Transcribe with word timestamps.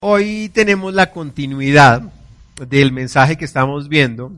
Hoy 0.00 0.48
tenemos 0.54 0.94
la 0.94 1.10
continuidad 1.10 2.02
del 2.68 2.92
mensaje 2.92 3.36
que 3.36 3.44
estamos 3.44 3.88
viendo. 3.88 4.30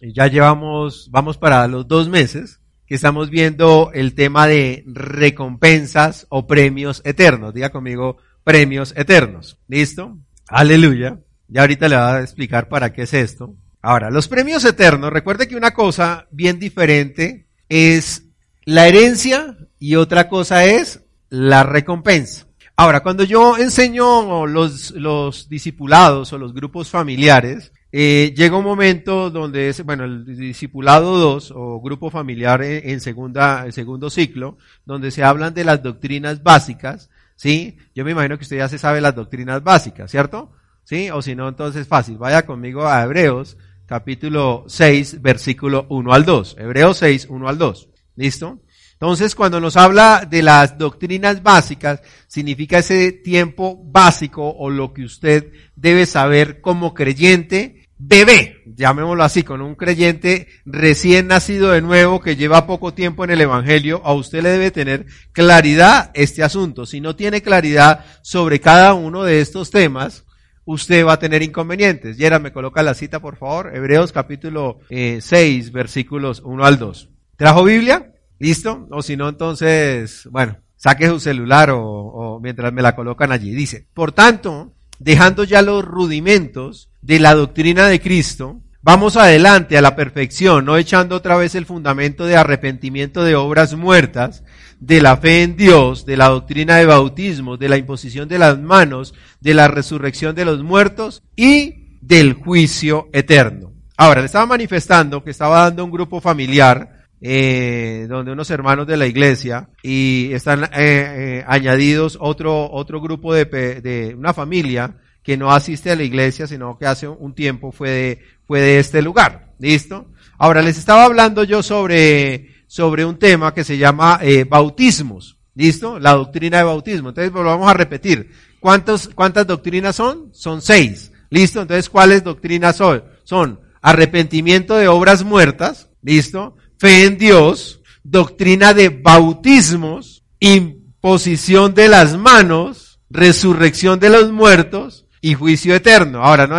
Ya 0.00 0.26
llevamos, 0.26 1.08
vamos 1.12 1.38
para 1.38 1.68
los 1.68 1.86
dos 1.86 2.08
meses 2.08 2.58
que 2.88 2.96
estamos 2.96 3.30
viendo 3.30 3.92
el 3.94 4.16
tema 4.16 4.48
de 4.48 4.82
recompensas 4.88 6.26
o 6.30 6.48
premios 6.48 7.00
eternos. 7.04 7.54
Diga 7.54 7.70
conmigo, 7.70 8.16
premios 8.42 8.92
eternos. 8.96 9.56
¿Listo? 9.68 10.18
Aleluya. 10.48 11.20
Ya 11.46 11.60
ahorita 11.60 11.86
le 11.86 11.94
voy 11.94 12.04
a 12.04 12.20
explicar 12.20 12.68
para 12.68 12.92
qué 12.92 13.02
es 13.02 13.14
esto. 13.14 13.54
Ahora, 13.82 14.10
los 14.10 14.26
premios 14.26 14.64
eternos, 14.64 15.12
recuerde 15.12 15.46
que 15.46 15.54
una 15.54 15.74
cosa 15.74 16.26
bien 16.32 16.58
diferente 16.58 17.46
es 17.68 18.24
la 18.64 18.88
herencia 18.88 19.56
y 19.78 19.94
otra 19.94 20.28
cosa 20.28 20.64
es 20.64 21.04
la 21.28 21.62
recompensa. 21.62 22.46
Ahora, 22.76 23.00
cuando 23.00 23.22
yo 23.22 23.56
enseño 23.56 24.46
los, 24.46 24.90
los 24.92 25.48
discipulados 25.48 26.32
o 26.32 26.38
los 26.38 26.52
grupos 26.52 26.90
familiares, 26.90 27.72
eh, 27.92 28.34
llega 28.36 28.56
un 28.56 28.64
momento 28.64 29.30
donde 29.30 29.68
es, 29.68 29.84
bueno, 29.84 30.02
el 30.02 30.24
discipulado 30.24 31.16
2 31.16 31.52
o 31.54 31.80
grupo 31.80 32.10
familiar 32.10 32.60
en, 32.64 33.00
segunda, 33.00 33.64
en 33.66 33.70
segundo 33.70 34.10
ciclo, 34.10 34.58
donde 34.84 35.12
se 35.12 35.22
hablan 35.22 35.54
de 35.54 35.62
las 35.62 35.84
doctrinas 35.84 36.42
básicas, 36.42 37.10
¿sí? 37.36 37.78
Yo 37.94 38.04
me 38.04 38.10
imagino 38.10 38.36
que 38.36 38.42
usted 38.42 38.56
ya 38.56 38.68
se 38.68 38.78
sabe 38.78 39.00
las 39.00 39.14
doctrinas 39.14 39.62
básicas, 39.62 40.10
¿cierto? 40.10 40.50
¿Sí? 40.82 41.08
O 41.10 41.22
si 41.22 41.36
no, 41.36 41.48
entonces 41.48 41.86
fácil. 41.86 42.18
Vaya 42.18 42.44
conmigo 42.44 42.88
a 42.88 43.04
Hebreos, 43.04 43.56
capítulo 43.86 44.64
6, 44.66 45.22
versículo 45.22 45.86
1 45.90 46.12
al 46.12 46.24
2. 46.24 46.56
Hebreos 46.58 46.96
6, 46.96 47.28
1 47.30 47.48
al 47.48 47.58
2. 47.58 47.88
¿Listo? 48.16 48.58
Entonces, 49.04 49.34
cuando 49.34 49.60
nos 49.60 49.76
habla 49.76 50.26
de 50.26 50.42
las 50.42 50.78
doctrinas 50.78 51.42
básicas, 51.42 52.00
significa 52.26 52.78
ese 52.78 53.12
tiempo 53.12 53.78
básico 53.84 54.48
o 54.48 54.70
lo 54.70 54.94
que 54.94 55.04
usted 55.04 55.52
debe 55.76 56.06
saber 56.06 56.62
como 56.62 56.94
creyente, 56.94 57.86
bebé, 57.98 58.62
llamémoslo 58.64 59.22
así, 59.22 59.42
con 59.42 59.60
un 59.60 59.74
creyente 59.74 60.48
recién 60.64 61.26
nacido 61.26 61.72
de 61.72 61.82
nuevo 61.82 62.18
que 62.22 62.36
lleva 62.36 62.66
poco 62.66 62.94
tiempo 62.94 63.24
en 63.24 63.32
el 63.32 63.42
Evangelio, 63.42 64.00
a 64.06 64.14
usted 64.14 64.42
le 64.42 64.48
debe 64.48 64.70
tener 64.70 65.04
claridad 65.32 66.10
este 66.14 66.42
asunto. 66.42 66.86
Si 66.86 67.02
no 67.02 67.14
tiene 67.14 67.42
claridad 67.42 68.06
sobre 68.22 68.58
cada 68.58 68.94
uno 68.94 69.22
de 69.22 69.42
estos 69.42 69.70
temas, 69.70 70.24
usted 70.64 71.04
va 71.04 71.12
a 71.12 71.18
tener 71.18 71.42
inconvenientes. 71.42 72.16
Yera, 72.16 72.38
me 72.38 72.54
coloca 72.54 72.82
la 72.82 72.94
cita, 72.94 73.20
por 73.20 73.36
favor. 73.36 73.70
Hebreos 73.76 74.12
capítulo 74.12 74.78
6, 74.88 75.28
eh, 75.28 75.70
versículos 75.70 76.40
1 76.42 76.64
al 76.64 76.78
2. 76.78 77.10
¿Trajo 77.36 77.64
Biblia? 77.64 78.13
¿Listo? 78.38 78.86
O 78.90 79.02
si 79.02 79.16
no, 79.16 79.28
entonces, 79.28 80.28
bueno, 80.30 80.56
saque 80.76 81.08
su 81.08 81.20
celular 81.20 81.70
o, 81.72 82.38
mientras 82.42 82.72
me 82.72 82.82
la 82.82 82.94
colocan 82.94 83.32
allí. 83.32 83.52
Dice, 83.52 83.86
por 83.94 84.12
tanto, 84.12 84.74
dejando 84.98 85.44
ya 85.44 85.62
los 85.62 85.84
rudimentos 85.84 86.90
de 87.00 87.20
la 87.20 87.34
doctrina 87.34 87.86
de 87.86 88.00
Cristo, 88.00 88.60
vamos 88.82 89.16
adelante 89.16 89.78
a 89.78 89.82
la 89.82 89.96
perfección, 89.96 90.64
no 90.64 90.76
echando 90.76 91.16
otra 91.16 91.36
vez 91.36 91.54
el 91.54 91.66
fundamento 91.66 92.26
de 92.26 92.36
arrepentimiento 92.36 93.24
de 93.24 93.34
obras 93.34 93.74
muertas, 93.74 94.44
de 94.80 95.00
la 95.00 95.16
fe 95.16 95.42
en 95.42 95.56
Dios, 95.56 96.04
de 96.04 96.16
la 96.16 96.28
doctrina 96.28 96.76
de 96.76 96.86
bautismo, 96.86 97.56
de 97.56 97.68
la 97.68 97.78
imposición 97.78 98.28
de 98.28 98.38
las 98.38 98.58
manos, 98.58 99.14
de 99.40 99.54
la 99.54 99.68
resurrección 99.68 100.34
de 100.34 100.44
los 100.44 100.62
muertos 100.62 101.22
y 101.36 101.98
del 102.02 102.34
juicio 102.34 103.08
eterno. 103.12 103.72
Ahora, 103.96 104.20
le 104.20 104.26
estaba 104.26 104.44
manifestando 104.44 105.22
que 105.22 105.30
estaba 105.30 105.62
dando 105.62 105.84
un 105.84 105.90
grupo 105.90 106.20
familiar 106.20 106.93
eh, 107.26 108.04
donde 108.06 108.32
unos 108.32 108.50
hermanos 108.50 108.86
de 108.86 108.98
la 108.98 109.06
iglesia 109.06 109.70
y 109.82 110.30
están 110.34 110.64
eh, 110.64 110.68
eh, 110.74 111.44
añadidos 111.46 112.18
otro, 112.20 112.70
otro 112.70 113.00
grupo 113.00 113.32
de, 113.32 113.46
de, 113.46 114.14
una 114.14 114.34
familia 114.34 114.98
que 115.22 115.38
no 115.38 115.50
asiste 115.50 115.90
a 115.90 115.96
la 115.96 116.02
iglesia, 116.02 116.46
sino 116.46 116.76
que 116.76 116.84
hace 116.84 117.08
un 117.08 117.34
tiempo 117.34 117.72
fue 117.72 117.88
de, 117.88 118.20
fue 118.46 118.60
de 118.60 118.78
este 118.78 119.00
lugar. 119.00 119.54
¿Listo? 119.58 120.08
Ahora 120.36 120.60
les 120.60 120.76
estaba 120.76 121.04
hablando 121.04 121.44
yo 121.44 121.62
sobre, 121.62 122.56
sobre 122.66 123.06
un 123.06 123.18
tema 123.18 123.54
que 123.54 123.64
se 123.64 123.78
llama 123.78 124.18
eh, 124.20 124.44
bautismos. 124.44 125.38
¿Listo? 125.54 125.98
La 125.98 126.12
doctrina 126.12 126.58
de 126.58 126.64
bautismo. 126.64 127.08
Entonces, 127.08 127.30
pues, 127.32 127.42
vamos 127.42 127.70
a 127.70 127.74
repetir. 127.74 128.32
¿Cuántos, 128.60 129.08
¿Cuántas 129.08 129.46
doctrinas 129.46 129.96
son? 129.96 130.28
Son 130.34 130.60
seis. 130.60 131.10
¿Listo? 131.30 131.62
Entonces, 131.62 131.88
¿cuáles 131.88 132.22
doctrinas 132.22 132.76
son? 132.76 133.02
Son 133.22 133.60
arrepentimiento 133.80 134.76
de 134.76 134.88
obras 134.88 135.24
muertas. 135.24 135.88
¿Listo? 136.02 136.56
Fe 136.78 137.04
en 137.04 137.18
Dios, 137.18 137.80
doctrina 138.02 138.74
de 138.74 138.88
bautismos, 138.88 140.24
imposición 140.40 141.74
de 141.74 141.88
las 141.88 142.16
manos, 142.16 143.00
resurrección 143.10 144.00
de 144.00 144.10
los 144.10 144.30
muertos 144.32 145.06
y 145.20 145.34
juicio 145.34 145.74
eterno. 145.74 146.22
Ahora, 146.22 146.46
no, 146.46 146.56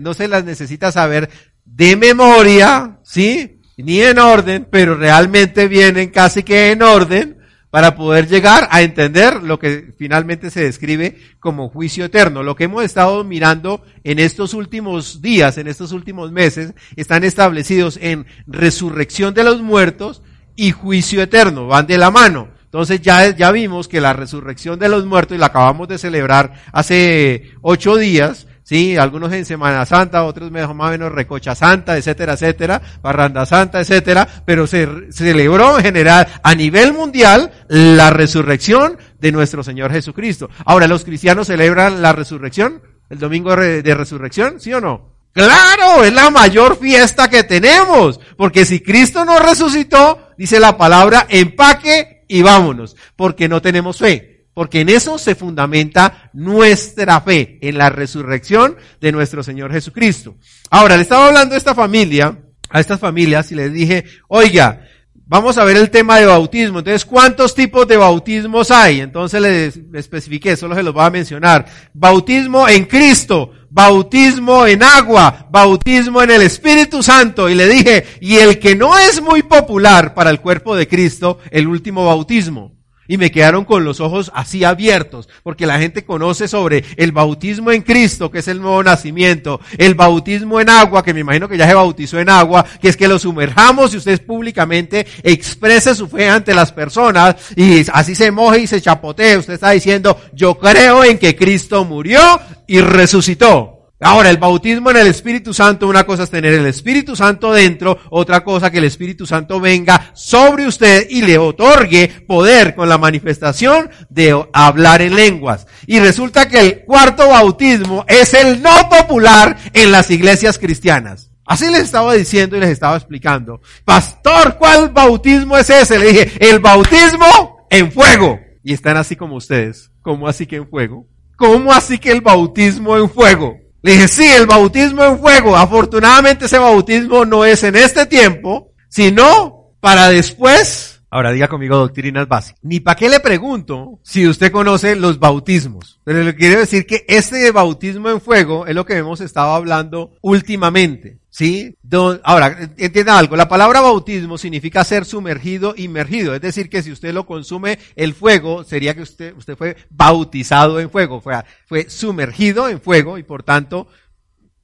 no 0.00 0.14
se 0.14 0.28
las 0.28 0.44
necesita 0.44 0.90
saber 0.90 1.30
de 1.64 1.96
memoria, 1.96 2.98
¿sí? 3.02 3.60
Ni 3.76 4.00
en 4.00 4.18
orden, 4.18 4.66
pero 4.70 4.96
realmente 4.96 5.68
vienen 5.68 6.10
casi 6.10 6.42
que 6.42 6.72
en 6.72 6.82
orden 6.82 7.39
para 7.70 7.94
poder 7.94 8.28
llegar 8.28 8.68
a 8.70 8.82
entender 8.82 9.42
lo 9.42 9.58
que 9.58 9.94
finalmente 9.96 10.50
se 10.50 10.64
describe 10.64 11.18
como 11.38 11.68
juicio 11.68 12.04
eterno. 12.04 12.42
Lo 12.42 12.56
que 12.56 12.64
hemos 12.64 12.84
estado 12.84 13.22
mirando 13.24 13.82
en 14.02 14.18
estos 14.18 14.54
últimos 14.54 15.22
días, 15.22 15.56
en 15.56 15.68
estos 15.68 15.92
últimos 15.92 16.32
meses, 16.32 16.74
están 16.96 17.22
establecidos 17.22 17.98
en 18.02 18.26
resurrección 18.46 19.34
de 19.34 19.44
los 19.44 19.62
muertos 19.62 20.22
y 20.56 20.72
juicio 20.72 21.22
eterno, 21.22 21.68
van 21.68 21.86
de 21.86 21.96
la 21.96 22.10
mano. 22.10 22.48
Entonces 22.64 23.00
ya, 23.00 23.34
ya 23.34 23.50
vimos 23.50 23.88
que 23.88 24.00
la 24.00 24.12
resurrección 24.12 24.78
de 24.78 24.88
los 24.88 25.06
muertos, 25.06 25.36
y 25.36 25.40
la 25.40 25.46
acabamos 25.46 25.88
de 25.88 25.98
celebrar 25.98 26.54
hace 26.72 27.50
ocho 27.62 27.96
días, 27.96 28.46
Sí, 28.70 28.96
algunos 28.96 29.32
en 29.32 29.44
Semana 29.44 29.84
Santa, 29.84 30.22
otros 30.22 30.52
más 30.52 30.68
o 30.68 30.74
menos 30.74 31.10
Recocha 31.10 31.56
Santa, 31.56 31.96
etcétera, 31.96 32.34
etcétera, 32.34 32.80
Barranda 33.02 33.44
Santa, 33.44 33.80
etcétera, 33.80 34.28
pero 34.44 34.68
se, 34.68 35.10
celebró 35.10 35.78
en 35.78 35.82
general 35.82 36.28
a 36.40 36.54
nivel 36.54 36.92
mundial 36.92 37.50
la 37.66 38.10
resurrección 38.10 38.96
de 39.18 39.32
nuestro 39.32 39.64
Señor 39.64 39.90
Jesucristo. 39.90 40.50
Ahora, 40.64 40.86
¿los 40.86 41.02
cristianos 41.02 41.48
celebran 41.48 42.00
la 42.00 42.12
resurrección? 42.12 42.80
¿El 43.08 43.18
domingo 43.18 43.56
de 43.56 43.92
resurrección? 43.96 44.60
¿Sí 44.60 44.72
o 44.72 44.80
no? 44.80 45.16
Claro, 45.32 46.04
es 46.04 46.12
la 46.12 46.30
mayor 46.30 46.78
fiesta 46.78 47.28
que 47.28 47.42
tenemos, 47.42 48.20
porque 48.36 48.64
si 48.64 48.78
Cristo 48.78 49.24
no 49.24 49.40
resucitó, 49.40 50.28
dice 50.38 50.60
la 50.60 50.76
palabra, 50.76 51.26
empaque 51.28 52.24
y 52.28 52.42
vámonos, 52.42 52.94
porque 53.16 53.48
no 53.48 53.60
tenemos 53.60 53.98
fe 53.98 54.29
porque 54.54 54.80
en 54.80 54.88
eso 54.88 55.18
se 55.18 55.34
fundamenta 55.34 56.30
nuestra 56.32 57.20
fe, 57.20 57.58
en 57.62 57.78
la 57.78 57.90
resurrección 57.90 58.76
de 59.00 59.12
nuestro 59.12 59.42
Señor 59.42 59.72
Jesucristo. 59.72 60.36
Ahora, 60.70 60.96
le 60.96 61.02
estaba 61.02 61.28
hablando 61.28 61.54
a 61.54 61.58
esta 61.58 61.74
familia, 61.74 62.38
a 62.68 62.80
estas 62.80 63.00
familias, 63.00 63.50
y 63.52 63.54
les 63.54 63.72
dije, 63.72 64.04
oiga, 64.28 64.86
vamos 65.14 65.56
a 65.58 65.64
ver 65.64 65.76
el 65.76 65.90
tema 65.90 66.18
de 66.18 66.26
bautismo. 66.26 66.80
Entonces, 66.80 67.04
¿cuántos 67.04 67.54
tipos 67.54 67.86
de 67.86 67.96
bautismos 67.96 68.72
hay? 68.72 69.00
Entonces 69.00 69.40
les 69.40 69.80
especifiqué, 69.94 70.56
solo 70.56 70.74
se 70.74 70.82
los 70.82 70.92
voy 70.92 71.04
a 71.04 71.10
mencionar. 71.10 71.66
Bautismo 71.94 72.68
en 72.68 72.84
Cristo, 72.86 73.52
bautismo 73.70 74.66
en 74.66 74.82
agua, 74.82 75.46
bautismo 75.50 76.20
en 76.22 76.32
el 76.32 76.42
Espíritu 76.42 77.00
Santo. 77.02 77.48
Y 77.48 77.54
le 77.54 77.68
dije, 77.68 78.04
y 78.20 78.38
el 78.38 78.58
que 78.58 78.74
no 78.74 78.98
es 78.98 79.22
muy 79.22 79.44
popular 79.44 80.14
para 80.14 80.30
el 80.30 80.40
cuerpo 80.40 80.74
de 80.74 80.88
Cristo, 80.88 81.38
el 81.52 81.68
último 81.68 82.06
bautismo 82.06 82.79
y 83.10 83.18
me 83.18 83.32
quedaron 83.32 83.64
con 83.64 83.82
los 83.84 83.98
ojos 83.98 84.30
así 84.36 84.62
abiertos, 84.62 85.28
porque 85.42 85.66
la 85.66 85.80
gente 85.80 86.04
conoce 86.04 86.46
sobre 86.46 86.84
el 86.96 87.10
bautismo 87.10 87.72
en 87.72 87.82
Cristo, 87.82 88.30
que 88.30 88.38
es 88.38 88.46
el 88.46 88.60
nuevo 88.60 88.84
nacimiento, 88.84 89.60
el 89.78 89.96
bautismo 89.96 90.60
en 90.60 90.70
agua, 90.70 91.02
que 91.02 91.12
me 91.12 91.18
imagino 91.18 91.48
que 91.48 91.58
ya 91.58 91.66
se 91.66 91.74
bautizó 91.74 92.20
en 92.20 92.30
agua, 92.30 92.64
que 92.80 92.88
es 92.88 92.96
que 92.96 93.08
lo 93.08 93.18
sumerjamos 93.18 93.92
y 93.92 93.96
usted 93.96 94.24
públicamente 94.24 95.08
exprese 95.24 95.96
su 95.96 96.06
fe 96.06 96.28
ante 96.28 96.54
las 96.54 96.70
personas 96.70 97.34
y 97.56 97.84
así 97.92 98.14
se 98.14 98.30
moje 98.30 98.60
y 98.60 98.66
se 98.68 98.80
chapotee. 98.80 99.38
Usted 99.38 99.54
está 99.54 99.70
diciendo, 99.70 100.16
yo 100.32 100.56
creo 100.56 101.02
en 101.02 101.18
que 101.18 101.34
Cristo 101.34 101.84
murió 101.84 102.20
y 102.68 102.80
resucitó. 102.80 103.79
Ahora, 104.02 104.30
el 104.30 104.38
bautismo 104.38 104.90
en 104.90 104.96
el 104.96 105.08
Espíritu 105.08 105.52
Santo, 105.52 105.86
una 105.86 106.04
cosa 106.04 106.22
es 106.22 106.30
tener 106.30 106.54
el 106.54 106.64
Espíritu 106.64 107.14
Santo 107.14 107.52
dentro, 107.52 107.98
otra 108.08 108.42
cosa 108.42 108.70
que 108.70 108.78
el 108.78 108.84
Espíritu 108.84 109.26
Santo 109.26 109.60
venga 109.60 110.10
sobre 110.14 110.66
usted 110.66 111.06
y 111.10 111.20
le 111.20 111.36
otorgue 111.36 112.08
poder 112.26 112.74
con 112.74 112.88
la 112.88 112.96
manifestación 112.96 113.90
de 114.08 114.42
hablar 114.54 115.02
en 115.02 115.14
lenguas. 115.14 115.66
Y 115.86 116.00
resulta 116.00 116.48
que 116.48 116.60
el 116.60 116.84
cuarto 116.86 117.28
bautismo 117.28 118.06
es 118.08 118.32
el 118.32 118.62
no 118.62 118.88
popular 118.88 119.58
en 119.74 119.92
las 119.92 120.10
iglesias 120.10 120.58
cristianas. 120.58 121.30
Así 121.44 121.66
les 121.66 121.80
estaba 121.80 122.14
diciendo 122.14 122.56
y 122.56 122.60
les 122.60 122.70
estaba 122.70 122.96
explicando. 122.96 123.60
Pastor, 123.84 124.56
¿cuál 124.56 124.88
bautismo 124.90 125.58
es 125.58 125.68
ese? 125.68 125.98
Le 125.98 126.06
dije, 126.06 126.32
el 126.40 126.60
bautismo 126.60 127.66
en 127.68 127.92
fuego. 127.92 128.40
Y 128.62 128.72
están 128.72 128.96
así 128.96 129.14
como 129.14 129.36
ustedes. 129.36 129.90
¿Cómo 130.00 130.26
así 130.26 130.46
que 130.46 130.56
en 130.56 130.68
fuego? 130.68 131.06
¿Cómo 131.36 131.72
así 131.72 131.98
que 131.98 132.12
el 132.12 132.22
bautismo 132.22 132.96
en 132.96 133.10
fuego? 133.10 133.58
Le 133.82 133.92
dije, 133.92 134.08
sí, 134.08 134.26
el 134.26 134.46
bautismo 134.46 135.04
en 135.04 135.18
fuego. 135.18 135.56
Afortunadamente 135.56 136.46
ese 136.46 136.58
bautismo 136.58 137.24
no 137.24 137.44
es 137.44 137.62
en 137.64 137.76
este 137.76 138.06
tiempo, 138.06 138.72
sino 138.88 139.72
para 139.80 140.08
después. 140.08 141.02
Ahora 141.12 141.32
diga 141.32 141.48
conmigo 141.48 141.76
doctrinas 141.76 142.28
básicas. 142.28 142.60
Ni 142.62 142.78
para 142.78 142.96
qué 142.96 143.08
le 143.08 143.18
pregunto 143.20 143.98
si 144.02 144.28
usted 144.28 144.52
conoce 144.52 144.94
los 144.94 145.18
bautismos. 145.18 145.98
Pero 146.04 146.22
le 146.22 146.36
quiero 146.36 146.60
decir 146.60 146.86
que 146.86 147.04
este 147.08 147.50
bautismo 147.50 148.10
en 148.10 148.20
fuego 148.20 148.66
es 148.66 148.74
lo 148.74 148.84
que 148.84 148.96
hemos 148.96 149.20
estado 149.20 149.54
hablando 149.54 150.12
últimamente. 150.20 151.19
¿Sí? 151.30 151.76
ahora, 152.24 152.72
entienda 152.76 153.16
algo, 153.16 153.36
la 153.36 153.48
palabra 153.48 153.80
bautismo 153.80 154.36
significa 154.36 154.82
ser 154.82 155.04
sumergido, 155.04 155.74
inmergido. 155.76 156.34
Es 156.34 156.40
decir, 156.40 156.68
que 156.68 156.82
si 156.82 156.90
usted 156.90 157.14
lo 157.14 157.24
consume 157.24 157.78
el 157.94 158.14
fuego, 158.14 158.64
sería 158.64 158.94
que 158.94 159.02
usted, 159.02 159.36
usted 159.36 159.56
fue 159.56 159.76
bautizado 159.90 160.80
en 160.80 160.90
fuego, 160.90 161.20
fue, 161.20 161.34
fue 161.66 161.88
sumergido 161.88 162.68
en 162.68 162.80
fuego 162.80 163.16
y 163.16 163.22
por 163.22 163.44
tanto 163.44 163.86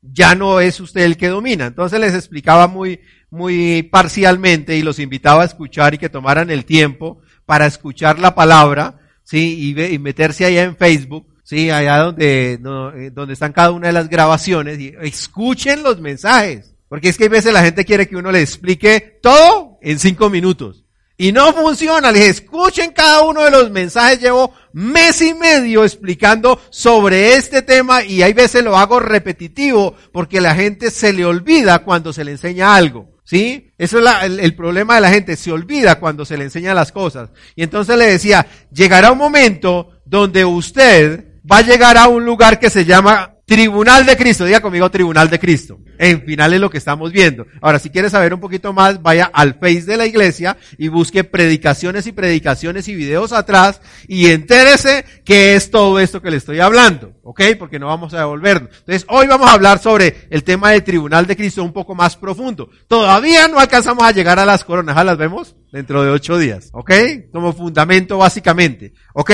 ya 0.02 0.34
no 0.34 0.60
es 0.60 0.80
usted 0.80 1.02
el 1.02 1.16
que 1.16 1.28
domina. 1.28 1.66
Entonces 1.66 2.00
les 2.00 2.14
explicaba 2.14 2.66
muy, 2.66 3.00
muy 3.30 3.84
parcialmente 3.84 4.76
y 4.76 4.82
los 4.82 4.98
invitaba 4.98 5.42
a 5.42 5.46
escuchar 5.46 5.94
y 5.94 5.98
que 5.98 6.08
tomaran 6.08 6.50
el 6.50 6.64
tiempo 6.64 7.20
para 7.44 7.66
escuchar 7.66 8.18
la 8.18 8.34
palabra, 8.34 8.98
sí, 9.22 9.72
y, 9.76 9.80
y 9.80 9.98
meterse 10.00 10.44
allá 10.44 10.64
en 10.64 10.76
Facebook 10.76 11.35
Sí, 11.46 11.70
allá 11.70 11.98
donde, 11.98 12.54
eh, 12.54 13.10
donde 13.12 13.32
están 13.32 13.52
cada 13.52 13.70
una 13.70 13.86
de 13.86 13.92
las 13.92 14.08
grabaciones 14.08 14.80
y 14.80 14.92
escuchen 15.00 15.84
los 15.84 16.00
mensajes. 16.00 16.74
Porque 16.88 17.08
es 17.08 17.16
que 17.16 17.26
a 17.26 17.28
veces 17.28 17.52
la 17.52 17.62
gente 17.62 17.84
quiere 17.84 18.08
que 18.08 18.16
uno 18.16 18.32
le 18.32 18.40
explique 18.40 19.20
todo 19.22 19.78
en 19.80 20.00
cinco 20.00 20.28
minutos. 20.28 20.84
Y 21.16 21.30
no 21.30 21.52
funciona. 21.54 22.10
Les 22.10 22.40
escuchen 22.40 22.90
cada 22.90 23.22
uno 23.22 23.44
de 23.44 23.52
los 23.52 23.70
mensajes. 23.70 24.20
Llevo 24.20 24.54
mes 24.72 25.22
y 25.22 25.34
medio 25.34 25.84
explicando 25.84 26.60
sobre 26.70 27.34
este 27.34 27.62
tema 27.62 28.02
y 28.02 28.22
hay 28.22 28.32
veces 28.32 28.64
lo 28.64 28.76
hago 28.76 28.98
repetitivo 28.98 29.94
porque 30.12 30.40
la 30.40 30.52
gente 30.52 30.90
se 30.90 31.12
le 31.12 31.24
olvida 31.24 31.78
cuando 31.84 32.12
se 32.12 32.24
le 32.24 32.32
enseña 32.32 32.74
algo. 32.74 33.20
¿Sí? 33.22 33.70
Eso 33.78 34.00
es 34.00 34.06
el, 34.24 34.40
el, 34.40 34.56
problema 34.56 34.96
de 34.96 35.00
la 35.00 35.10
gente. 35.10 35.36
Se 35.36 35.52
olvida 35.52 36.00
cuando 36.00 36.24
se 36.24 36.36
le 36.36 36.42
enseña 36.42 36.74
las 36.74 36.90
cosas. 36.90 37.30
Y 37.54 37.62
entonces 37.62 37.96
le 37.96 38.06
decía, 38.06 38.48
llegará 38.72 39.12
un 39.12 39.18
momento 39.18 39.92
donde 40.04 40.44
usted 40.44 41.35
va 41.50 41.58
a 41.58 41.62
llegar 41.62 41.96
a 41.96 42.08
un 42.08 42.24
lugar 42.24 42.58
que 42.58 42.70
se 42.70 42.84
llama 42.84 43.35
Tribunal 43.46 44.04
de 44.04 44.16
Cristo. 44.16 44.44
Diga 44.44 44.60
conmigo 44.60 44.90
Tribunal 44.90 45.30
de 45.30 45.38
Cristo. 45.38 45.78
En 45.98 46.22
final 46.22 46.52
es 46.52 46.60
lo 46.60 46.68
que 46.68 46.78
estamos 46.78 47.12
viendo. 47.12 47.46
Ahora, 47.60 47.78
si 47.78 47.90
quiere 47.90 48.10
saber 48.10 48.34
un 48.34 48.40
poquito 48.40 48.72
más, 48.72 49.00
vaya 49.00 49.30
al 49.32 49.54
Face 49.54 49.82
de 49.82 49.96
la 49.96 50.04
iglesia 50.04 50.56
y 50.76 50.88
busque 50.88 51.22
predicaciones 51.22 52.08
y 52.08 52.12
predicaciones 52.12 52.88
y 52.88 52.96
videos 52.96 53.32
atrás 53.32 53.80
y 54.08 54.26
entérese 54.32 55.04
qué 55.24 55.54
es 55.54 55.70
todo 55.70 56.00
esto 56.00 56.20
que 56.20 56.32
le 56.32 56.38
estoy 56.38 56.58
hablando. 56.58 57.12
¿Ok? 57.22 57.40
Porque 57.56 57.78
no 57.78 57.86
vamos 57.86 58.14
a 58.14 58.18
devolvernos. 58.18 58.70
Entonces, 58.80 59.06
hoy 59.08 59.28
vamos 59.28 59.48
a 59.48 59.52
hablar 59.52 59.78
sobre 59.78 60.26
el 60.28 60.42
tema 60.42 60.72
del 60.72 60.82
Tribunal 60.82 61.28
de 61.28 61.36
Cristo 61.36 61.62
un 61.62 61.72
poco 61.72 61.94
más 61.94 62.16
profundo. 62.16 62.68
Todavía 62.88 63.46
no 63.46 63.60
alcanzamos 63.60 64.02
a 64.02 64.10
llegar 64.10 64.40
a 64.40 64.44
las 64.44 64.64
coronas. 64.64 64.96
¿Ah, 64.96 65.04
las 65.04 65.18
vemos? 65.18 65.54
Dentro 65.70 66.02
de 66.02 66.10
ocho 66.10 66.36
días. 66.36 66.70
¿Ok? 66.72 66.90
Como 67.32 67.52
fundamento 67.52 68.18
básicamente. 68.18 68.92
¿Ok? 69.14 69.30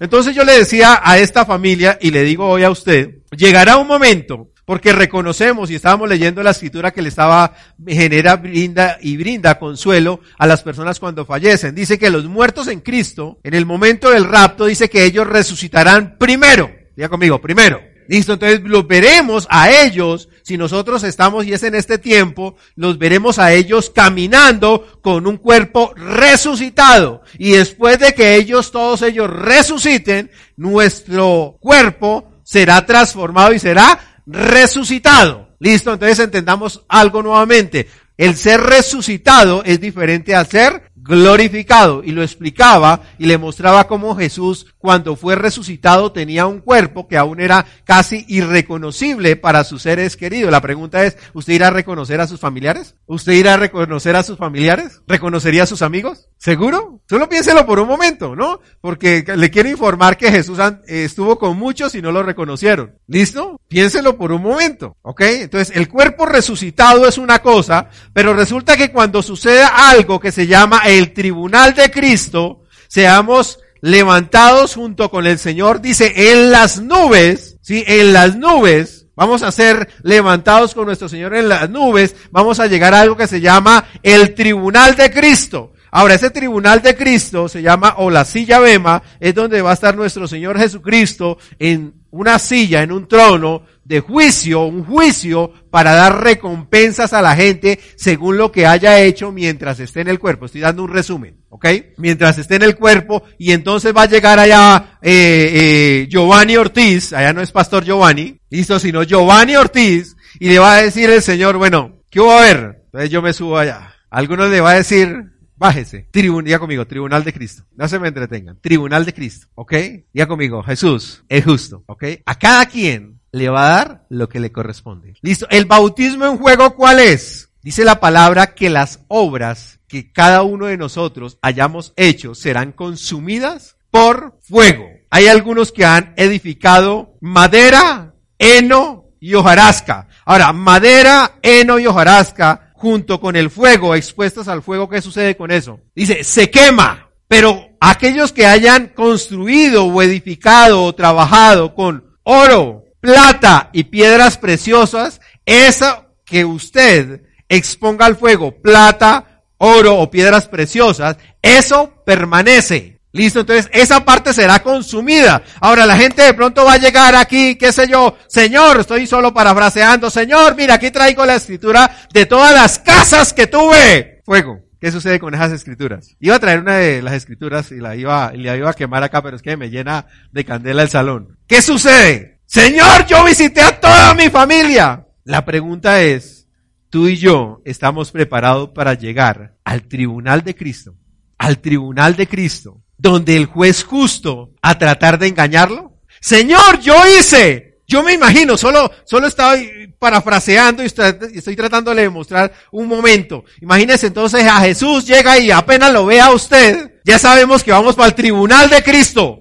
Entonces 0.00 0.34
yo 0.34 0.42
le 0.42 0.58
decía 0.58 1.00
a 1.00 1.18
esta 1.18 1.46
familia 1.46 1.96
y 2.00 2.10
le 2.10 2.24
digo 2.24 2.48
hoy 2.48 2.64
a 2.64 2.70
usted, 2.70 3.21
llegará 3.36 3.76
un 3.76 3.86
momento 3.86 4.48
porque 4.64 4.92
reconocemos 4.92 5.70
y 5.70 5.74
estábamos 5.74 6.08
leyendo 6.08 6.42
la 6.42 6.52
escritura 6.52 6.92
que 6.92 7.02
le 7.02 7.08
estaba, 7.08 7.54
genera, 7.86 8.36
brinda 8.36 8.98
y 9.00 9.16
brinda 9.16 9.58
consuelo 9.58 10.20
a 10.38 10.46
las 10.46 10.62
personas 10.62 11.00
cuando 11.00 11.26
fallecen. 11.26 11.74
Dice 11.74 11.98
que 11.98 12.10
los 12.10 12.26
muertos 12.26 12.68
en 12.68 12.80
Cristo, 12.80 13.38
en 13.42 13.54
el 13.54 13.66
momento 13.66 14.10
del 14.10 14.24
rapto, 14.24 14.66
dice 14.66 14.88
que 14.88 15.04
ellos 15.04 15.26
resucitarán 15.26 16.16
primero. 16.18 16.70
Diga 16.96 17.08
conmigo, 17.08 17.40
primero. 17.40 17.80
Listo, 18.08 18.34
entonces 18.34 18.60
los 18.64 18.86
veremos 18.86 19.46
a 19.48 19.70
ellos, 19.70 20.28
si 20.42 20.56
nosotros 20.58 21.02
estamos 21.04 21.46
y 21.46 21.52
es 21.52 21.62
en 21.62 21.74
este 21.74 21.98
tiempo, 21.98 22.56
los 22.74 22.98
veremos 22.98 23.38
a 23.38 23.52
ellos 23.52 23.90
caminando 23.90 24.86
con 25.00 25.26
un 25.26 25.36
cuerpo 25.36 25.94
resucitado. 25.96 27.22
Y 27.38 27.52
después 27.52 27.98
de 27.98 28.12
que 28.12 28.34
ellos, 28.34 28.70
todos 28.70 29.02
ellos 29.02 29.30
resuciten, 29.30 30.30
nuestro 30.56 31.56
cuerpo 31.60 32.31
será 32.42 32.84
transformado 32.86 33.52
y 33.52 33.58
será 33.58 33.98
resucitado. 34.26 35.56
Listo, 35.58 35.92
entonces 35.92 36.18
entendamos 36.18 36.84
algo 36.88 37.22
nuevamente. 37.22 37.88
El 38.16 38.36
ser 38.36 38.60
resucitado 38.60 39.62
es 39.64 39.80
diferente 39.80 40.34
al 40.34 40.46
ser 40.46 40.91
glorificado. 41.02 42.02
Y 42.04 42.12
lo 42.12 42.22
explicaba 42.22 43.02
y 43.18 43.26
le 43.26 43.38
mostraba 43.38 43.86
cómo 43.86 44.16
Jesús, 44.16 44.66
cuando 44.78 45.16
fue 45.16 45.34
resucitado, 45.34 46.12
tenía 46.12 46.46
un 46.46 46.60
cuerpo 46.60 47.08
que 47.08 47.18
aún 47.18 47.40
era 47.40 47.66
casi 47.84 48.24
irreconocible 48.28 49.36
para 49.36 49.64
sus 49.64 49.82
seres 49.82 50.16
queridos. 50.16 50.50
La 50.50 50.60
pregunta 50.60 51.04
es, 51.04 51.16
¿usted 51.34 51.54
irá 51.54 51.68
a 51.68 51.70
reconocer 51.70 52.20
a 52.20 52.26
sus 52.26 52.40
familiares? 52.40 52.94
¿Usted 53.06 53.32
irá 53.32 53.54
a 53.54 53.58
reconocer 53.58 54.16
a 54.16 54.22
sus 54.22 54.38
familiares? 54.38 55.02
¿Reconocería 55.06 55.64
a 55.64 55.66
sus 55.66 55.82
amigos? 55.82 56.28
¿Seguro? 56.38 57.00
Solo 57.08 57.28
piénselo 57.28 57.66
por 57.66 57.78
un 57.78 57.88
momento, 57.88 58.34
¿no? 58.34 58.60
Porque 58.80 59.24
le 59.36 59.50
quiero 59.50 59.68
informar 59.68 60.16
que 60.16 60.30
Jesús 60.30 60.58
estuvo 60.86 61.38
con 61.38 61.56
muchos 61.58 61.94
y 61.94 62.02
no 62.02 62.10
lo 62.10 62.22
reconocieron. 62.22 62.98
¿Listo? 63.06 63.60
Piénselo 63.68 64.16
por 64.16 64.32
un 64.32 64.42
momento, 64.42 64.96
¿ok? 65.02 65.20
Entonces, 65.20 65.76
el 65.76 65.88
cuerpo 65.88 66.26
resucitado 66.26 67.06
es 67.06 67.18
una 67.18 67.40
cosa, 67.40 67.88
pero 68.12 68.34
resulta 68.34 68.76
que 68.76 68.90
cuando 68.90 69.22
sucede 69.22 69.62
algo 69.62 70.20
que 70.20 70.32
se 70.32 70.46
llama 70.46 70.82
el 70.98 71.12
tribunal 71.12 71.74
de 71.74 71.90
Cristo, 71.90 72.62
seamos 72.88 73.58
levantados 73.80 74.74
junto 74.74 75.10
con 75.10 75.26
el 75.26 75.38
Señor, 75.38 75.80
dice, 75.80 76.32
en 76.32 76.50
las 76.50 76.80
nubes, 76.80 77.56
sí, 77.60 77.84
en 77.86 78.12
las 78.12 78.36
nubes, 78.36 79.06
vamos 79.16 79.42
a 79.42 79.52
ser 79.52 79.88
levantados 80.02 80.74
con 80.74 80.86
nuestro 80.86 81.08
Señor 81.08 81.34
en 81.34 81.48
las 81.48 81.68
nubes, 81.68 82.14
vamos 82.30 82.60
a 82.60 82.66
llegar 82.66 82.94
a 82.94 83.00
algo 83.00 83.16
que 83.16 83.26
se 83.26 83.40
llama 83.40 83.86
el 84.02 84.34
tribunal 84.34 84.94
de 84.96 85.10
Cristo. 85.10 85.72
Ahora, 85.94 86.14
ese 86.14 86.30
tribunal 86.30 86.80
de 86.80 86.96
Cristo 86.96 87.48
se 87.48 87.60
llama, 87.60 87.96
o 87.98 88.10
la 88.10 88.24
silla 88.24 88.58
Bema, 88.60 89.02
es 89.20 89.34
donde 89.34 89.60
va 89.60 89.72
a 89.72 89.74
estar 89.74 89.94
nuestro 89.94 90.26
Señor 90.26 90.58
Jesucristo 90.58 91.36
en 91.58 91.92
una 92.10 92.38
silla, 92.38 92.82
en 92.82 92.92
un 92.92 93.06
trono 93.06 93.66
de 93.84 94.00
juicio, 94.00 94.62
un 94.62 94.84
juicio 94.84 95.52
para 95.70 95.92
dar 95.92 96.22
recompensas 96.22 97.12
a 97.12 97.20
la 97.20 97.36
gente 97.36 97.78
según 97.96 98.38
lo 98.38 98.50
que 98.50 98.66
haya 98.66 99.00
hecho 99.00 99.32
mientras 99.32 99.80
esté 99.80 100.00
en 100.00 100.08
el 100.08 100.18
cuerpo. 100.18 100.46
Estoy 100.46 100.62
dando 100.62 100.82
un 100.82 100.92
resumen, 100.92 101.44
¿ok? 101.50 101.66
Mientras 101.98 102.38
esté 102.38 102.56
en 102.56 102.62
el 102.62 102.76
cuerpo 102.76 103.24
y 103.38 103.52
entonces 103.52 103.94
va 103.94 104.04
a 104.04 104.08
llegar 104.08 104.38
allá 104.38 104.98
eh, 105.02 105.50
eh, 105.52 106.06
Giovanni 106.08 106.56
Ortiz, 106.56 107.12
allá 107.12 107.34
no 107.34 107.42
es 107.42 107.52
Pastor 107.52 107.84
Giovanni, 107.84 108.38
listo, 108.48 108.78
sino 108.78 109.02
Giovanni 109.02 109.56
Ortiz 109.56 110.16
y 110.40 110.48
le 110.48 110.58
va 110.58 110.76
a 110.76 110.82
decir 110.82 111.10
el 111.10 111.20
Señor, 111.20 111.58
bueno, 111.58 111.98
¿qué 112.10 112.20
va 112.20 112.38
a 112.38 112.42
ver? 112.42 112.82
Entonces 112.86 113.10
yo 113.10 113.20
me 113.20 113.34
subo 113.34 113.58
allá. 113.58 113.94
Algunos 114.10 114.50
le 114.50 114.60
va 114.62 114.72
a 114.72 114.76
decir, 114.76 115.32
Bájese. 115.62 116.08
Tribunal, 116.10 116.44
diga 116.46 116.58
conmigo, 116.58 116.84
tribunal 116.88 117.22
de 117.22 117.32
Cristo. 117.32 117.62
No 117.76 117.86
se 117.86 118.00
me 118.00 118.08
entretengan. 118.08 118.58
Tribunal 118.60 119.04
de 119.04 119.14
Cristo. 119.14 119.46
¿Ok? 119.54 119.72
Diga 120.12 120.26
conmigo, 120.26 120.60
Jesús 120.64 121.22
es 121.28 121.44
justo. 121.44 121.84
¿Ok? 121.86 122.02
A 122.26 122.36
cada 122.36 122.66
quien 122.66 123.20
le 123.30 123.48
va 123.48 123.66
a 123.66 123.76
dar 123.76 124.06
lo 124.08 124.28
que 124.28 124.40
le 124.40 124.50
corresponde. 124.50 125.14
Listo. 125.22 125.46
El 125.50 125.66
bautismo 125.66 126.26
en 126.26 126.36
juego, 126.36 126.74
¿cuál 126.74 126.98
es? 126.98 127.50
Dice 127.62 127.84
la 127.84 128.00
palabra 128.00 128.56
que 128.56 128.70
las 128.70 129.04
obras 129.06 129.78
que 129.86 130.10
cada 130.10 130.42
uno 130.42 130.66
de 130.66 130.76
nosotros 130.76 131.38
hayamos 131.42 131.92
hecho 131.94 132.34
serán 132.34 132.72
consumidas 132.72 133.76
por 133.92 134.40
fuego. 134.40 134.88
Hay 135.10 135.28
algunos 135.28 135.70
que 135.70 135.84
han 135.84 136.12
edificado 136.16 137.14
madera, 137.20 138.16
heno 138.36 139.04
y 139.20 139.34
hojarasca. 139.34 140.08
Ahora, 140.24 140.52
madera, 140.52 141.38
heno 141.40 141.78
y 141.78 141.86
hojarasca 141.86 142.71
junto 142.82 143.20
con 143.20 143.36
el 143.36 143.48
fuego, 143.48 143.94
expuestas 143.94 144.48
al 144.48 144.60
fuego, 144.60 144.88
¿qué 144.88 145.00
sucede 145.00 145.36
con 145.36 145.52
eso? 145.52 145.78
Dice, 145.94 146.24
se 146.24 146.50
quema, 146.50 147.10
pero 147.28 147.68
aquellos 147.78 148.32
que 148.32 148.44
hayan 148.44 148.88
construido 148.88 149.84
o 149.84 150.02
edificado 150.02 150.82
o 150.82 150.92
trabajado 150.92 151.76
con 151.76 152.18
oro, 152.24 152.86
plata 152.98 153.70
y 153.72 153.84
piedras 153.84 154.36
preciosas, 154.36 155.20
eso 155.46 156.06
que 156.24 156.44
usted 156.44 157.22
exponga 157.48 158.04
al 158.04 158.16
fuego, 158.16 158.50
plata, 158.60 159.44
oro 159.58 160.00
o 160.00 160.10
piedras 160.10 160.48
preciosas, 160.48 161.18
eso 161.40 162.02
permanece. 162.04 162.91
Listo, 163.12 163.40
entonces 163.40 163.68
esa 163.72 164.04
parte 164.04 164.32
será 164.32 164.62
consumida. 164.62 165.42
Ahora 165.60 165.84
la 165.84 165.96
gente 165.96 166.22
de 166.22 166.32
pronto 166.32 166.64
va 166.64 166.74
a 166.74 166.78
llegar 166.78 167.14
aquí, 167.14 167.56
qué 167.56 167.70
sé 167.70 167.86
yo, 167.86 168.16
Señor, 168.26 168.80
estoy 168.80 169.06
solo 169.06 169.34
parafraseando, 169.34 170.08
Señor, 170.08 170.56
mira, 170.56 170.74
aquí 170.74 170.90
traigo 170.90 171.26
la 171.26 171.34
escritura 171.34 171.90
de 172.12 172.24
todas 172.24 172.54
las 172.54 172.78
casas 172.78 173.32
que 173.32 173.46
tuve. 173.46 174.22
Fuego. 174.24 174.60
¿Qué 174.80 174.90
sucede 174.90 175.20
con 175.20 175.32
esas 175.32 175.52
escrituras? 175.52 176.16
Iba 176.18 176.34
a 176.34 176.40
traer 176.40 176.58
una 176.58 176.76
de 176.78 177.02
las 177.02 177.14
escrituras 177.14 177.70
y 177.70 177.76
la 177.76 177.94
iba, 177.94 178.32
y 178.34 178.38
la 178.38 178.56
iba 178.56 178.68
a 178.68 178.74
quemar 178.74 179.04
acá, 179.04 179.22
pero 179.22 179.36
es 179.36 179.42
que 179.42 179.56
me 179.56 179.70
llena 179.70 180.06
de 180.32 180.44
candela 180.44 180.82
el 180.82 180.88
salón. 180.88 181.38
¿Qué 181.46 181.62
sucede? 181.62 182.40
Señor, 182.46 183.06
yo 183.06 183.24
visité 183.24 183.60
a 183.60 183.78
toda 183.78 184.12
mi 184.14 184.28
familia. 184.28 185.06
La 185.22 185.44
pregunta 185.44 186.02
es, 186.02 186.48
tú 186.90 187.06
y 187.06 187.16
yo 187.16 187.62
estamos 187.64 188.10
preparados 188.10 188.70
para 188.70 188.94
llegar 188.94 189.54
al 189.62 189.82
tribunal 189.82 190.42
de 190.42 190.56
Cristo, 190.56 190.96
al 191.38 191.60
tribunal 191.60 192.16
de 192.16 192.26
Cristo, 192.26 192.82
donde 193.02 193.36
el 193.36 193.46
juez 193.46 193.84
justo 193.84 194.50
a 194.62 194.78
tratar 194.78 195.18
de 195.18 195.26
engañarlo? 195.26 195.92
Señor, 196.20 196.80
yo 196.80 196.94
hice. 197.06 197.80
Yo 197.86 198.02
me 198.02 198.14
imagino, 198.14 198.56
solo, 198.56 198.90
solo 199.04 199.26
estaba 199.26 199.56
parafraseando 199.98 200.82
y 200.82 200.86
estoy, 200.86 201.56
tratando 201.56 201.94
de 201.94 202.08
mostrar 202.08 202.52
un 202.70 202.86
momento. 202.88 203.44
Imagínese 203.60 204.06
entonces 204.06 204.46
a 204.46 204.60
Jesús 204.60 205.04
llega 205.04 205.38
y 205.38 205.50
apenas 205.50 205.92
lo 205.92 206.06
vea 206.06 206.30
usted, 206.30 207.00
ya 207.04 207.18
sabemos 207.18 207.62
que 207.62 207.72
vamos 207.72 207.94
para 207.94 208.08
el 208.08 208.14
tribunal 208.14 208.70
de 208.70 208.82
Cristo. 208.82 209.40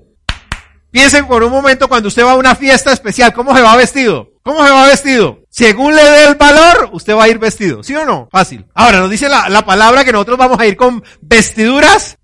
Piensen 0.89 1.27
por 1.27 1.43
un 1.43 1.51
momento 1.51 1.87
cuando 1.87 2.09
usted 2.09 2.25
va 2.25 2.33
a 2.33 2.35
una 2.35 2.55
fiesta 2.55 2.91
especial, 2.91 3.31
¿cómo 3.31 3.55
se 3.55 3.61
va 3.61 3.77
vestido? 3.77 4.31
¿Cómo 4.43 4.65
se 4.65 4.71
va 4.71 4.87
vestido? 4.87 5.39
Según 5.49 5.95
le 5.95 6.03
dé 6.03 6.25
el 6.25 6.35
valor, 6.35 6.89
usted 6.91 7.15
va 7.15 7.23
a 7.23 7.29
ir 7.29 7.39
vestido. 7.39 7.83
¿Sí 7.83 7.95
o 7.95 8.03
no? 8.03 8.27
Fácil. 8.31 8.65
Ahora 8.73 8.99
nos 8.99 9.09
dice 9.09 9.29
la, 9.29 9.47
la 9.47 9.63
palabra 9.63 10.03
que 10.03 10.11
nosotros 10.11 10.37
vamos 10.37 10.59
a 10.59 10.65
ir 10.65 10.75
con 10.75 11.01
vestiduras 11.21 12.17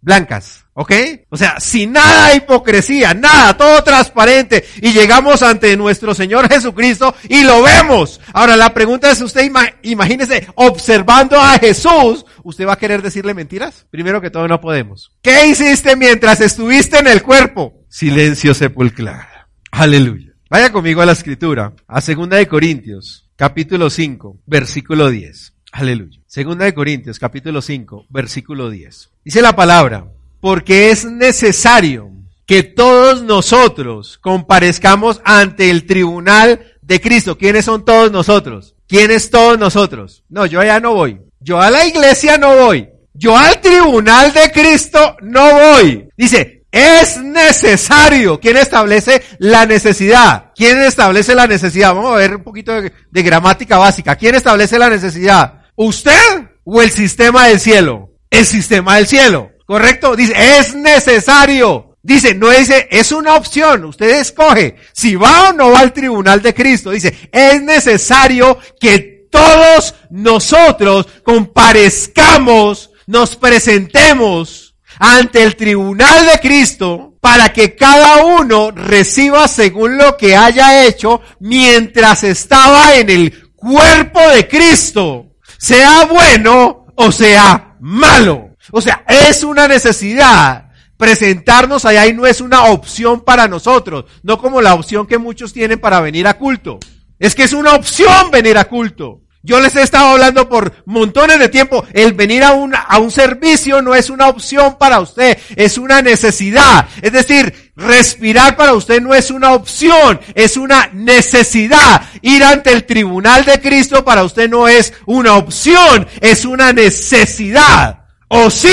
blancas. 0.00 0.65
¿Ok? 0.78 0.92
O 1.30 1.38
sea, 1.38 1.58
sin 1.58 1.92
nada 1.92 2.28
de 2.28 2.36
hipocresía, 2.36 3.14
nada, 3.14 3.56
todo 3.56 3.82
transparente. 3.82 4.62
Y 4.82 4.92
llegamos 4.92 5.42
ante 5.42 5.74
nuestro 5.74 6.14
Señor 6.14 6.50
Jesucristo 6.50 7.14
y 7.30 7.44
lo 7.44 7.62
vemos. 7.62 8.20
Ahora 8.34 8.58
la 8.58 8.74
pregunta 8.74 9.10
es, 9.10 9.22
usted 9.22 9.50
imagínese, 9.82 10.46
observando 10.54 11.40
a 11.40 11.58
Jesús, 11.58 12.26
¿usted 12.44 12.66
va 12.66 12.74
a 12.74 12.78
querer 12.78 13.00
decirle 13.00 13.32
mentiras? 13.32 13.86
Primero 13.90 14.20
que 14.20 14.28
todo 14.28 14.46
no 14.48 14.60
podemos. 14.60 15.12
¿Qué 15.22 15.46
hiciste 15.46 15.96
mientras 15.96 16.42
estuviste 16.42 16.98
en 16.98 17.06
el 17.06 17.22
cuerpo? 17.22 17.86
Silencio 17.88 18.52
sepulcral. 18.52 19.26
Aleluya. 19.70 20.34
Vaya 20.50 20.70
conmigo 20.72 21.00
a 21.00 21.06
la 21.06 21.12
escritura, 21.12 21.72
a 21.88 22.02
segunda 22.02 22.36
de 22.36 22.48
Corintios, 22.48 23.30
capítulo 23.34 23.88
5, 23.88 24.40
versículo 24.44 25.08
10. 25.08 25.54
Aleluya. 25.72 26.20
Segunda 26.26 26.66
de 26.66 26.74
Corintios, 26.74 27.18
capítulo 27.18 27.62
5, 27.62 28.08
versículo 28.10 28.68
10. 28.68 29.10
Dice 29.24 29.42
la 29.42 29.56
palabra, 29.56 30.06
porque 30.40 30.90
es 30.90 31.04
necesario 31.04 32.10
que 32.46 32.62
todos 32.62 33.22
nosotros 33.22 34.18
comparezcamos 34.18 35.20
ante 35.24 35.70
el 35.70 35.84
tribunal 35.84 36.74
de 36.80 37.00
Cristo. 37.00 37.36
¿Quiénes 37.36 37.64
son 37.64 37.84
todos 37.84 38.12
nosotros? 38.12 38.74
¿Quiénes 38.86 39.30
todos 39.30 39.58
nosotros? 39.58 40.22
No, 40.28 40.46
yo 40.46 40.60
allá 40.60 40.78
no 40.78 40.94
voy. 40.94 41.20
Yo 41.40 41.60
a 41.60 41.70
la 41.70 41.86
iglesia 41.86 42.38
no 42.38 42.56
voy. 42.56 42.88
Yo 43.12 43.36
al 43.36 43.60
tribunal 43.60 44.32
de 44.32 44.52
Cristo 44.52 45.16
no 45.22 45.52
voy. 45.52 46.08
Dice, 46.16 46.64
es 46.70 47.18
necesario. 47.18 48.38
¿Quién 48.38 48.58
establece 48.58 49.22
la 49.38 49.66
necesidad? 49.66 50.52
¿Quién 50.54 50.78
establece 50.82 51.34
la 51.34 51.46
necesidad? 51.46 51.94
Vamos 51.94 52.12
a 52.12 52.18
ver 52.18 52.36
un 52.36 52.44
poquito 52.44 52.80
de, 52.80 52.92
de 53.10 53.22
gramática 53.22 53.78
básica. 53.78 54.14
¿Quién 54.16 54.34
establece 54.34 54.78
la 54.78 54.90
necesidad? 54.90 55.62
¿Usted 55.74 56.50
o 56.64 56.80
el 56.80 56.90
sistema 56.90 57.48
del 57.48 57.58
cielo? 57.58 58.10
El 58.30 58.44
sistema 58.44 58.96
del 58.96 59.06
cielo. 59.06 59.50
¿Correcto? 59.66 60.14
Dice, 60.14 60.32
es 60.58 60.74
necesario. 60.74 61.96
Dice, 62.02 62.34
no 62.34 62.50
dice, 62.50 62.86
es 62.90 63.10
una 63.10 63.34
opción. 63.34 63.84
Usted 63.84 64.20
escoge 64.20 64.76
si 64.92 65.16
va 65.16 65.50
o 65.50 65.52
no 65.52 65.72
va 65.72 65.80
al 65.80 65.92
tribunal 65.92 66.40
de 66.40 66.54
Cristo. 66.54 66.92
Dice, 66.92 67.28
es 67.32 67.60
necesario 67.62 68.58
que 68.80 69.26
todos 69.30 69.94
nosotros 70.10 71.06
comparezcamos, 71.24 72.90
nos 73.06 73.34
presentemos 73.36 74.76
ante 74.98 75.42
el 75.42 75.56
tribunal 75.56 76.26
de 76.26 76.38
Cristo 76.38 77.14
para 77.20 77.52
que 77.52 77.74
cada 77.74 78.24
uno 78.24 78.70
reciba 78.70 79.48
según 79.48 79.98
lo 79.98 80.16
que 80.16 80.36
haya 80.36 80.86
hecho 80.86 81.20
mientras 81.40 82.22
estaba 82.22 82.94
en 82.94 83.10
el 83.10 83.50
cuerpo 83.56 84.20
de 84.28 84.46
Cristo, 84.46 85.32
sea 85.58 86.04
bueno 86.06 86.86
o 86.94 87.10
sea 87.10 87.76
malo. 87.80 88.55
O 88.72 88.80
sea, 88.80 89.04
es 89.08 89.44
una 89.44 89.68
necesidad 89.68 90.66
presentarnos 90.96 91.84
allá 91.84 92.06
y 92.06 92.14
no 92.14 92.26
es 92.26 92.40
una 92.40 92.64
opción 92.64 93.22
para 93.22 93.48
nosotros, 93.48 94.06
no 94.22 94.38
como 94.38 94.60
la 94.60 94.74
opción 94.74 95.06
que 95.06 95.18
muchos 95.18 95.52
tienen 95.52 95.78
para 95.78 96.00
venir 96.00 96.26
a 96.26 96.38
culto. 96.38 96.78
Es 97.18 97.34
que 97.34 97.44
es 97.44 97.52
una 97.52 97.74
opción 97.74 98.30
venir 98.30 98.58
a 98.58 98.64
culto. 98.64 99.22
Yo 99.42 99.60
les 99.60 99.76
he 99.76 99.82
estado 99.82 100.08
hablando 100.08 100.48
por 100.48 100.72
montones 100.86 101.38
de 101.38 101.48
tiempo. 101.48 101.84
El 101.92 102.14
venir 102.14 102.42
a 102.42 102.50
un, 102.50 102.74
a 102.74 102.98
un 102.98 103.12
servicio 103.12 103.80
no 103.80 103.94
es 103.94 104.10
una 104.10 104.26
opción 104.26 104.76
para 104.76 104.98
usted, 104.98 105.38
es 105.54 105.78
una 105.78 106.02
necesidad. 106.02 106.88
Es 107.00 107.12
decir, 107.12 107.72
respirar 107.76 108.56
para 108.56 108.74
usted 108.74 109.00
no 109.00 109.14
es 109.14 109.30
una 109.30 109.52
opción, 109.52 110.18
es 110.34 110.56
una 110.56 110.90
necesidad. 110.92 112.02
Ir 112.22 112.42
ante 112.42 112.72
el 112.72 112.86
tribunal 112.86 113.44
de 113.44 113.60
Cristo 113.60 114.04
para 114.04 114.24
usted 114.24 114.50
no 114.50 114.66
es 114.66 114.92
una 115.06 115.34
opción, 115.36 116.08
es 116.20 116.44
una 116.44 116.72
necesidad. 116.72 118.05
O 118.28 118.50
sí, 118.50 118.68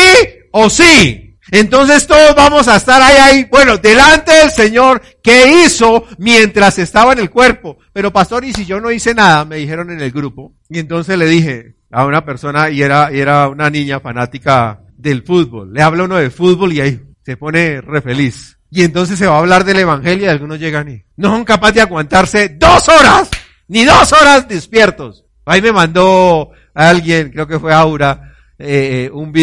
o 0.52 0.70
sí. 0.70 1.38
Entonces 1.52 2.08
todos 2.08 2.36
vamos 2.36 2.68
a 2.68 2.78
estar 2.78 3.02
ahí, 3.02 3.18
ahí, 3.18 3.48
bueno, 3.52 3.78
delante 3.78 4.32
del 4.32 4.50
Señor, 4.50 5.02
¿qué 5.22 5.66
hizo 5.66 6.06
mientras 6.18 6.80
estaba 6.80 7.14
en 7.14 7.20
el 7.20 7.30
cuerpo? 7.30 7.78
Pero 7.92 8.12
pastor, 8.12 8.46
y 8.46 8.54
si 8.54 8.66
yo 8.66 8.80
no 8.80 8.92
hice 8.92 9.14
nada, 9.14 9.46
me 9.46 9.58
dijeron 9.58 9.92
en 9.92 10.02
el 10.02 10.12
grupo. 10.12 10.54
Y 10.70 10.80
entonces 10.80 11.18
le 11.18 11.28
dije 11.28 11.76
a 11.92 12.06
una 12.06 12.26
persona, 12.26 12.70
y 12.70 12.82
era, 12.82 13.14
y 13.14 13.20
era 13.20 13.50
una 13.50 13.70
niña 13.70 14.00
fanática 14.00 14.80
del 14.98 15.22
fútbol. 15.22 15.74
Le 15.74 15.84
habla 15.84 16.06
uno 16.06 16.16
de 16.16 16.32
fútbol 16.32 16.74
y 16.74 16.82
ahí 16.82 17.02
se 17.24 17.38
pone 17.38 17.82
re 17.82 18.02
feliz. 18.02 18.58
Y 18.72 18.84
entonces 18.84 19.20
se 19.20 19.28
va 19.28 19.36
a 19.36 19.40
hablar 19.40 19.64
del 19.64 19.78
evangelio 19.78 20.26
y 20.26 20.30
algunos 20.30 20.60
llegan 20.60 20.90
y 20.90 21.04
no 21.18 21.30
son 21.30 21.46
capaces 21.46 21.76
de 21.76 21.82
aguantarse 21.82 22.50
dos 22.50 22.90
horas, 22.90 23.30
ni 23.68 23.86
dos 23.86 24.12
horas 24.14 24.48
despiertos. 24.48 25.26
Ahí 25.46 25.62
me 25.62 25.72
mandó 25.72 26.50
alguien, 26.74 27.30
creo 27.30 27.46
que 27.46 27.60
fue 27.60 27.72
Aura, 27.72 28.33
eh, 28.60 29.10
un, 29.12 29.34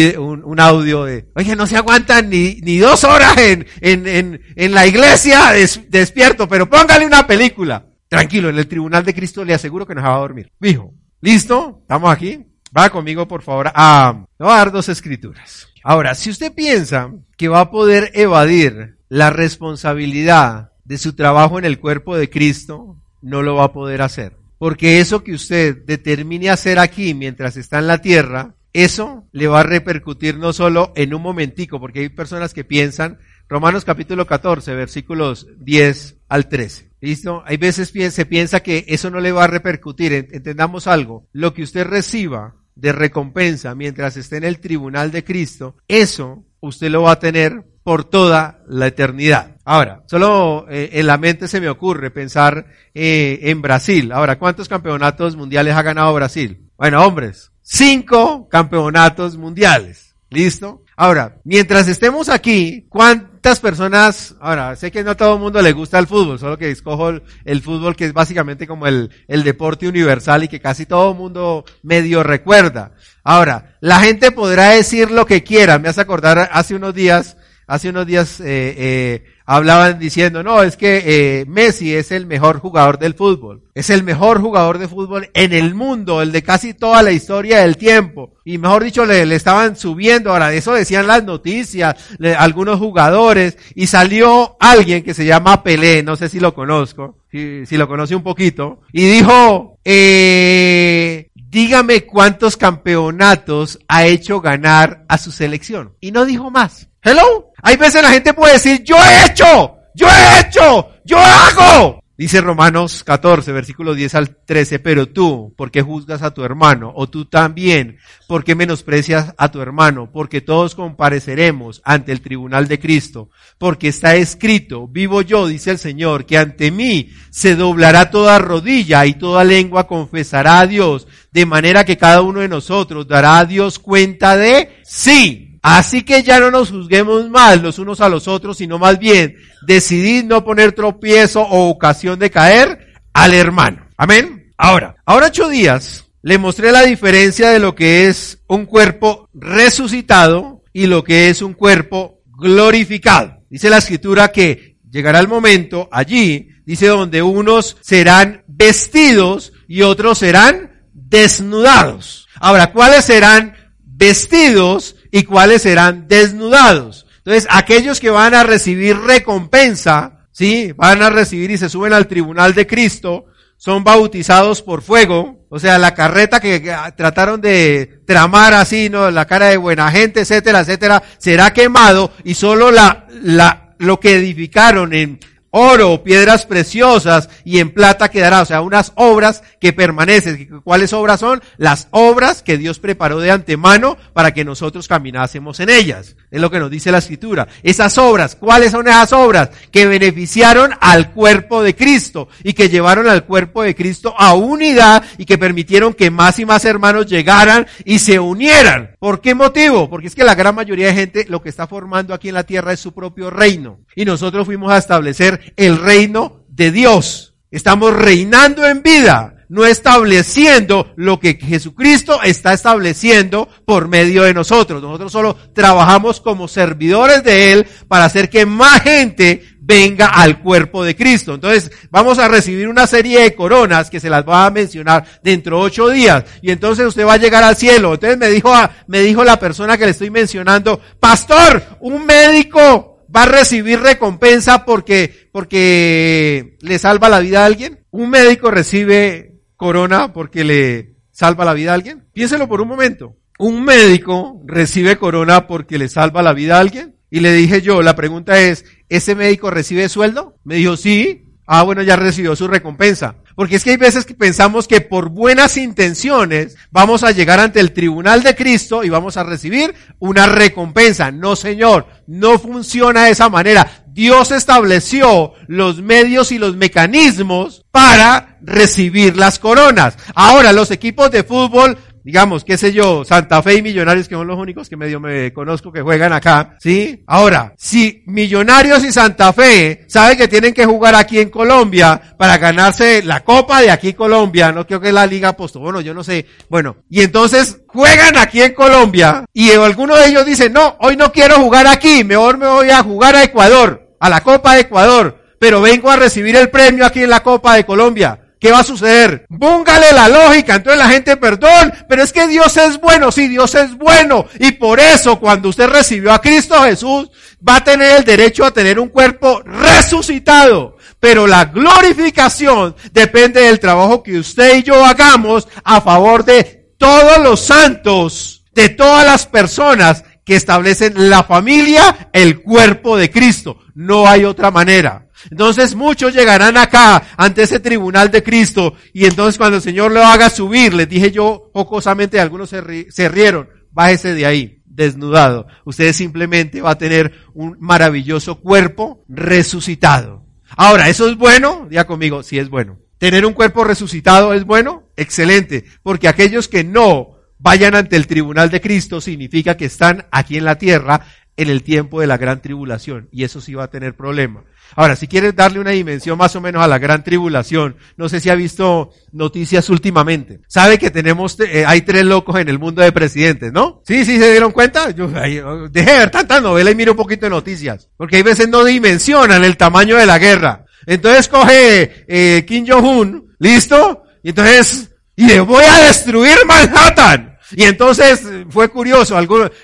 un, 0.43 0.59
audio 0.59 1.05
de, 1.05 1.27
oye, 1.35 1.55
no 1.55 1.67
se 1.67 1.77
aguantan 1.77 2.29
ni, 2.29 2.55
ni 2.61 2.77
dos 2.77 3.03
horas 3.03 3.37
en, 3.37 3.65
en, 3.81 4.07
en, 4.07 4.41
en 4.55 4.73
la 4.73 4.87
iglesia 4.87 5.51
despierto, 5.89 6.47
pero 6.47 6.69
póngale 6.69 7.05
una 7.05 7.27
película. 7.27 7.85
Tranquilo, 8.07 8.49
en 8.49 8.57
el 8.57 8.67
tribunal 8.67 9.05
de 9.05 9.13
Cristo 9.13 9.45
le 9.45 9.53
aseguro 9.53 9.85
que 9.85 9.95
nos 9.95 10.03
va 10.03 10.15
a 10.15 10.19
dormir. 10.19 10.51
Dijo, 10.59 10.93
¿listo? 11.21 11.79
¿Estamos 11.81 12.11
aquí? 12.11 12.45
Va 12.75 12.89
conmigo, 12.89 13.27
por 13.27 13.41
favor, 13.41 13.71
a, 13.73 14.09
a 14.09 14.25
dar 14.37 14.71
dos 14.71 14.89
escrituras. 14.89 15.67
Ahora, 15.83 16.13
si 16.15 16.29
usted 16.29 16.53
piensa 16.53 17.11
que 17.37 17.47
va 17.47 17.61
a 17.61 17.71
poder 17.71 18.11
evadir 18.13 18.97
la 19.09 19.29
responsabilidad 19.29 20.71
de 20.83 20.97
su 20.97 21.13
trabajo 21.13 21.57
en 21.59 21.65
el 21.65 21.79
cuerpo 21.79 22.15
de 22.15 22.29
Cristo, 22.29 22.97
no 23.21 23.41
lo 23.41 23.55
va 23.55 23.65
a 23.65 23.73
poder 23.73 24.01
hacer. 24.01 24.37
Porque 24.57 24.99
eso 24.99 25.23
que 25.23 25.33
usted 25.33 25.85
determine 25.85 26.49
hacer 26.49 26.79
aquí 26.79 27.13
mientras 27.13 27.57
está 27.57 27.79
en 27.79 27.87
la 27.87 27.97
tierra, 27.97 28.55
eso 28.73 29.27
le 29.31 29.47
va 29.47 29.61
a 29.61 29.63
repercutir 29.63 30.37
no 30.37 30.53
solo 30.53 30.93
en 30.95 31.13
un 31.13 31.21
momentico, 31.21 31.79
porque 31.79 31.99
hay 31.99 32.09
personas 32.09 32.53
que 32.53 32.63
piensan, 32.63 33.19
Romanos 33.49 33.83
capítulo 33.83 34.25
14, 34.25 34.73
versículos 34.75 35.47
10 35.59 36.17
al 36.29 36.47
13. 36.47 36.91
¿Listo? 37.01 37.43
Hay 37.45 37.57
veces 37.57 37.91
se 38.13 38.25
piensa 38.25 38.61
que 38.61 38.85
eso 38.87 39.09
no 39.09 39.19
le 39.19 39.31
va 39.31 39.45
a 39.45 39.47
repercutir. 39.47 40.13
Entendamos 40.13 40.87
algo. 40.87 41.27
Lo 41.33 41.53
que 41.53 41.63
usted 41.63 41.85
reciba 41.85 42.55
de 42.75 42.91
recompensa 42.93 43.75
mientras 43.75 44.17
esté 44.17 44.37
en 44.37 44.43
el 44.43 44.59
tribunal 44.59 45.11
de 45.11 45.23
Cristo, 45.23 45.75
eso 45.87 46.45
usted 46.59 46.89
lo 46.89 47.01
va 47.01 47.13
a 47.13 47.19
tener 47.19 47.65
por 47.83 48.03
toda 48.03 48.63
la 48.67 48.87
eternidad. 48.87 49.57
Ahora, 49.65 50.03
solo 50.07 50.67
eh, 50.69 50.91
en 50.93 51.07
la 51.07 51.17
mente 51.17 51.47
se 51.47 51.59
me 51.59 51.69
ocurre 51.69 52.11
pensar 52.11 52.67
eh, 52.93 53.39
en 53.43 53.61
Brasil. 53.61 54.11
Ahora, 54.11 54.37
¿cuántos 54.37 54.69
campeonatos 54.69 55.35
mundiales 55.35 55.75
ha 55.75 55.81
ganado 55.81 56.13
Brasil? 56.13 56.69
Bueno, 56.77 57.03
hombres, 57.05 57.50
cinco 57.61 58.47
campeonatos 58.49 59.37
mundiales. 59.37 60.15
¿Listo? 60.29 60.83
Ahora, 60.95 61.41
mientras 61.43 61.87
estemos 61.87 62.29
aquí, 62.29 62.85
¿cuántas 62.87 63.59
personas, 63.59 64.35
ahora, 64.39 64.75
sé 64.75 64.91
que 64.91 65.03
no 65.03 65.11
a 65.11 65.17
todo 65.17 65.33
el 65.33 65.41
mundo 65.41 65.61
le 65.61 65.73
gusta 65.73 65.99
el 65.99 66.07
fútbol, 66.07 66.39
solo 66.39 66.57
que 66.57 66.69
escojo 66.71 67.09
el, 67.43 67.61
fútbol 67.61 67.95
que 67.95 68.05
es 68.05 68.13
básicamente 68.13 68.65
como 68.65 68.87
el, 68.87 69.09
el 69.27 69.43
deporte 69.43 69.89
universal 69.89 70.43
y 70.43 70.47
que 70.47 70.61
casi 70.61 70.85
todo 70.85 71.11
el 71.11 71.17
mundo 71.17 71.65
medio 71.83 72.23
recuerda. 72.23 72.93
Ahora, 73.23 73.77
la 73.81 73.99
gente 73.99 74.31
podrá 74.31 74.69
decir 74.69 75.11
lo 75.11 75.25
que 75.25 75.43
quiera. 75.43 75.79
Me 75.79 75.89
hace 75.89 76.01
acordar 76.01 76.49
hace 76.53 76.75
unos 76.75 76.93
días, 76.93 77.35
hace 77.67 77.89
unos 77.89 78.05
días, 78.05 78.39
eh, 78.39 78.75
eh, 78.77 79.23
hablaban 79.53 79.99
diciendo, 79.99 80.43
no, 80.43 80.63
es 80.63 80.77
que 80.77 81.03
eh, 81.05 81.45
Messi 81.45 81.93
es 81.93 82.13
el 82.13 82.25
mejor 82.25 82.59
jugador 82.59 82.97
del 82.97 83.15
fútbol. 83.15 83.63
Es 83.75 83.89
el 83.89 84.01
mejor 84.01 84.39
jugador 84.39 84.77
de 84.77 84.87
fútbol 84.87 85.29
en 85.33 85.51
el 85.51 85.75
mundo, 85.75 86.21
el 86.21 86.31
de 86.31 86.41
casi 86.41 86.73
toda 86.73 87.03
la 87.03 87.11
historia 87.11 87.59
del 87.59 87.75
tiempo. 87.75 88.33
Y 88.45 88.57
mejor 88.57 88.85
dicho, 88.85 89.05
le, 89.05 89.25
le 89.25 89.35
estaban 89.35 89.75
subiendo, 89.75 90.31
ahora 90.31 90.53
eso 90.53 90.73
decían 90.73 91.05
las 91.05 91.25
noticias, 91.25 91.95
algunos 92.37 92.79
jugadores, 92.79 93.57
y 93.75 93.87
salió 93.87 94.55
alguien 94.57 95.03
que 95.03 95.13
se 95.13 95.25
llama 95.25 95.63
Pelé, 95.63 96.01
no 96.01 96.15
sé 96.15 96.29
si 96.29 96.39
lo 96.39 96.53
conozco, 96.53 97.17
si, 97.29 97.65
si 97.65 97.75
lo 97.75 97.89
conoce 97.89 98.15
un 98.15 98.23
poquito, 98.23 98.79
y 98.93 99.03
dijo, 99.03 99.77
eh, 99.83 101.29
dígame 101.35 102.05
cuántos 102.05 102.55
campeonatos 102.55 103.79
ha 103.89 104.05
hecho 104.05 104.39
ganar 104.39 105.03
a 105.09 105.17
su 105.17 105.33
selección. 105.33 105.91
Y 105.99 106.13
no 106.13 106.23
dijo 106.23 106.49
más. 106.51 106.87
Hello. 107.03 107.51
Hay 107.63 107.77
veces 107.77 108.03
la 108.03 108.11
gente 108.11 108.33
puede 108.33 108.53
decir, 108.53 108.83
yo 108.83 108.95
he 108.97 109.25
hecho, 109.25 109.77
yo 109.95 110.07
he 110.07 110.39
hecho, 110.39 110.89
yo 111.03 111.17
hago. 111.17 111.99
Dice 112.15 112.39
Romanos 112.41 113.03
14, 113.03 113.51
versículo 113.51 113.95
10 113.95 114.13
al 114.13 114.35
13, 114.45 114.77
pero 114.77 115.09
tú, 115.09 115.55
¿por 115.57 115.71
qué 115.71 115.81
juzgas 115.81 116.21
a 116.21 116.31
tu 116.31 116.43
hermano? 116.43 116.93
O 116.95 117.09
tú 117.09 117.25
también, 117.25 117.97
¿por 118.27 118.43
qué 118.43 118.53
menosprecias 118.53 119.33
a 119.39 119.49
tu 119.49 119.59
hermano? 119.59 120.11
Porque 120.11 120.41
todos 120.41 120.75
compareceremos 120.75 121.81
ante 121.83 122.11
el 122.11 122.21
tribunal 122.21 122.67
de 122.67 122.79
Cristo, 122.79 123.29
porque 123.57 123.87
está 123.87 124.15
escrito, 124.15 124.87
vivo 124.87 125.23
yo, 125.23 125.47
dice 125.47 125.71
el 125.71 125.79
Señor, 125.79 126.27
que 126.27 126.37
ante 126.37 126.69
mí 126.69 127.09
se 127.31 127.55
doblará 127.55 128.11
toda 128.11 128.37
rodilla 128.37 129.07
y 129.07 129.15
toda 129.15 129.43
lengua 129.43 129.87
confesará 129.87 130.59
a 130.59 130.67
Dios, 130.67 131.07
de 131.31 131.47
manera 131.47 131.83
que 131.83 131.97
cada 131.97 132.21
uno 132.21 132.41
de 132.41 132.47
nosotros 132.49 133.07
dará 133.07 133.39
a 133.39 133.45
Dios 133.45 133.79
cuenta 133.79 134.37
de 134.37 134.69
sí. 134.83 135.50
Así 135.61 136.01
que 136.01 136.23
ya 136.23 136.39
no 136.39 136.49
nos 136.49 136.71
juzguemos 136.71 137.29
mal 137.29 137.61
los 137.61 137.77
unos 137.77 138.01
a 138.01 138.09
los 138.09 138.27
otros, 138.27 138.57
sino 138.57 138.79
más 138.79 138.97
bien 138.97 139.35
decidid 139.67 140.23
no 140.23 140.43
poner 140.43 140.71
tropiezo 140.71 141.41
o 141.41 141.69
ocasión 141.69 142.17
de 142.17 142.31
caer 142.31 142.93
al 143.13 143.33
hermano. 143.33 143.85
Amén. 143.95 144.51
Ahora, 144.57 144.95
ahora 145.05 145.27
ocho 145.27 145.49
días 145.49 146.05
le 146.23 146.37
mostré 146.37 146.71
la 146.71 146.83
diferencia 146.83 147.49
de 147.49 147.59
lo 147.59 147.75
que 147.75 148.07
es 148.07 148.39
un 148.47 148.65
cuerpo 148.65 149.29
resucitado 149.33 150.63
y 150.73 150.87
lo 150.87 151.03
que 151.03 151.29
es 151.29 151.41
un 151.41 151.53
cuerpo 151.53 152.21
glorificado. 152.25 153.43
Dice 153.49 153.69
la 153.69 153.77
escritura 153.77 154.31
que 154.31 154.77
llegará 154.89 155.19
el 155.19 155.27
momento 155.27 155.89
allí, 155.91 156.49
dice 156.65 156.87
donde 156.87 157.21
unos 157.21 157.77
serán 157.81 158.43
vestidos 158.47 159.53
y 159.67 159.81
otros 159.81 160.19
serán 160.19 160.83
desnudados. 160.93 162.27
Ahora, 162.39 162.71
¿cuáles 162.71 163.05
serán 163.05 163.55
vestidos 163.83 164.95
y 165.11 165.23
cuáles 165.23 165.61
serán 165.61 166.07
desnudados. 166.07 167.05
Entonces, 167.17 167.47
aquellos 167.51 167.99
que 167.99 168.09
van 168.09 168.33
a 168.33 168.43
recibir 168.43 168.97
recompensa, 168.97 170.25
¿sí? 170.31 170.73
Van 170.75 171.03
a 171.03 171.09
recibir 171.09 171.51
y 171.51 171.57
se 171.57 171.69
suben 171.69 171.93
al 171.93 172.07
tribunal 172.07 172.55
de 172.55 172.65
Cristo, 172.65 173.25
son 173.57 173.83
bautizados 173.83 174.63
por 174.63 174.81
fuego, 174.81 175.45
o 175.49 175.59
sea, 175.59 175.77
la 175.77 175.93
carreta 175.93 176.39
que 176.39 176.73
trataron 176.97 177.41
de 177.41 178.01
tramar 178.07 178.55
así, 178.55 178.89
¿no? 178.89 179.11
La 179.11 179.25
cara 179.25 179.47
de 179.47 179.57
buena 179.57 179.91
gente, 179.91 180.21
etcétera, 180.21 180.61
etcétera, 180.61 181.03
será 181.19 181.53
quemado 181.53 182.11
y 182.23 182.33
solo 182.33 182.71
la, 182.71 183.05
la, 183.21 183.75
lo 183.77 183.99
que 183.99 184.15
edificaron 184.15 184.93
en 184.93 185.19
oro, 185.51 186.03
piedras 186.03 186.45
preciosas 186.45 187.29
y 187.43 187.59
en 187.59 187.73
plata 187.73 188.09
quedará, 188.09 188.41
o 188.41 188.45
sea, 188.45 188.61
unas 188.61 188.93
obras 188.95 189.43
que 189.59 189.73
permanecen. 189.73 190.61
¿Cuáles 190.63 190.93
obras 190.93 191.19
son? 191.19 191.41
Las 191.57 191.87
obras 191.91 192.41
que 192.41 192.57
Dios 192.57 192.79
preparó 192.79 193.19
de 193.19 193.31
antemano 193.31 193.97
para 194.13 194.33
que 194.33 194.45
nosotros 194.45 194.87
caminásemos 194.87 195.59
en 195.59 195.69
ellas. 195.69 196.15
Es 196.31 196.41
lo 196.41 196.49
que 196.49 196.59
nos 196.59 196.71
dice 196.71 196.91
la 196.91 196.99
escritura. 196.99 197.47
Esas 197.61 197.97
obras, 197.97 198.35
¿cuáles 198.35 198.71
son 198.71 198.87
esas 198.87 199.11
obras? 199.13 199.49
Que 199.71 199.85
beneficiaron 199.85 200.71
al 200.79 201.11
cuerpo 201.11 201.61
de 201.61 201.75
Cristo 201.75 202.29
y 202.43 202.53
que 202.53 202.69
llevaron 202.69 203.07
al 203.07 203.25
cuerpo 203.25 203.63
de 203.63 203.75
Cristo 203.75 204.15
a 204.17 204.33
unidad 204.33 205.03
y 205.17 205.25
que 205.25 205.37
permitieron 205.37 205.93
que 205.93 206.09
más 206.09 206.39
y 206.39 206.45
más 206.45 206.63
hermanos 206.65 207.07
llegaran 207.07 207.67
y 207.83 207.99
se 207.99 208.19
unieran. 208.19 208.95
¿Por 208.99 209.19
qué 209.19 209.35
motivo? 209.35 209.89
Porque 209.89 210.07
es 210.07 210.15
que 210.15 210.23
la 210.23 210.35
gran 210.35 210.55
mayoría 210.55 210.87
de 210.87 210.93
gente 210.93 211.25
lo 211.27 211.41
que 211.41 211.49
está 211.49 211.67
formando 211.67 212.13
aquí 212.13 212.29
en 212.29 212.35
la 212.35 212.45
tierra 212.45 212.71
es 212.71 212.79
su 212.79 212.93
propio 212.93 213.29
reino. 213.29 213.79
Y 213.95 214.05
nosotros 214.05 214.45
fuimos 214.45 214.71
a 214.71 214.77
establecer 214.77 215.40
el 215.55 215.77
reino 215.77 216.43
de 216.47 216.71
Dios. 216.71 217.35
Estamos 217.51 217.93
reinando 217.93 218.65
en 218.65 218.81
vida, 218.81 219.45
no 219.49 219.65
estableciendo 219.65 220.93
lo 220.95 221.19
que 221.19 221.33
Jesucristo 221.33 222.21
está 222.23 222.53
estableciendo 222.53 223.49
por 223.65 223.89
medio 223.89 224.23
de 224.23 224.33
nosotros. 224.33 224.81
Nosotros 224.81 225.11
solo 225.11 225.35
trabajamos 225.53 226.21
como 226.21 226.47
servidores 226.47 227.23
de 227.23 227.51
Él 227.51 227.67
para 227.89 228.05
hacer 228.05 228.29
que 228.29 228.45
más 228.45 228.81
gente 228.83 229.43
venga 229.59 230.07
al 230.07 230.39
cuerpo 230.39 230.83
de 230.83 230.95
Cristo. 230.95 231.33
Entonces, 231.33 231.71
vamos 231.89 232.19
a 232.19 232.27
recibir 232.27 232.67
una 232.67 232.87
serie 232.87 233.21
de 233.21 233.35
coronas 233.35 233.89
que 233.89 233.99
se 233.99 234.09
las 234.09 234.27
va 234.27 234.45
a 234.45 234.51
mencionar 234.51 235.05
dentro 235.23 235.57
de 235.57 235.63
ocho 235.63 235.89
días. 235.89 236.25
Y 236.41 236.51
entonces 236.51 236.85
usted 236.85 237.05
va 237.05 237.13
a 237.13 237.17
llegar 237.17 237.43
al 237.43 237.55
cielo. 237.55 237.93
Entonces 237.93 238.17
me 238.17 238.29
dijo, 238.29 238.53
me 238.87 239.01
dijo 239.01 239.23
la 239.23 239.39
persona 239.39 239.77
que 239.77 239.85
le 239.85 239.91
estoy 239.91 240.09
mencionando, 240.09 240.81
pastor, 240.99 241.63
un 241.79 242.05
médico 242.05 242.90
va 243.13 243.23
a 243.23 243.27
recibir 243.27 243.79
recompensa 243.79 244.65
porque, 244.65 245.29
porque 245.31 246.57
le 246.61 246.79
salva 246.79 247.09
la 247.09 247.19
vida 247.19 247.43
a 247.43 247.45
alguien? 247.45 247.85
¿Un 247.91 248.09
médico 248.09 248.51
recibe 248.51 249.41
corona 249.55 250.13
porque 250.13 250.43
le 250.43 250.95
salva 251.11 251.45
la 251.45 251.53
vida 251.53 251.71
a 251.71 251.75
alguien? 251.75 252.05
Piénselo 252.13 252.47
por 252.47 252.61
un 252.61 252.67
momento. 252.67 253.17
¿Un 253.37 253.63
médico 253.63 254.41
recibe 254.45 254.97
corona 254.97 255.47
porque 255.47 255.77
le 255.77 255.89
salva 255.89 256.21
la 256.21 256.33
vida 256.33 256.57
a 256.57 256.61
alguien? 256.61 256.95
Y 257.09 257.19
le 257.19 257.33
dije 257.33 257.61
yo, 257.61 257.81
la 257.81 257.95
pregunta 257.95 258.39
es, 258.39 258.65
¿ese 258.87 259.15
médico 259.15 259.49
recibe 259.51 259.89
sueldo? 259.89 260.37
Me 260.43 260.55
dijo, 260.55 260.77
sí. 260.77 261.27
Ah, 261.45 261.63
bueno, 261.63 261.81
ya 261.81 261.95
recibió 261.95 262.35
su 262.35 262.47
recompensa. 262.47 263.15
Porque 263.35 263.55
es 263.55 263.63
que 263.63 263.71
hay 263.71 263.77
veces 263.77 264.05
que 264.05 264.13
pensamos 264.13 264.67
que 264.67 264.81
por 264.81 265.09
buenas 265.09 265.57
intenciones 265.57 266.55
vamos 266.69 267.03
a 267.03 267.11
llegar 267.11 267.39
ante 267.39 267.59
el 267.59 267.73
tribunal 267.73 268.23
de 268.23 268.35
Cristo 268.35 268.83
y 268.83 268.89
vamos 268.89 269.17
a 269.17 269.23
recibir 269.23 269.73
una 269.99 270.27
recompensa. 270.27 271.11
No, 271.11 271.35
Señor, 271.35 271.87
no 272.07 272.39
funciona 272.39 273.05
de 273.05 273.11
esa 273.11 273.29
manera. 273.29 273.83
Dios 273.87 274.31
estableció 274.31 275.33
los 275.47 275.81
medios 275.81 276.31
y 276.31 276.37
los 276.37 276.55
mecanismos 276.55 277.65
para 277.71 278.37
recibir 278.41 279.17
las 279.17 279.39
coronas. 279.39 279.97
Ahora, 280.15 280.53
los 280.53 280.71
equipos 280.71 281.11
de 281.11 281.23
fútbol 281.23 281.77
digamos, 282.03 282.43
qué 282.43 282.57
sé 282.57 282.73
yo, 282.73 283.05
Santa 283.05 283.41
Fe 283.41 283.55
y 283.55 283.61
Millonarios, 283.61 284.07
que 284.07 284.15
son 284.15 284.27
los 284.27 284.37
únicos 284.37 284.69
que 284.69 284.77
medio 284.77 284.99
me 284.99 285.31
conozco 285.33 285.71
que 285.71 285.81
juegan 285.81 286.13
acá, 286.13 286.57
¿sí? 286.59 287.03
Ahora, 287.07 287.53
si 287.57 288.03
Millonarios 288.07 288.83
y 288.83 288.91
Santa 288.91 289.33
Fe 289.33 289.85
saben 289.87 290.17
que 290.17 290.27
tienen 290.27 290.53
que 290.53 290.65
jugar 290.65 290.95
aquí 290.95 291.19
en 291.19 291.29
Colombia 291.29 292.01
para 292.17 292.37
ganarse 292.37 293.03
la 293.03 293.21
Copa 293.21 293.61
de 293.61 293.71
aquí 293.71 293.93
Colombia, 293.93 294.51
no 294.51 294.65
creo 294.65 294.81
que 294.81 294.91
la 294.91 295.05
Liga 295.05 295.33
Posto, 295.33 295.59
bueno, 295.59 295.81
yo 295.81 295.93
no 295.93 296.03
sé, 296.03 296.25
bueno, 296.49 296.77
y 296.89 297.01
entonces 297.01 297.59
juegan 297.67 298.17
aquí 298.17 298.41
en 298.41 298.53
Colombia 298.53 299.25
y 299.33 299.51
alguno 299.51 299.95
de 299.95 300.07
ellos 300.07 300.25
dice, 300.25 300.49
no, 300.49 300.75
hoy 300.79 300.97
no 300.97 301.11
quiero 301.11 301.35
jugar 301.35 301.67
aquí, 301.67 302.03
mejor 302.03 302.37
me 302.37 302.47
voy 302.47 302.69
a 302.69 302.83
jugar 302.83 303.15
a 303.15 303.23
Ecuador, 303.23 303.95
a 303.99 304.09
la 304.09 304.21
Copa 304.21 304.55
de 304.55 304.61
Ecuador, 304.61 305.21
pero 305.39 305.61
vengo 305.61 305.89
a 305.89 305.95
recibir 305.95 306.35
el 306.35 306.49
premio 306.49 306.85
aquí 306.85 307.03
en 307.03 307.09
la 307.09 307.23
Copa 307.23 307.55
de 307.55 307.65
Colombia. 307.65 308.20
¿Qué 308.41 308.51
va 308.51 308.61
a 308.61 308.63
suceder? 308.63 309.27
Póngale 309.39 309.93
la 309.93 310.09
lógica. 310.09 310.55
Entonces 310.55 310.79
la 310.79 310.89
gente, 310.89 311.15
perdón, 311.15 311.71
pero 311.87 312.01
es 312.01 312.11
que 312.11 312.27
Dios 312.27 312.57
es 312.57 312.81
bueno. 312.81 313.11
Sí, 313.11 313.27
Dios 313.27 313.53
es 313.53 313.77
bueno. 313.77 314.25
Y 314.39 314.53
por 314.53 314.79
eso 314.79 315.19
cuando 315.19 315.49
usted 315.49 315.67
recibió 315.67 316.11
a 316.11 316.19
Cristo 316.19 316.59
Jesús, 316.63 317.11
va 317.47 317.57
a 317.57 317.63
tener 317.63 317.97
el 317.97 318.03
derecho 318.03 318.43
a 318.43 318.51
tener 318.51 318.79
un 318.79 318.89
cuerpo 318.89 319.43
resucitado. 319.45 320.75
Pero 320.99 321.27
la 321.27 321.45
glorificación 321.45 322.75
depende 322.91 323.41
del 323.41 323.59
trabajo 323.59 324.01
que 324.01 324.17
usted 324.17 324.57
y 324.57 324.63
yo 324.63 324.83
hagamos 324.83 325.47
a 325.63 325.79
favor 325.79 326.25
de 326.25 326.73
todos 326.79 327.19
los 327.19 327.41
santos, 327.41 328.43
de 328.53 328.69
todas 328.69 329.05
las 329.05 329.27
personas 329.27 330.03
que 330.25 330.35
establecen 330.35 331.11
la 331.11 331.23
familia, 331.23 332.09
el 332.11 332.41
cuerpo 332.41 332.97
de 332.97 333.11
Cristo. 333.11 333.59
No 333.75 334.07
hay 334.07 334.25
otra 334.25 334.49
manera. 334.49 335.10
Entonces 335.29 335.75
muchos 335.75 336.13
llegarán 336.13 336.57
acá 336.57 337.03
ante 337.17 337.43
ese 337.43 337.59
tribunal 337.59 338.09
de 338.09 338.23
Cristo 338.23 338.73
y 338.93 339.05
entonces 339.05 339.37
cuando 339.37 339.57
el 339.57 339.63
Señor 339.63 339.91
lo 339.91 340.03
haga 340.03 340.29
subir, 340.29 340.73
les 340.73 340.89
dije 340.89 341.11
yo 341.11 341.51
jocosamente, 341.53 342.19
algunos 342.19 342.49
se, 342.49 343.09
rieron, 343.09 343.49
bájese 343.71 344.13
de 344.13 344.25
ahí, 344.25 344.61
desnudado. 344.65 345.47
Usted 345.65 345.93
simplemente 345.93 346.61
va 346.61 346.71
a 346.71 346.77
tener 346.77 347.13
un 347.33 347.57
maravilloso 347.59 348.39
cuerpo 348.39 349.03
resucitado. 349.07 350.25
Ahora, 350.57 350.89
¿eso 350.89 351.07
es 351.07 351.17
bueno? 351.17 351.67
Diga 351.69 351.85
conmigo, 351.85 352.23
sí 352.23 352.39
es 352.39 352.49
bueno. 352.49 352.79
¿Tener 352.97 353.25
un 353.25 353.33
cuerpo 353.33 353.63
resucitado 353.63 354.33
es 354.33 354.45
bueno? 354.45 354.89
Excelente, 354.95 355.65
porque 355.81 356.07
aquellos 356.07 356.47
que 356.47 356.63
no 356.63 357.15
vayan 357.41 357.75
ante 357.75 357.95
el 357.95 358.07
tribunal 358.07 358.49
de 358.49 358.61
Cristo 358.61 359.01
significa 359.01 359.57
que 359.57 359.65
están 359.65 360.05
aquí 360.11 360.37
en 360.37 360.45
la 360.45 360.57
tierra 360.57 361.07
en 361.41 361.49
el 361.49 361.63
tiempo 361.63 362.01
de 362.01 362.07
la 362.07 362.17
gran 362.17 362.41
tribulación. 362.41 363.07
Y 363.11 363.23
eso 363.23 363.41
sí 363.41 363.53
va 363.53 363.65
a 363.65 363.69
tener 363.69 363.95
problema. 363.95 364.43
Ahora, 364.75 364.95
si 364.95 365.07
quieres 365.07 365.35
darle 365.35 365.59
una 365.59 365.71
dimensión 365.71 366.17
más 366.17 366.35
o 366.35 366.41
menos 366.41 366.63
a 366.63 366.67
la 366.67 366.79
gran 366.79 367.03
tribulación, 367.03 367.75
no 367.97 368.07
sé 368.07 368.19
si 368.19 368.29
ha 368.29 368.35
visto 368.35 368.91
noticias 369.11 369.69
últimamente. 369.69 370.39
Sabe 370.47 370.77
que 370.77 370.89
tenemos, 370.89 371.37
eh, 371.39 371.65
hay 371.67 371.81
tres 371.81 372.05
locos 372.05 372.39
en 372.39 372.47
el 372.47 372.57
mundo 372.57 372.81
de 372.81 372.91
presidentes, 372.91 373.51
¿no? 373.51 373.81
Sí, 373.85 374.05
sí, 374.05 374.17
se 374.17 374.31
dieron 374.31 374.51
cuenta. 374.51 374.91
Yo, 374.91 375.07
deje 375.07 375.91
de 375.91 375.97
ver 375.99 376.11
tantas 376.11 376.41
novelas 376.41 376.73
y 376.73 376.77
miro 376.77 376.93
un 376.93 376.97
poquito 376.97 377.25
de 377.25 377.31
noticias. 377.31 377.89
Porque 377.97 378.17
hay 378.17 378.23
veces 378.23 378.47
no 378.47 378.63
dimensionan 378.63 379.43
el 379.43 379.57
tamaño 379.57 379.97
de 379.97 380.05
la 380.05 380.19
guerra. 380.19 380.65
Entonces 380.85 381.27
coge 381.27 382.05
eh, 382.07 382.45
Kim 382.47 382.65
Jong-un, 382.67 383.35
¿listo? 383.39 384.03
Y 384.23 384.29
entonces, 384.29 384.91
y 385.15 385.25
le 385.25 385.39
voy 385.41 385.63
a 385.63 385.87
destruir 385.87 386.37
Manhattan. 386.47 387.30
Y 387.53 387.63
entonces 387.63 388.21
fue 388.49 388.69
curioso, 388.69 389.17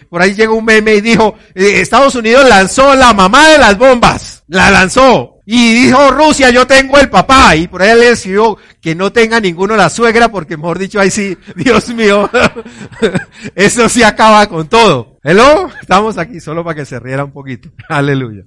por 0.10 0.22
ahí 0.22 0.34
llegó 0.34 0.56
un 0.56 0.66
meme 0.66 0.96
y 0.96 1.02
dijo, 1.02 1.36
eh, 1.56 1.82
Estados 1.82 2.16
Unidos 2.16 2.48
lanzó 2.48 2.96
la 2.96 3.14
mamá 3.14 3.50
de 3.50 3.58
las 3.58 3.78
bombas, 3.78 4.44
la 4.48 4.72
lanzó. 4.72 5.38
Y 5.50 5.74
dijo 5.76 6.12
Rusia, 6.12 6.50
yo 6.50 6.68
tengo 6.68 6.98
el 7.00 7.10
papá. 7.10 7.56
Y 7.56 7.70
por 7.70 7.82
ahí 7.82 7.98
le 7.98 8.10
decidió 8.10 8.58
que 8.82 8.96
no 8.96 9.14
tenga 9.14 9.40
ninguno 9.40 9.78
la 9.78 9.90
suegra, 9.90 10.30
porque 10.30 10.58
mejor 10.58 10.78
dicho, 10.78 11.00
ahí 11.00 11.10
sí, 11.10 11.38
Dios 11.56 11.88
mío, 11.90 12.30
eso 13.56 13.88
sí 13.88 14.04
acaba 14.04 14.46
con 14.48 14.68
todo. 14.68 15.18
Hello, 15.24 15.70
estamos 15.82 16.18
aquí 16.18 16.42
solo 16.42 16.66
para 16.66 16.76
que 16.76 16.86
se 16.86 17.00
riera 17.00 17.24
un 17.24 17.32
poquito. 17.32 17.70
Aleluya. 17.90 18.44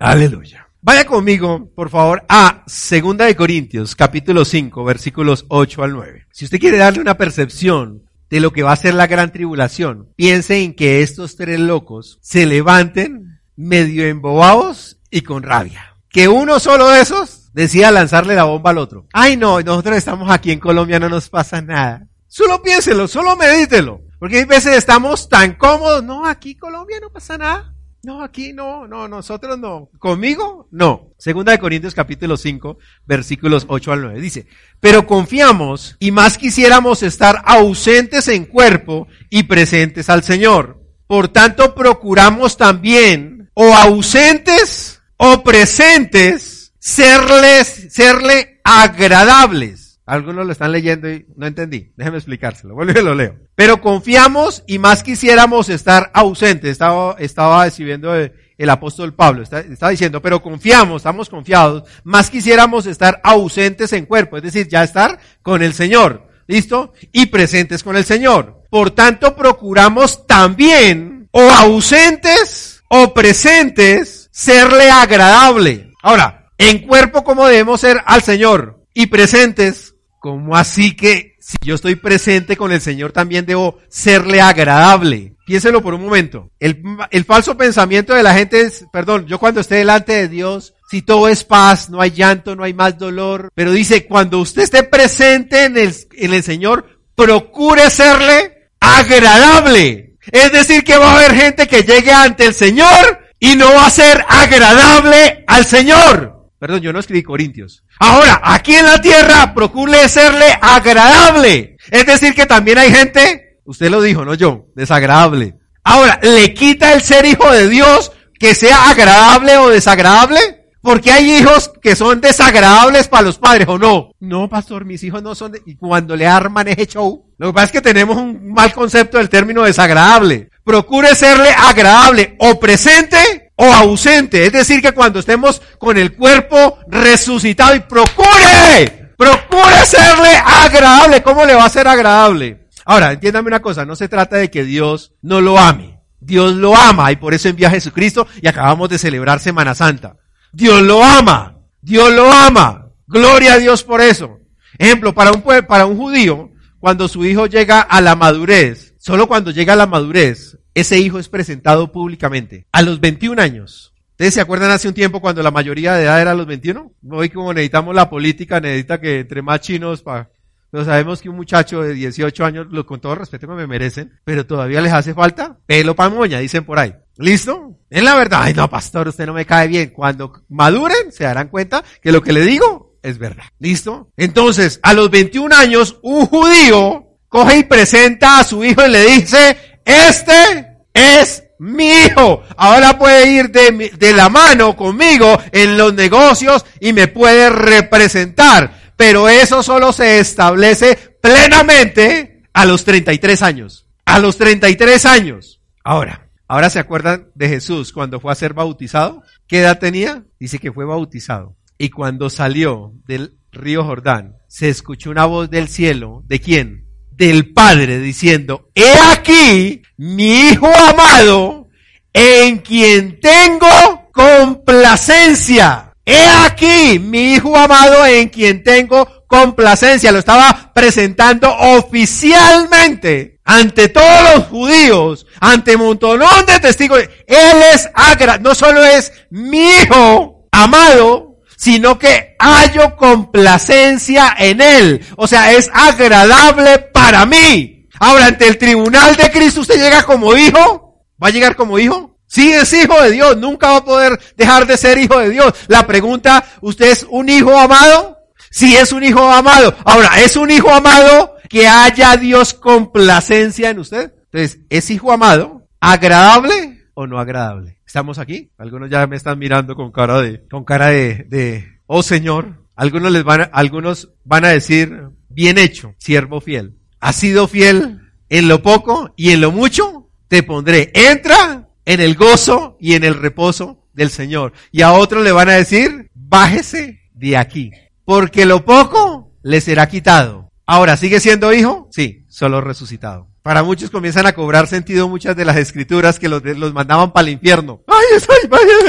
Aleluya. 0.00 0.66
Vaya 0.82 1.06
conmigo, 1.06 1.70
por 1.72 1.88
favor, 1.88 2.24
a 2.28 2.64
Segunda 2.66 3.26
de 3.26 3.36
Corintios, 3.36 3.94
capítulo 3.94 4.44
5, 4.44 4.84
versículos 4.84 5.46
8 5.48 5.82
al 5.84 5.92
9. 5.92 6.26
Si 6.32 6.44
usted 6.46 6.58
quiere 6.58 6.78
darle 6.78 7.00
una 7.00 7.16
percepción 7.16 8.02
de 8.34 8.40
lo 8.40 8.52
que 8.52 8.64
va 8.64 8.72
a 8.72 8.76
ser 8.76 8.94
la 8.94 9.06
gran 9.06 9.30
tribulación, 9.30 10.08
piense 10.16 10.64
en 10.64 10.74
que 10.74 11.02
estos 11.02 11.36
tres 11.36 11.60
locos 11.60 12.18
se 12.20 12.46
levanten 12.46 13.40
medio 13.54 14.04
embobados 14.06 14.98
y 15.08 15.20
con 15.20 15.44
rabia. 15.44 15.94
Que 16.08 16.26
uno 16.26 16.58
solo 16.58 16.88
de 16.88 17.00
esos 17.00 17.52
decida 17.52 17.92
lanzarle 17.92 18.34
la 18.34 18.42
bomba 18.42 18.70
al 18.70 18.78
otro. 18.78 19.06
Ay 19.12 19.36
no, 19.36 19.60
nosotros 19.60 19.96
estamos 19.96 20.32
aquí 20.32 20.50
en 20.50 20.58
Colombia, 20.58 20.98
no 20.98 21.08
nos 21.08 21.30
pasa 21.30 21.62
nada. 21.62 22.08
Solo 22.26 22.60
piénselo, 22.60 23.06
solo 23.06 23.36
medítelo. 23.36 24.00
Porque 24.18 24.38
hay 24.38 24.46
veces 24.46 24.78
estamos 24.78 25.28
tan 25.28 25.54
cómodos, 25.54 26.02
no, 26.02 26.26
aquí 26.26 26.56
Colombia 26.56 26.98
no 27.00 27.10
pasa 27.10 27.38
nada. 27.38 27.73
No, 28.04 28.22
aquí 28.22 28.52
no, 28.52 28.86
no, 28.86 29.08
nosotros 29.08 29.58
no. 29.58 29.88
¿Conmigo? 29.98 30.68
No. 30.70 31.14
Segunda 31.18 31.52
de 31.52 31.58
Corintios 31.58 31.94
capítulo 31.94 32.36
5, 32.36 32.78
versículos 33.06 33.64
8 33.68 33.92
al 33.92 34.02
9. 34.02 34.20
Dice, 34.20 34.46
pero 34.80 35.06
confiamos 35.06 35.96
y 35.98 36.10
más 36.10 36.36
quisiéramos 36.36 37.02
estar 37.02 37.42
ausentes 37.44 38.28
en 38.28 38.44
cuerpo 38.44 39.08
y 39.30 39.44
presentes 39.44 40.10
al 40.10 40.22
Señor. 40.22 40.82
Por 41.06 41.28
tanto, 41.28 41.74
procuramos 41.74 42.56
también, 42.56 43.50
o 43.54 43.74
ausentes 43.74 45.00
o 45.16 45.42
presentes, 45.42 46.72
serles, 46.78 47.88
serle 47.90 48.60
agradables 48.64 49.83
algunos 50.06 50.44
lo 50.44 50.52
están 50.52 50.72
leyendo 50.72 51.10
y 51.10 51.26
no 51.36 51.46
entendí. 51.46 51.92
Déjeme 51.96 52.18
explicárselo. 52.18 52.74
Vuelvo 52.74 52.98
y 52.98 53.02
lo 53.02 53.14
leo. 53.14 53.36
Pero 53.54 53.80
confiamos 53.80 54.62
y 54.66 54.78
más 54.78 55.02
quisiéramos 55.02 55.70
estar 55.70 56.10
ausentes. 56.12 56.70
Estaba, 56.70 57.16
estaba 57.18 57.66
escribiendo 57.66 58.14
el, 58.14 58.32
apóstol 58.68 59.14
Pablo. 59.14 59.42
estaba 59.42 59.90
diciendo, 59.90 60.20
pero 60.20 60.42
confiamos, 60.42 60.96
estamos 60.96 61.30
confiados. 61.30 61.84
Más 62.02 62.28
quisiéramos 62.28 62.86
estar 62.86 63.20
ausentes 63.24 63.92
en 63.94 64.04
cuerpo. 64.04 64.36
Es 64.36 64.42
decir, 64.42 64.68
ya 64.68 64.84
estar 64.84 65.18
con 65.42 65.62
el 65.62 65.72
Señor. 65.72 66.28
¿Listo? 66.46 66.92
Y 67.10 67.26
presentes 67.26 67.82
con 67.82 67.96
el 67.96 68.04
Señor. 68.04 68.64
Por 68.68 68.90
tanto, 68.90 69.34
procuramos 69.34 70.26
también, 70.26 71.28
o 71.30 71.40
ausentes 71.40 72.82
o 72.88 73.14
presentes, 73.14 74.28
serle 74.30 74.90
agradable. 74.90 75.92
Ahora, 76.02 76.50
en 76.58 76.86
cuerpo 76.86 77.24
como 77.24 77.46
debemos 77.46 77.80
ser 77.80 78.02
al 78.04 78.22
Señor 78.22 78.84
y 78.92 79.06
presentes 79.06 79.93
¿Cómo 80.24 80.56
así 80.56 80.96
que 80.96 81.36
si 81.38 81.58
yo 81.60 81.74
estoy 81.74 81.96
presente 81.96 82.56
con 82.56 82.72
el 82.72 82.80
Señor 82.80 83.12
también 83.12 83.44
debo 83.44 83.78
serle 83.90 84.40
agradable? 84.40 85.34
Piénselo 85.44 85.82
por 85.82 85.92
un 85.92 86.02
momento. 86.02 86.50
El, 86.58 86.82
el, 87.10 87.26
falso 87.26 87.58
pensamiento 87.58 88.14
de 88.14 88.22
la 88.22 88.32
gente 88.32 88.62
es, 88.62 88.86
perdón, 88.90 89.26
yo 89.26 89.38
cuando 89.38 89.60
esté 89.60 89.74
delante 89.74 90.14
de 90.14 90.28
Dios, 90.28 90.72
si 90.88 91.02
todo 91.02 91.28
es 91.28 91.44
paz, 91.44 91.90
no 91.90 92.00
hay 92.00 92.12
llanto, 92.12 92.56
no 92.56 92.64
hay 92.64 92.72
más 92.72 92.96
dolor, 92.96 93.50
pero 93.54 93.70
dice, 93.70 94.06
cuando 94.06 94.38
usted 94.38 94.62
esté 94.62 94.84
presente 94.84 95.66
en 95.66 95.76
el, 95.76 95.94
en 96.12 96.32
el 96.32 96.42
Señor, 96.42 96.86
procure 97.14 97.90
serle 97.90 98.70
agradable. 98.80 100.16
Es 100.32 100.52
decir, 100.52 100.84
que 100.84 100.96
va 100.96 101.10
a 101.10 101.16
haber 101.18 101.34
gente 101.34 101.68
que 101.68 101.82
llegue 101.82 102.12
ante 102.12 102.46
el 102.46 102.54
Señor 102.54 103.20
y 103.38 103.56
no 103.56 103.66
va 103.74 103.84
a 103.84 103.90
ser 103.90 104.24
agradable 104.26 105.44
al 105.46 105.66
Señor. 105.66 106.48
Perdón, 106.58 106.80
yo 106.80 106.94
no 106.94 107.00
escribí 107.00 107.22
Corintios. 107.22 107.83
Ahora, 107.98 108.40
aquí 108.42 108.74
en 108.74 108.86
la 108.86 109.00
tierra, 109.00 109.54
procure 109.54 110.08
serle 110.08 110.46
agradable. 110.60 111.76
Es 111.90 112.06
decir, 112.06 112.34
que 112.34 112.46
también 112.46 112.78
hay 112.78 112.92
gente, 112.92 113.58
usted 113.64 113.90
lo 113.90 114.02
dijo, 114.02 114.24
no 114.24 114.34
yo, 114.34 114.66
desagradable. 114.74 115.56
Ahora, 115.84 116.18
¿le 116.22 116.54
quita 116.54 116.92
el 116.92 117.02
ser 117.02 117.24
hijo 117.26 117.50
de 117.50 117.68
Dios 117.68 118.12
que 118.38 118.54
sea 118.54 118.90
agradable 118.90 119.58
o 119.58 119.68
desagradable? 119.68 120.64
Porque 120.80 121.10
hay 121.10 121.36
hijos 121.36 121.70
que 121.80 121.96
son 121.96 122.20
desagradables 122.20 123.08
para 123.08 123.22
los 123.22 123.38
padres, 123.38 123.66
¿o 123.68 123.78
no? 123.78 124.10
No, 124.20 124.50
pastor, 124.50 124.84
mis 124.84 125.02
hijos 125.02 125.22
no 125.22 125.34
son 125.34 125.52
de... 125.52 125.62
Y 125.64 125.76
cuando 125.76 126.14
le 126.14 126.26
arman 126.26 126.68
ese 126.68 126.86
show, 126.86 127.24
lo 127.38 127.46
que 127.46 127.52
pasa 127.54 127.66
es 127.66 127.72
que 127.72 127.80
tenemos 127.80 128.18
un 128.18 128.52
mal 128.52 128.72
concepto 128.74 129.16
del 129.16 129.30
término 129.30 129.62
desagradable. 129.62 130.50
Procure 130.62 131.14
serle 131.14 131.48
agradable 131.50 132.36
o 132.38 132.60
presente 132.60 133.43
o 133.56 133.64
ausente. 133.64 134.46
Es 134.46 134.52
decir, 134.52 134.82
que 134.82 134.92
cuando 134.92 135.20
estemos 135.20 135.62
con 135.78 135.98
el 135.98 136.14
cuerpo 136.14 136.78
resucitado 136.88 137.74
y 137.74 137.80
procure, 137.80 139.12
procure 139.16 139.86
serle 139.86 140.36
agradable. 140.44 141.22
¿Cómo 141.22 141.44
le 141.44 141.54
va 141.54 141.64
a 141.64 141.70
ser 141.70 141.88
agradable? 141.88 142.68
Ahora, 142.84 143.12
entiéndame 143.12 143.48
una 143.48 143.62
cosa, 143.62 143.84
no 143.84 143.96
se 143.96 144.08
trata 144.08 144.36
de 144.36 144.50
que 144.50 144.64
Dios 144.64 145.14
no 145.22 145.40
lo 145.40 145.58
ame. 145.58 146.00
Dios 146.20 146.54
lo 146.54 146.74
ama 146.74 147.12
y 147.12 147.16
por 147.16 147.34
eso 147.34 147.48
envía 147.48 147.68
a 147.68 147.72
Jesucristo 147.72 148.26
y 148.40 148.48
acabamos 148.48 148.88
de 148.88 148.98
celebrar 148.98 149.40
Semana 149.40 149.74
Santa. 149.74 150.16
Dios 150.52 150.82
lo 150.82 151.04
ama. 151.04 151.58
Dios 151.80 152.12
lo 152.12 152.32
ama. 152.32 152.90
Gloria 153.06 153.54
a 153.54 153.58
Dios 153.58 153.82
por 153.84 154.00
eso. 154.00 154.38
Ejemplo, 154.78 155.14
para 155.14 155.32
un, 155.32 155.42
para 155.66 155.86
un 155.86 155.96
judío, 155.96 156.50
cuando 156.80 157.08
su 157.08 157.24
hijo 157.24 157.46
llega 157.46 157.80
a 157.80 158.00
la 158.00 158.16
madurez, 158.16 158.94
solo 158.98 159.26
cuando 159.26 159.50
llega 159.50 159.74
a 159.74 159.76
la 159.76 159.86
madurez, 159.86 160.58
ese 160.74 160.98
hijo 160.98 161.18
es 161.18 161.28
presentado 161.28 161.92
públicamente 161.92 162.66
a 162.72 162.82
los 162.82 163.00
21 163.00 163.40
años. 163.40 163.94
¿Ustedes 164.10 164.34
se 164.34 164.40
acuerdan 164.40 164.70
hace 164.70 164.88
un 164.88 164.94
tiempo 164.94 165.20
cuando 165.20 165.42
la 165.42 165.50
mayoría 165.50 165.94
de 165.94 166.04
edad 166.04 166.20
era 166.20 166.32
a 166.32 166.34
los 166.34 166.46
21? 166.46 166.92
Hoy 167.10 167.30
como 167.30 167.52
necesitamos 167.52 167.94
la 167.94 168.10
política, 168.10 168.60
necesita 168.60 169.00
que 169.00 169.20
entre 169.20 169.42
más 169.42 169.60
chinos 169.60 170.02
para... 170.02 170.30
Pero 170.70 170.84
sabemos 170.84 171.22
que 171.22 171.28
un 171.28 171.36
muchacho 171.36 171.82
de 171.82 171.94
18 171.94 172.44
años, 172.44 172.66
lo, 172.70 172.84
con 172.84 173.00
todo 173.00 173.14
respeto 173.14 173.46
que 173.46 173.54
me 173.54 173.66
merecen, 173.66 174.18
pero 174.24 174.44
todavía 174.44 174.80
les 174.80 174.92
hace 174.92 175.14
falta 175.14 175.56
pelo 175.66 175.94
para 175.94 176.10
moña, 176.10 176.40
dicen 176.40 176.64
por 176.64 176.80
ahí. 176.80 176.92
¿Listo? 177.16 177.78
Es 177.88 178.02
la 178.02 178.16
verdad. 178.16 178.40
Ay, 178.42 178.54
no, 178.54 178.68
pastor, 178.68 179.06
usted 179.06 179.26
no 179.26 179.34
me 179.34 179.46
cae 179.46 179.68
bien. 179.68 179.90
Cuando 179.90 180.32
maduren, 180.48 181.12
se 181.12 181.24
darán 181.24 181.48
cuenta 181.48 181.84
que 182.02 182.10
lo 182.10 182.22
que 182.22 182.32
le 182.32 182.42
digo 182.42 182.98
es 183.02 183.18
verdad. 183.18 183.44
¿Listo? 183.60 184.10
Entonces, 184.16 184.80
a 184.82 184.94
los 184.94 185.10
21 185.10 185.54
años, 185.54 185.98
un 186.02 186.26
judío 186.26 187.04
coge 187.28 187.58
y 187.58 187.64
presenta 187.64 188.40
a 188.40 188.44
su 188.44 188.64
hijo 188.64 188.84
y 188.86 188.90
le 188.90 189.04
dice, 189.06 189.56
este 189.84 190.78
es 190.92 191.44
mi 191.58 191.88
hijo. 191.88 192.42
Ahora 192.56 192.98
puede 192.98 193.32
ir 193.32 193.50
de, 193.50 193.90
de 193.96 194.12
la 194.12 194.28
mano 194.28 194.76
conmigo 194.76 195.38
en 195.52 195.76
los 195.76 195.94
negocios 195.94 196.64
y 196.80 196.92
me 196.92 197.08
puede 197.08 197.50
representar. 197.50 198.92
Pero 198.96 199.28
eso 199.28 199.62
solo 199.62 199.92
se 199.92 200.18
establece 200.20 200.96
plenamente 201.20 202.42
a 202.52 202.64
los 202.64 202.84
33 202.84 203.42
años. 203.42 203.86
A 204.04 204.18
los 204.18 204.36
33 204.38 205.04
años. 205.06 205.60
Ahora, 205.82 206.28
ahora 206.46 206.70
se 206.70 206.78
acuerdan 206.78 207.28
de 207.34 207.48
Jesús 207.48 207.92
cuando 207.92 208.20
fue 208.20 208.32
a 208.32 208.36
ser 208.36 208.54
bautizado. 208.54 209.22
¿Qué 209.46 209.60
edad 209.60 209.78
tenía? 209.78 210.24
Dice 210.38 210.58
que 210.58 210.72
fue 210.72 210.84
bautizado. 210.84 211.56
Y 211.76 211.90
cuando 211.90 212.30
salió 212.30 212.92
del 213.06 213.36
río 213.50 213.84
Jordán, 213.84 214.36
se 214.48 214.68
escuchó 214.68 215.10
una 215.10 215.26
voz 215.26 215.50
del 215.50 215.68
cielo. 215.68 216.22
¿De 216.26 216.40
quién? 216.40 216.83
Del 217.16 217.52
Padre 217.52 217.98
diciendo, 217.98 218.70
he 218.74 218.92
aquí 219.12 219.82
mi 219.96 220.48
Hijo 220.48 220.68
amado 220.68 221.68
en 222.12 222.58
quien 222.58 223.20
tengo 223.20 224.10
complacencia. 224.12 225.92
He 226.04 226.26
aquí 226.46 226.98
mi 226.98 227.34
Hijo 227.34 227.56
amado 227.56 228.04
en 228.06 228.28
quien 228.28 228.62
tengo 228.62 229.08
complacencia. 229.26 230.12
Lo 230.12 230.18
estaba 230.18 230.72
presentando 230.74 231.54
oficialmente 231.54 233.40
ante 233.44 233.88
todos 233.88 234.34
los 234.34 234.44
judíos, 234.46 235.26
ante 235.40 235.76
un 235.76 235.86
montón 235.86 236.20
de 236.46 236.60
testigos. 236.60 237.00
Él 237.26 237.62
es 237.74 237.88
agra, 237.94 238.38
no 238.38 238.54
solo 238.54 238.82
es 238.82 239.12
mi 239.30 239.58
Hijo 239.58 240.46
amado, 240.50 241.33
sino 241.56 241.98
que 241.98 242.36
hallo 242.38 242.96
complacencia 242.96 244.34
en 244.38 244.60
Él. 244.60 245.04
O 245.16 245.26
sea, 245.26 245.52
es 245.52 245.70
agradable 245.72 246.78
para 246.78 247.26
mí. 247.26 247.88
Ahora, 248.00 248.26
ante 248.26 248.48
el 248.48 248.58
tribunal 248.58 249.16
de 249.16 249.30
Cristo, 249.30 249.60
¿usted 249.60 249.80
llega 249.80 250.02
como 250.02 250.36
hijo? 250.36 251.04
¿Va 251.22 251.28
a 251.28 251.30
llegar 251.30 251.56
como 251.56 251.78
hijo? 251.78 252.18
Sí 252.26 252.52
es 252.52 252.72
hijo 252.72 253.00
de 253.00 253.12
Dios, 253.12 253.36
nunca 253.36 253.70
va 253.70 253.76
a 253.76 253.84
poder 253.84 254.18
dejar 254.36 254.66
de 254.66 254.76
ser 254.76 254.98
hijo 254.98 255.18
de 255.18 255.30
Dios. 255.30 255.54
La 255.68 255.86
pregunta, 255.86 256.44
¿usted 256.60 256.90
es 256.90 257.06
un 257.08 257.28
hijo 257.28 257.56
amado? 257.56 258.18
Sí 258.50 258.74
es 258.74 258.92
un 258.92 259.04
hijo 259.04 259.22
amado. 259.30 259.74
Ahora, 259.84 260.20
¿es 260.20 260.36
un 260.36 260.50
hijo 260.50 260.70
amado 260.70 261.36
que 261.48 261.68
haya 261.68 262.16
Dios 262.16 262.54
complacencia 262.54 263.70
en 263.70 263.78
usted? 263.78 264.12
Entonces, 264.32 264.58
¿es 264.68 264.90
hijo 264.90 265.12
amado 265.12 265.68
agradable 265.80 266.73
o 266.94 267.06
no 267.06 267.18
agradable? 267.18 267.78
¿Estamos 267.86 268.18
aquí? 268.18 268.50
Algunos 268.58 268.90
ya 268.90 269.06
me 269.06 269.16
están 269.16 269.38
mirando 269.38 269.74
con 269.74 269.92
cara 269.92 270.20
de, 270.20 270.46
con 270.48 270.64
cara 270.64 270.88
de, 270.88 271.26
de, 271.28 271.64
oh 271.86 272.02
Señor. 272.02 272.64
Algunos 272.76 273.12
les 273.12 273.22
van 273.22 273.42
a, 273.42 273.44
algunos 273.44 274.10
van 274.24 274.44
a 274.44 274.48
decir, 274.48 275.08
bien 275.28 275.58
hecho, 275.58 275.94
siervo 275.98 276.40
fiel. 276.40 276.76
¿Has 277.00 277.16
sido 277.16 277.46
fiel 277.46 278.00
en 278.28 278.48
lo 278.48 278.62
poco 278.62 279.12
y 279.16 279.30
en 279.30 279.40
lo 279.40 279.52
mucho? 279.52 280.10
Te 280.28 280.42
pondré. 280.42 280.90
Entra 280.94 281.68
en 281.84 282.00
el 282.00 282.14
gozo 282.14 282.76
y 282.80 282.94
en 282.94 283.04
el 283.04 283.14
reposo 283.14 283.86
del 283.92 284.10
Señor. 284.10 284.52
Y 284.72 284.82
a 284.82 284.92
otros 284.92 285.22
le 285.22 285.32
van 285.32 285.48
a 285.48 285.54
decir, 285.54 286.10
bájese 286.14 287.00
de 287.12 287.36
aquí. 287.36 287.70
Porque 288.04 288.46
lo 288.46 288.64
poco 288.64 289.32
le 289.42 289.60
será 289.60 289.88
quitado. 289.88 290.50
Ahora, 290.66 290.96
¿sigue 290.96 291.20
siendo 291.20 291.52
hijo? 291.52 291.88
Sí, 291.90 292.24
solo 292.28 292.60
resucitado. 292.60 293.28
Para 293.44 293.62
muchos 293.62 293.90
comienzan 293.90 294.24
a 294.24 294.32
cobrar 294.32 294.66
sentido 294.68 295.06
muchas 295.06 295.36
de 295.36 295.44
las 295.44 295.58
escrituras 295.58 296.18
que 296.18 296.30
los, 296.30 296.42
los 296.42 296.72
mandaban 296.72 297.12
para 297.12 297.28
el 297.28 297.34
infierno. 297.34 297.82
¡Ay, 297.86 298.16
estoy 298.16 298.48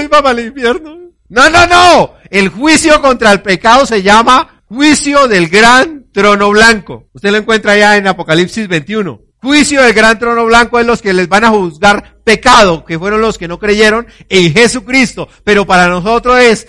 para 0.09 0.31
el 0.31 0.47
infierno! 0.47 0.97
No, 1.27 1.49
no, 1.49 1.67
no. 1.67 2.13
El 2.29 2.47
juicio 2.47 3.01
contra 3.01 3.33
el 3.33 3.41
pecado 3.41 3.85
se 3.85 4.01
llama 4.01 4.63
juicio 4.69 5.27
del 5.27 5.49
gran 5.49 6.05
trono 6.13 6.51
blanco. 6.51 7.09
Usted 7.11 7.31
lo 7.31 7.37
encuentra 7.39 7.73
allá 7.73 7.97
en 7.97 8.07
Apocalipsis 8.07 8.69
21. 8.69 9.19
Juicio 9.41 9.81
del 9.81 9.93
gran 9.93 10.17
trono 10.19 10.45
blanco 10.45 10.79
es 10.79 10.85
los 10.85 11.01
que 11.01 11.11
les 11.11 11.27
van 11.27 11.43
a 11.43 11.49
juzgar 11.49 12.21
pecado, 12.23 12.85
que 12.85 12.97
fueron 12.97 13.19
los 13.19 13.37
que 13.37 13.49
no 13.49 13.59
creyeron 13.59 14.07
en 14.29 14.53
Jesucristo. 14.53 15.27
Pero 15.43 15.67
para 15.67 15.89
nosotros 15.89 16.39
es 16.39 16.65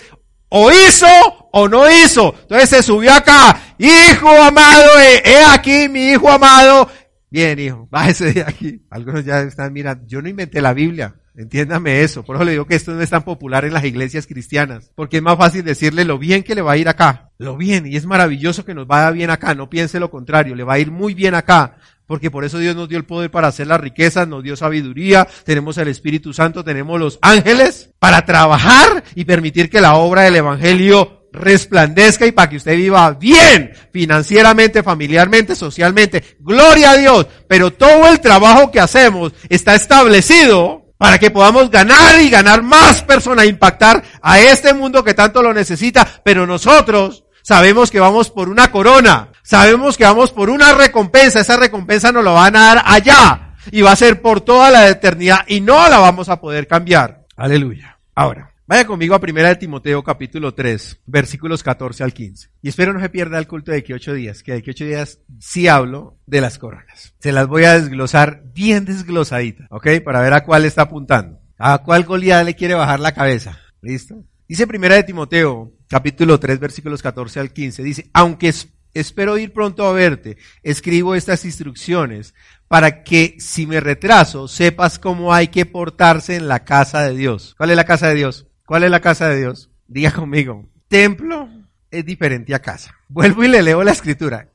o 0.49 0.69
hizo 0.71 1.07
o 1.53 1.67
no 1.69 1.89
hizo. 1.89 2.35
Entonces 2.41 2.69
se 2.69 2.83
subió 2.83 3.13
acá, 3.13 3.75
hijo 3.77 4.29
amado, 4.29 4.91
he 4.99 5.43
aquí 5.53 5.87
mi 5.87 6.09
hijo 6.09 6.29
amado. 6.29 6.89
Bien, 7.37 7.59
hijo, 7.59 7.87
bájese 7.91 8.33
de 8.33 8.41
aquí. 8.41 8.81
Algunos 8.89 9.23
ya 9.23 9.41
están 9.41 9.71
mirando, 9.71 10.07
yo 10.07 10.23
no 10.23 10.27
inventé 10.27 10.59
la 10.59 10.73
Biblia. 10.73 11.17
Entiéndame 11.35 12.01
eso. 12.01 12.23
Por 12.23 12.35
eso 12.35 12.45
le 12.45 12.53
digo 12.53 12.65
que 12.65 12.73
esto 12.73 12.93
no 12.93 13.01
es 13.03 13.11
tan 13.11 13.21
popular 13.21 13.63
en 13.63 13.73
las 13.73 13.85
iglesias 13.85 14.25
cristianas. 14.25 14.91
Porque 14.95 15.17
es 15.17 15.21
más 15.21 15.37
fácil 15.37 15.63
decirle 15.63 16.03
lo 16.03 16.17
bien 16.17 16.41
que 16.41 16.55
le 16.55 16.63
va 16.63 16.71
a 16.71 16.77
ir 16.77 16.89
acá. 16.89 17.29
Lo 17.37 17.55
bien. 17.55 17.85
Y 17.85 17.95
es 17.95 18.07
maravilloso 18.07 18.65
que 18.65 18.73
nos 18.73 18.87
vaya 18.87 19.11
bien 19.11 19.29
acá. 19.29 19.53
No 19.53 19.69
piense 19.69 19.99
lo 19.99 20.09
contrario. 20.09 20.55
Le 20.55 20.63
va 20.63 20.73
a 20.73 20.79
ir 20.79 20.89
muy 20.89 21.13
bien 21.13 21.35
acá. 21.35 21.77
Porque 22.07 22.31
por 22.31 22.43
eso 22.43 22.57
Dios 22.57 22.75
nos 22.75 22.89
dio 22.89 22.97
el 22.97 23.05
poder 23.05 23.29
para 23.29 23.49
hacer 23.49 23.67
las 23.67 23.81
riquezas, 23.81 24.27
nos 24.27 24.41
dio 24.41 24.55
sabiduría, 24.55 25.27
tenemos 25.43 25.77
el 25.77 25.89
Espíritu 25.89 26.33
Santo, 26.33 26.63
tenemos 26.63 26.97
los 26.97 27.19
ángeles 27.21 27.91
para 27.99 28.25
trabajar 28.25 29.03
y 29.13 29.25
permitir 29.25 29.69
que 29.69 29.81
la 29.81 29.95
obra 29.95 30.21
del 30.21 30.37
Evangelio 30.37 31.26
resplandezca 31.37 32.25
y 32.25 32.31
para 32.31 32.49
que 32.49 32.57
usted 32.57 32.75
viva 32.75 33.11
bien 33.11 33.71
financieramente, 33.91 34.83
familiarmente, 34.83 35.55
socialmente. 35.55 36.37
Gloria 36.39 36.91
a 36.91 36.97
Dios. 36.97 37.27
Pero 37.47 37.71
todo 37.71 38.09
el 38.09 38.19
trabajo 38.19 38.71
que 38.71 38.79
hacemos 38.79 39.33
está 39.49 39.75
establecido 39.75 40.87
para 40.97 41.19
que 41.19 41.31
podamos 41.31 41.69
ganar 41.69 42.19
y 42.21 42.29
ganar 42.29 42.63
más 42.63 43.03
personas, 43.03 43.45
impactar 43.45 44.03
a 44.21 44.39
este 44.39 44.73
mundo 44.73 45.03
que 45.03 45.13
tanto 45.13 45.43
lo 45.43 45.53
necesita, 45.53 46.07
pero 46.23 46.47
nosotros 46.47 47.23
sabemos 47.43 47.91
que 47.91 47.99
vamos 47.99 48.29
por 48.29 48.49
una 48.49 48.71
corona, 48.71 49.29
sabemos 49.43 49.95
que 49.95 50.03
vamos 50.03 50.31
por 50.31 50.49
una 50.49 50.73
recompensa, 50.73 51.39
esa 51.39 51.57
recompensa 51.57 52.11
nos 52.11 52.23
la 52.23 52.31
van 52.31 52.55
a 52.55 52.65
dar 52.65 52.83
allá 52.85 53.53
y 53.71 53.81
va 53.81 53.91
a 53.91 53.95
ser 53.95 54.21
por 54.21 54.41
toda 54.41 54.71
la 54.71 54.87
eternidad 54.87 55.41
y 55.47 55.61
no 55.61 55.87
la 55.87 55.99
vamos 55.99 56.29
a 56.29 56.41
poder 56.41 56.67
cambiar. 56.67 57.25
Aleluya. 57.35 57.99
Ahora, 58.15 58.51
Vaya 58.69 58.85
conmigo 58.85 59.15
a 59.15 59.21
Primera 59.21 59.47
de 59.47 59.55
Timoteo 59.55 60.03
capítulo 60.03 60.53
3, 60.53 60.99
versículos 61.05 61.63
14 61.63 62.03
al 62.03 62.11
15. 62.11 62.49
Y 62.61 62.67
espero 62.67 62.91
no 62.91 62.99
se 62.99 63.07
pierda 63.07 63.39
el 63.39 63.47
culto 63.47 63.71
de 63.71 63.81
que 63.81 63.93
ocho 63.93 64.13
días, 64.13 64.43
que 64.43 64.51
de 64.51 64.61
que 64.61 64.71
ocho 64.71 64.83
días 64.83 65.21
sí 65.39 65.69
hablo 65.69 66.17
de 66.25 66.41
las 66.41 66.57
coronas. 66.57 67.13
Se 67.17 67.31
las 67.31 67.47
voy 67.47 67.63
a 67.63 67.79
desglosar 67.79 68.43
bien 68.53 68.83
desglosadita, 68.83 69.67
¿ok? 69.69 70.01
Para 70.03 70.19
ver 70.19 70.33
a 70.33 70.43
cuál 70.43 70.65
está 70.65 70.81
apuntando. 70.81 71.39
A 71.57 71.77
cuál 71.77 72.03
Goliat 72.03 72.45
le 72.45 72.55
quiere 72.57 72.73
bajar 72.73 72.99
la 72.99 73.13
cabeza. 73.13 73.57
¿Listo? 73.81 74.25
Dice 74.49 74.67
Primera 74.67 74.95
de 74.95 75.03
Timoteo 75.03 75.71
capítulo 75.87 76.37
3, 76.37 76.59
versículos 76.59 77.01
14 77.01 77.39
al 77.39 77.53
15. 77.53 77.83
Dice, 77.83 78.09
aunque 78.11 78.53
espero 78.93 79.37
ir 79.37 79.53
pronto 79.53 79.85
a 79.85 79.93
verte, 79.93 80.37
escribo 80.61 81.15
estas 81.15 81.45
instrucciones 81.45 82.33
para 82.67 83.03
que 83.03 83.37
si 83.39 83.65
me 83.65 83.79
retraso 83.79 84.49
sepas 84.49 84.99
cómo 84.99 85.33
hay 85.33 85.47
que 85.47 85.65
portarse 85.65 86.35
en 86.35 86.49
la 86.49 86.65
casa 86.65 87.03
de 87.03 87.15
Dios. 87.15 87.55
¿Cuál 87.57 87.69
es 87.69 87.77
la 87.77 87.85
casa 87.85 88.09
de 88.09 88.15
Dios? 88.15 88.46
¿Cuál 88.67 88.83
es 88.83 88.91
la 88.91 88.99
casa 88.99 89.29
de 89.29 89.37
Dios? 89.37 89.69
Diga 89.87 90.11
conmigo. 90.11 90.65
Templo 90.89 91.47
es 91.89 92.05
diferente 92.05 92.53
a 92.53 92.59
casa. 92.59 92.93
Vuelvo 93.07 93.45
y 93.45 93.47
le 93.47 93.63
leo 93.63 93.81
la 93.81 93.93
escritura. 93.93 94.49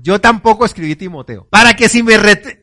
Yo 0.00 0.20
tampoco 0.20 0.64
escribí 0.64 0.94
Timoteo. 0.94 1.48
Para 1.50 1.74
que 1.74 1.88
si 1.88 2.04
me 2.04 2.16
rete... 2.16 2.62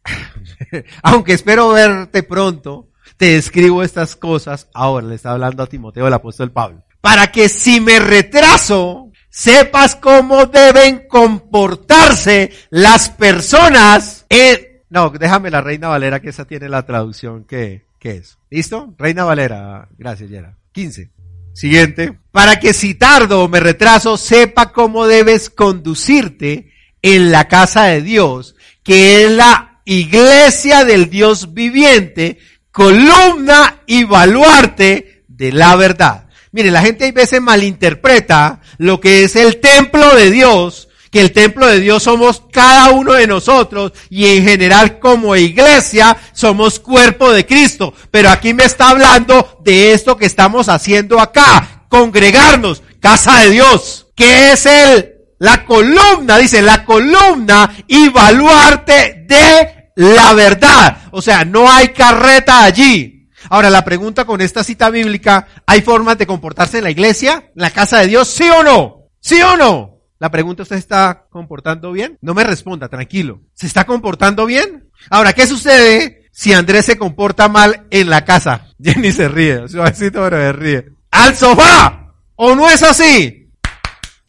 Aunque 1.03 1.33
espero 1.33 1.71
verte 1.71 2.23
pronto, 2.23 2.87
te 3.17 3.35
escribo 3.35 3.83
estas 3.83 4.15
cosas. 4.15 4.69
Ahora 4.73 5.05
le 5.05 5.15
está 5.15 5.31
hablando 5.31 5.61
a 5.61 5.67
Timoteo 5.67 6.07
el 6.07 6.13
apóstol 6.13 6.53
Pablo. 6.53 6.85
Para 7.01 7.33
que 7.33 7.49
si 7.49 7.81
me 7.81 7.99
retraso, 7.99 9.11
sepas 9.29 9.97
cómo 9.97 10.45
deben 10.45 11.05
comportarse 11.09 12.49
las 12.69 13.09
personas 13.09 14.25
en... 14.29 14.83
No, 14.89 15.09
déjame 15.09 15.51
la 15.51 15.59
Reina 15.59 15.89
Valera 15.89 16.21
que 16.21 16.29
esa 16.29 16.45
tiene 16.45 16.69
la 16.69 16.85
traducción 16.85 17.43
que, 17.43 17.87
que 17.99 18.11
es. 18.11 18.37
¿Listo? 18.49 18.95
Reina 18.97 19.25
Valera. 19.25 19.89
Gracias, 19.97 20.29
Yera. 20.29 20.62
15. 20.73 21.12
Siguiente. 21.53 22.17
Para 22.31 22.59
que 22.59 22.73
si 22.73 22.95
tardo 22.95 23.43
o 23.43 23.47
me 23.47 23.59
retraso, 23.59 24.17
sepa 24.17 24.71
cómo 24.71 25.07
debes 25.07 25.49
conducirte 25.49 26.71
en 27.01 27.31
la 27.31 27.47
casa 27.47 27.86
de 27.86 28.01
Dios, 28.01 28.55
que 28.81 29.23
es 29.23 29.31
la 29.31 29.81
iglesia 29.86 30.83
del 30.83 31.09
Dios 31.09 31.53
viviente, 31.53 32.39
columna 32.71 33.81
y 33.86 34.03
baluarte 34.03 35.23
de 35.27 35.51
la 35.51 35.75
verdad. 35.75 36.27
Mire, 36.51 36.71
la 36.71 36.81
gente 36.81 37.05
a 37.05 37.12
veces 37.12 37.41
malinterpreta 37.41 38.62
lo 38.77 38.99
que 38.99 39.23
es 39.23 39.36
el 39.36 39.59
templo 39.59 40.15
de 40.15 40.31
Dios 40.31 40.89
que 41.13 41.21
el 41.21 41.32
templo 41.32 41.67
de 41.67 41.80
Dios 41.80 42.02
somos 42.02 42.41
cada 42.52 42.89
uno 42.89 43.13
de 43.13 43.28
nosotros 43.28 43.93
y 44.10 44.26
en 44.26 44.43
general 44.43 44.97
como 44.97 45.36
iglesia 45.36 46.17
somos 46.34 46.80
cuerpo 46.80 47.32
de 47.32 47.45
Cristo. 47.45 47.93
Pero 48.10 48.32
aquí 48.32 48.56
me 48.56 48.63
está 48.63 48.89
hablando 48.89 49.60
de 49.63 49.93
esto 49.93 50.17
que 50.17 50.26
estamos 50.26 50.69
haciendo 50.69 51.19
acá, 51.19 51.86
congregarnos, 51.88 52.82
casa 52.99 53.41
de 53.41 53.52
Dios. 53.52 54.08
¿Qué 54.15 54.54
es 54.54 54.65
el, 54.65 55.13
la 55.38 55.65
columna? 55.65 56.39
Dice, 56.39 56.63
la 56.63 56.84
columna 56.84 57.71
y 57.88 58.10
baluarte 58.10 59.23
de 59.28 59.91
la 59.95 60.34
verdad. 60.34 60.97
O 61.12 61.21
sea, 61.21 61.45
no 61.45 61.71
hay 61.71 61.89
carreta 61.89 62.63
allí. 62.63 63.30
Ahora, 63.52 63.69
la 63.69 63.86
pregunta 63.86 64.26
con 64.26 64.41
esta 64.41 64.63
cita 64.63 64.89
bíblica, 64.89 65.47
¿hay 65.67 65.82
formas 65.82 66.17
de 66.17 66.26
comportarse 66.26 66.80
en 66.80 66.86
la 66.86 66.91
iglesia, 66.91 67.52
la 67.54 67.69
casa 67.69 67.99
de 67.99 68.08
Dios? 68.08 68.30
¿Sí 68.30 68.49
o 68.49 68.63
no? 68.63 69.10
¿Sí 69.19 69.39
o 69.43 69.56
no? 69.56 69.92
La 70.23 70.31
pregunta, 70.31 70.63
¿usted 70.63 70.77
está 70.77 71.25
comportando 71.29 71.91
bien? 71.91 72.17
No 72.21 72.33
me 72.33 72.45
responda, 72.45 72.88
tranquilo. 72.88 73.41
¿Se 73.53 73.67
está 73.67 73.83
comportando 73.83 74.45
bien? 74.45 74.89
Ahora, 75.09 75.33
¿qué 75.33 75.45
sucede 75.45 76.29
si 76.31 76.53
Andrés 76.53 76.86
se 76.86 76.97
comporta 76.97 77.49
mal 77.49 77.88
en 77.89 78.09
la 78.09 78.23
casa? 78.23 78.69
Jenny 78.81 79.12
se 79.12 79.27
ríe, 79.27 79.67
suavecito, 79.67 80.23
pero 80.23 80.38
se 80.38 80.53
ríe. 80.53 80.86
¡Al 81.12 81.36
sofá! 81.36 82.13
¿O 82.38 82.55
no 82.55 82.69
es 82.69 82.81
así? 82.83 83.51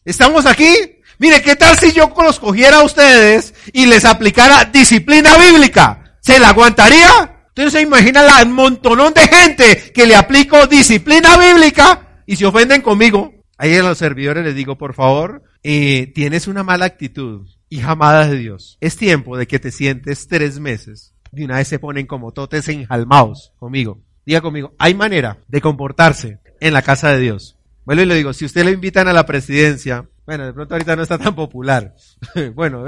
¿Estamos 0.05 0.47
aquí? 0.47 0.75
Mire, 1.21 1.41
¿qué 1.43 1.55
tal 1.55 1.79
si 1.79 1.93
yo 1.93 2.13
los 2.25 2.41
cogiera 2.41 2.79
a 2.79 2.83
ustedes 2.83 3.55
y 3.73 3.87
les 3.87 4.05
aplicara 4.05 4.65
disciplina 4.65 5.39
bíblica? 5.39 6.17
¿Se 6.21 6.41
la 6.41 6.49
aguantaría? 6.49 7.45
Entonces 7.51 7.73
se 7.73 7.83
imagina 7.83 8.25
la 8.25 8.45
montonón 8.47 9.15
de 9.15 9.29
gente 9.29 9.93
que 9.95 10.07
le 10.07 10.17
aplico 10.17 10.67
disciplina 10.67 11.37
bíblica 11.37 12.19
y 12.27 12.35
se 12.35 12.47
ofenden 12.47 12.83
conmigo. 12.83 13.44
Ahí 13.57 13.75
a 13.75 13.83
los 13.83 13.99
servidores 13.99 14.45
les 14.45 14.55
digo, 14.55 14.77
por 14.77 14.95
favor, 14.95 15.43
eh, 15.63 16.09
tienes 16.15 16.49
una 16.49 16.65
mala 16.65 16.87
actitud, 16.87 17.49
hija 17.69 17.93
amada 17.93 18.27
de 18.27 18.37
Dios. 18.37 18.79
Es 18.81 18.97
tiempo 18.97 19.37
de 19.37 19.47
que 19.47 19.59
te 19.59 19.71
sientes 19.71 20.27
tres 20.27 20.59
meses. 20.59 21.15
De 21.31 21.45
una 21.45 21.57
vez 21.57 21.69
se 21.69 21.79
ponen 21.79 22.07
como 22.07 22.33
totes 22.33 22.69
enjalmados 22.69 23.53
conmigo. 23.59 24.01
Diga 24.27 24.41
conmigo, 24.41 24.75
hay 24.79 24.95
manera 24.95 25.39
de 25.49 25.61
comportarse 25.61 26.39
en 26.61 26.73
la 26.73 26.83
casa 26.83 27.11
de 27.11 27.21
Dios. 27.21 27.57
Bueno, 27.85 28.03
y 28.03 28.07
le 28.07 28.15
digo, 28.15 28.33
si 28.33 28.45
usted 28.45 28.65
le 28.65 28.73
invitan 28.73 29.09
a 29.09 29.13
la 29.13 29.27
presidencia, 29.27 30.09
bueno, 30.27 30.47
de 30.47 30.53
pronto 30.53 30.75
ahorita 30.75 30.97
no 30.97 31.03
está 31.03 31.19
tan 31.19 31.35
popular. 31.35 31.95
bueno, 32.55 32.87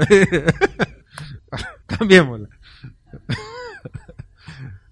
cambiémosla. 1.85 2.49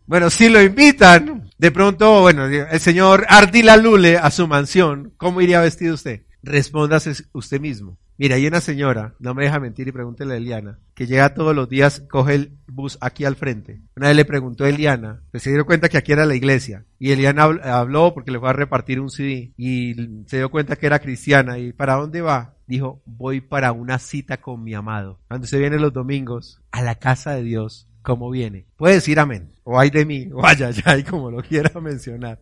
Bueno, 0.08 0.30
si 0.30 0.50
lo 0.50 0.62
invitan, 0.62 1.50
de 1.58 1.72
pronto, 1.72 2.22
bueno, 2.22 2.46
el 2.46 2.80
señor 2.80 3.26
Ardila 3.28 3.78
Lule 3.78 4.18
a 4.18 4.30
su 4.32 4.48
mansión, 4.48 5.14
¿cómo 5.18 5.42
iría 5.42 5.62
vestido 5.62 5.96
usted? 5.96 6.22
Respóndase 6.44 7.14
usted 7.34 7.60
mismo. 7.60 7.98
Mira, 8.18 8.36
hay 8.36 8.48
una 8.48 8.62
señora, 8.62 9.14
no 9.20 9.34
me 9.34 9.44
deja 9.44 9.60
mentir 9.60 9.90
y 9.90 9.92
pregúntele 9.92 10.36
a 10.36 10.38
Eliana, 10.38 10.80
que 10.94 11.06
llega 11.06 11.34
todos 11.34 11.54
los 11.54 11.68
días, 11.68 12.04
coge 12.10 12.36
el 12.36 12.52
bus 12.66 12.98
aquí 13.02 13.26
al 13.26 13.36
frente. 13.36 13.82
Una 13.98 14.08
vez 14.08 14.16
le 14.16 14.24
preguntó 14.24 14.64
a 14.64 14.70
Eliana, 14.70 15.22
pues 15.32 15.44
se 15.44 15.52
dio 15.52 15.66
cuenta 15.66 15.90
que 15.90 15.98
aquí 15.98 16.14
era 16.14 16.26
la 16.26 16.36
iglesia. 16.36 16.86
Y 16.98 17.12
Eliana 17.12 17.44
habló 17.44 18.14
porque 18.14 18.32
le 18.32 18.40
fue 18.40 18.50
a 18.50 18.54
repartir 18.54 19.02
un 19.02 19.10
CD 19.10 19.52
y 19.58 19.96
se 20.28 20.38
dio 20.38 20.50
cuenta 20.50 20.78
que 20.78 20.86
era 20.86 21.00
cristiana. 21.00 21.58
¿Y 21.58 21.74
para 21.74 21.96
dónde 21.96 22.22
va? 22.22 22.54
Dijo, 22.68 23.02
voy 23.06 23.42
para 23.42 23.74
una 23.74 24.00
cita 24.00 24.38
con 24.38 24.64
mi 24.64 24.74
amado. 24.74 25.20
Cuando 25.28 25.46
se 25.46 25.60
viene 25.60 25.78
los 25.78 25.92
domingos, 25.92 26.62
a 26.72 26.82
la 26.82 26.96
casa 26.96 27.32
de 27.32 27.44
Dios, 27.44 27.90
¿cómo 28.06 28.30
viene? 28.30 28.68
Puede 28.78 28.96
decir 28.96 29.20
amén, 29.20 29.52
o 29.64 29.78
ay 29.78 29.90
de 29.90 30.06
mí, 30.06 30.30
o 30.32 30.38
vaya 30.38 30.70
ya, 30.70 30.98
y 30.98 31.04
como 31.04 31.32
lo 31.32 31.42
quiera 31.42 31.72
mencionar. 31.82 32.40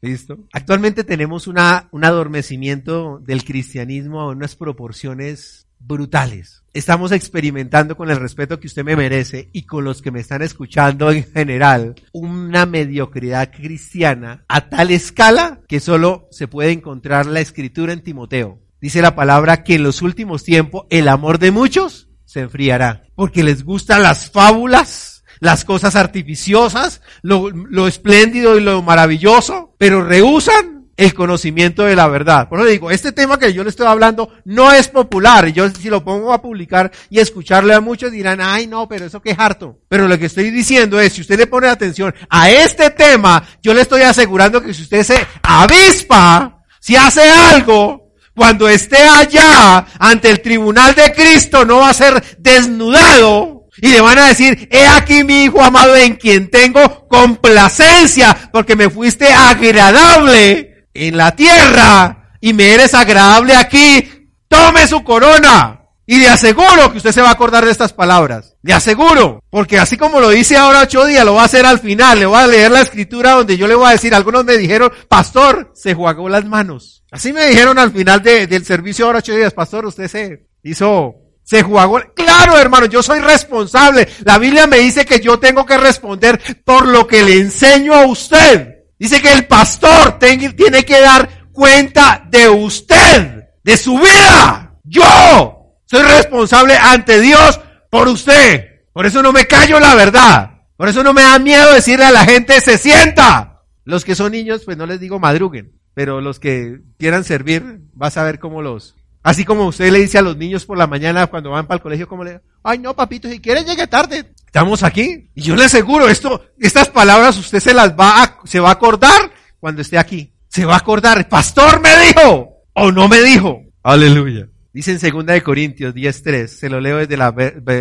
¿Listo? 0.00 0.38
Actualmente 0.52 1.04
tenemos 1.04 1.46
una, 1.46 1.88
un 1.90 2.04
adormecimiento 2.04 3.18
del 3.18 3.44
cristianismo 3.44 4.20
a 4.20 4.28
unas 4.28 4.54
proporciones 4.54 5.66
brutales. 5.80 6.62
Estamos 6.72 7.12
experimentando 7.12 7.96
con 7.96 8.10
el 8.10 8.16
respeto 8.16 8.58
que 8.58 8.68
usted 8.68 8.84
me 8.84 8.96
merece 8.96 9.50
y 9.52 9.62
con 9.66 9.84
los 9.84 10.00
que 10.00 10.10
me 10.10 10.20
están 10.20 10.42
escuchando 10.42 11.10
en 11.10 11.24
general 11.24 11.94
una 12.12 12.64
mediocridad 12.64 13.50
cristiana 13.52 14.44
a 14.48 14.68
tal 14.68 14.90
escala 14.90 15.60
que 15.68 15.80
solo 15.80 16.28
se 16.30 16.48
puede 16.48 16.72
encontrar 16.72 17.26
la 17.26 17.40
escritura 17.40 17.92
en 17.92 18.02
Timoteo. 18.02 18.60
Dice 18.80 19.02
la 19.02 19.14
palabra 19.14 19.62
que 19.64 19.74
en 19.74 19.82
los 19.82 20.02
últimos 20.02 20.44
tiempos 20.44 20.86
el 20.90 21.08
amor 21.08 21.38
de 21.38 21.50
muchos 21.50 22.08
se 22.34 22.40
enfriará 22.40 23.04
porque 23.14 23.44
les 23.44 23.64
gustan 23.64 24.02
las 24.02 24.28
fábulas 24.28 25.12
las 25.40 25.64
cosas 25.64 25.94
artificiosas, 25.94 27.02
lo, 27.20 27.50
lo 27.50 27.86
espléndido 27.86 28.56
y 28.56 28.62
lo 28.62 28.80
maravilloso, 28.82 29.74
pero 29.78 30.02
rehusan 30.02 30.86
el 30.96 31.12
conocimiento 31.12 31.82
de 31.82 31.96
la 31.96 32.08
verdad. 32.08 32.48
Por 32.48 32.60
eso 32.60 32.68
digo, 32.68 32.90
este 32.90 33.12
tema 33.12 33.38
que 33.38 33.52
yo 33.52 33.62
le 33.62 33.68
estoy 33.68 33.86
hablando 33.86 34.32
no 34.44 34.72
es 34.72 34.88
popular. 34.88 35.48
Yo 35.48 35.68
si 35.68 35.90
lo 35.90 36.02
pongo 36.02 36.32
a 36.32 36.40
publicar 36.40 36.92
y 37.10 37.18
escucharle 37.18 37.74
a 37.74 37.80
muchos 37.80 38.10
dirán, 38.10 38.40
ay 38.40 38.66
no, 38.66 38.88
pero 38.88 39.04
eso 39.04 39.20
que 39.20 39.32
es 39.32 39.38
harto. 39.38 39.80
Pero 39.88 40.08
lo 40.08 40.18
que 40.18 40.26
estoy 40.26 40.50
diciendo 40.50 40.98
es, 40.98 41.12
si 41.12 41.20
usted 41.20 41.38
le 41.38 41.46
pone 41.46 41.68
atención 41.68 42.14
a 42.30 42.50
este 42.50 42.90
tema, 42.90 43.46
yo 43.62 43.74
le 43.74 43.82
estoy 43.82 44.02
asegurando 44.02 44.62
que 44.62 44.72
si 44.72 44.82
usted 44.82 45.02
se 45.02 45.26
avispa, 45.42 46.62
si 46.80 46.96
hace 46.96 47.28
algo, 47.28 48.03
cuando 48.34 48.68
esté 48.68 48.98
allá 48.98 49.86
ante 49.98 50.30
el 50.30 50.40
tribunal 50.40 50.94
de 50.94 51.12
Cristo 51.12 51.64
no 51.64 51.78
va 51.78 51.90
a 51.90 51.94
ser 51.94 52.36
desnudado 52.38 53.54
y 53.76 53.88
le 53.88 54.00
van 54.00 54.18
a 54.18 54.28
decir, 54.28 54.68
he 54.70 54.86
aquí 54.86 55.24
mi 55.24 55.44
hijo 55.44 55.62
amado 55.62 55.96
en 55.96 56.14
quien 56.14 56.48
tengo 56.48 57.08
complacencia, 57.08 58.50
porque 58.52 58.76
me 58.76 58.88
fuiste 58.88 59.26
agradable 59.26 60.86
en 60.94 61.16
la 61.16 61.34
tierra 61.34 62.36
y 62.40 62.52
me 62.52 62.72
eres 62.72 62.94
agradable 62.94 63.54
aquí. 63.56 64.28
Tome 64.48 64.86
su 64.86 65.02
corona. 65.02 65.83
Y 66.06 66.18
le 66.18 66.28
aseguro 66.28 66.90
que 66.90 66.98
usted 66.98 67.12
se 67.12 67.22
va 67.22 67.30
a 67.30 67.32
acordar 67.32 67.64
de 67.64 67.70
estas 67.70 67.92
palabras. 67.92 68.56
Le 68.62 68.74
aseguro. 68.74 69.42
Porque 69.50 69.78
así 69.78 69.96
como 69.96 70.20
lo 70.20 70.30
dice 70.30 70.56
ahora 70.56 70.82
ocho 70.82 71.06
días, 71.06 71.24
lo 71.24 71.34
va 71.34 71.42
a 71.42 71.46
hacer 71.46 71.64
al 71.64 71.78
final. 71.78 72.18
Le 72.18 72.26
voy 72.26 72.38
a 72.38 72.46
leer 72.46 72.70
la 72.70 72.82
escritura 72.82 73.32
donde 73.32 73.56
yo 73.56 73.66
le 73.66 73.74
voy 73.74 73.86
a 73.86 73.92
decir, 73.92 74.14
algunos 74.14 74.44
me 74.44 74.58
dijeron, 74.58 74.92
pastor, 75.08 75.72
se 75.74 75.94
jugó 75.94 76.28
las 76.28 76.44
manos. 76.44 77.04
Así 77.10 77.32
me 77.32 77.46
dijeron 77.46 77.78
al 77.78 77.92
final 77.92 78.22
del 78.22 78.64
servicio 78.64 79.06
ahora 79.06 79.20
ocho 79.20 79.34
días, 79.34 79.54
pastor, 79.54 79.86
usted 79.86 80.08
se 80.08 80.46
hizo 80.62 81.14
se 81.44 81.62
jugó. 81.62 82.02
Claro, 82.14 82.58
hermano, 82.58 82.86
yo 82.86 83.02
soy 83.02 83.20
responsable. 83.20 84.08
La 84.24 84.38
Biblia 84.38 84.66
me 84.66 84.78
dice 84.78 85.04
que 85.04 85.20
yo 85.20 85.38
tengo 85.38 85.64
que 85.64 85.76
responder 85.78 86.40
por 86.64 86.86
lo 86.86 87.06
que 87.06 87.22
le 87.22 87.38
enseño 87.38 87.94
a 87.94 88.06
usted. 88.06 88.84
Dice 88.98 89.20
que 89.20 89.32
el 89.32 89.46
pastor 89.46 90.18
tiene 90.18 90.84
que 90.84 91.00
dar 91.00 91.46
cuenta 91.52 92.24
de 92.28 92.48
usted, 92.48 93.44
de 93.62 93.76
su 93.76 93.98
vida. 93.98 94.74
Yo 94.84 95.53
soy 95.94 96.02
responsable 96.02 96.74
ante 96.74 97.20
Dios 97.20 97.60
por 97.90 98.08
usted. 98.08 98.82
Por 98.92 99.06
eso 99.06 99.22
no 99.22 99.32
me 99.32 99.46
callo 99.46 99.78
la 99.78 99.94
verdad. 99.94 100.50
Por 100.76 100.88
eso 100.88 101.04
no 101.04 101.12
me 101.12 101.22
da 101.22 101.38
miedo 101.38 101.72
decirle 101.72 102.04
a 102.04 102.10
la 102.10 102.24
gente 102.24 102.60
se 102.60 102.78
sienta. 102.78 103.62
Los 103.84 104.04
que 104.04 104.14
son 104.14 104.32
niños, 104.32 104.62
pues 104.64 104.76
no 104.76 104.86
les 104.86 104.98
digo 104.98 105.20
madruguen. 105.20 105.78
Pero 105.94 106.20
los 106.20 106.40
que 106.40 106.80
quieran 106.98 107.22
servir, 107.22 107.82
vas 107.92 108.16
a 108.16 108.24
ver 108.24 108.40
cómo 108.40 108.60
los, 108.60 108.96
Así 109.22 109.46
como 109.46 109.66
usted 109.66 109.90
le 109.90 110.00
dice 110.00 110.18
a 110.18 110.22
los 110.22 110.36
niños 110.36 110.66
por 110.66 110.76
la 110.76 110.86
mañana 110.86 111.28
cuando 111.28 111.50
van 111.50 111.66
para 111.66 111.76
el 111.76 111.82
colegio, 111.82 112.06
como 112.06 112.24
le 112.24 112.42
ay 112.62 112.78
no 112.78 112.94
papito, 112.94 113.26
si 113.26 113.40
quieren 113.40 113.64
llegue 113.64 113.86
tarde. 113.86 114.32
Estamos 114.44 114.82
aquí. 114.82 115.30
Y 115.34 115.42
yo 115.42 115.56
le 115.56 115.64
aseguro, 115.64 116.08
esto, 116.08 116.44
estas 116.58 116.88
palabras 116.90 117.38
usted 117.38 117.58
se 117.60 117.72
las 117.72 117.92
va 117.92 118.22
a, 118.22 118.38
se 118.44 118.60
va 118.60 118.68
a 118.68 118.72
acordar 118.72 119.32
cuando 119.60 119.80
esté 119.80 119.96
aquí. 119.96 120.34
Se 120.48 120.66
va 120.66 120.74
a 120.74 120.78
acordar, 120.78 121.26
pastor 121.28 121.80
me 121.80 121.96
dijo, 122.00 122.64
o 122.74 122.92
no 122.92 123.08
me 123.08 123.22
dijo. 123.22 123.62
Aleluya. 123.82 124.48
Dice 124.74 124.90
en 124.90 124.98
segunda 124.98 125.34
de 125.34 125.42
Corintios 125.44 125.94
10.3, 125.94 126.48
se 126.48 126.68
lo 126.68 126.80
leo 126.80 126.98
desde 126.98 127.16
la, 127.16 127.32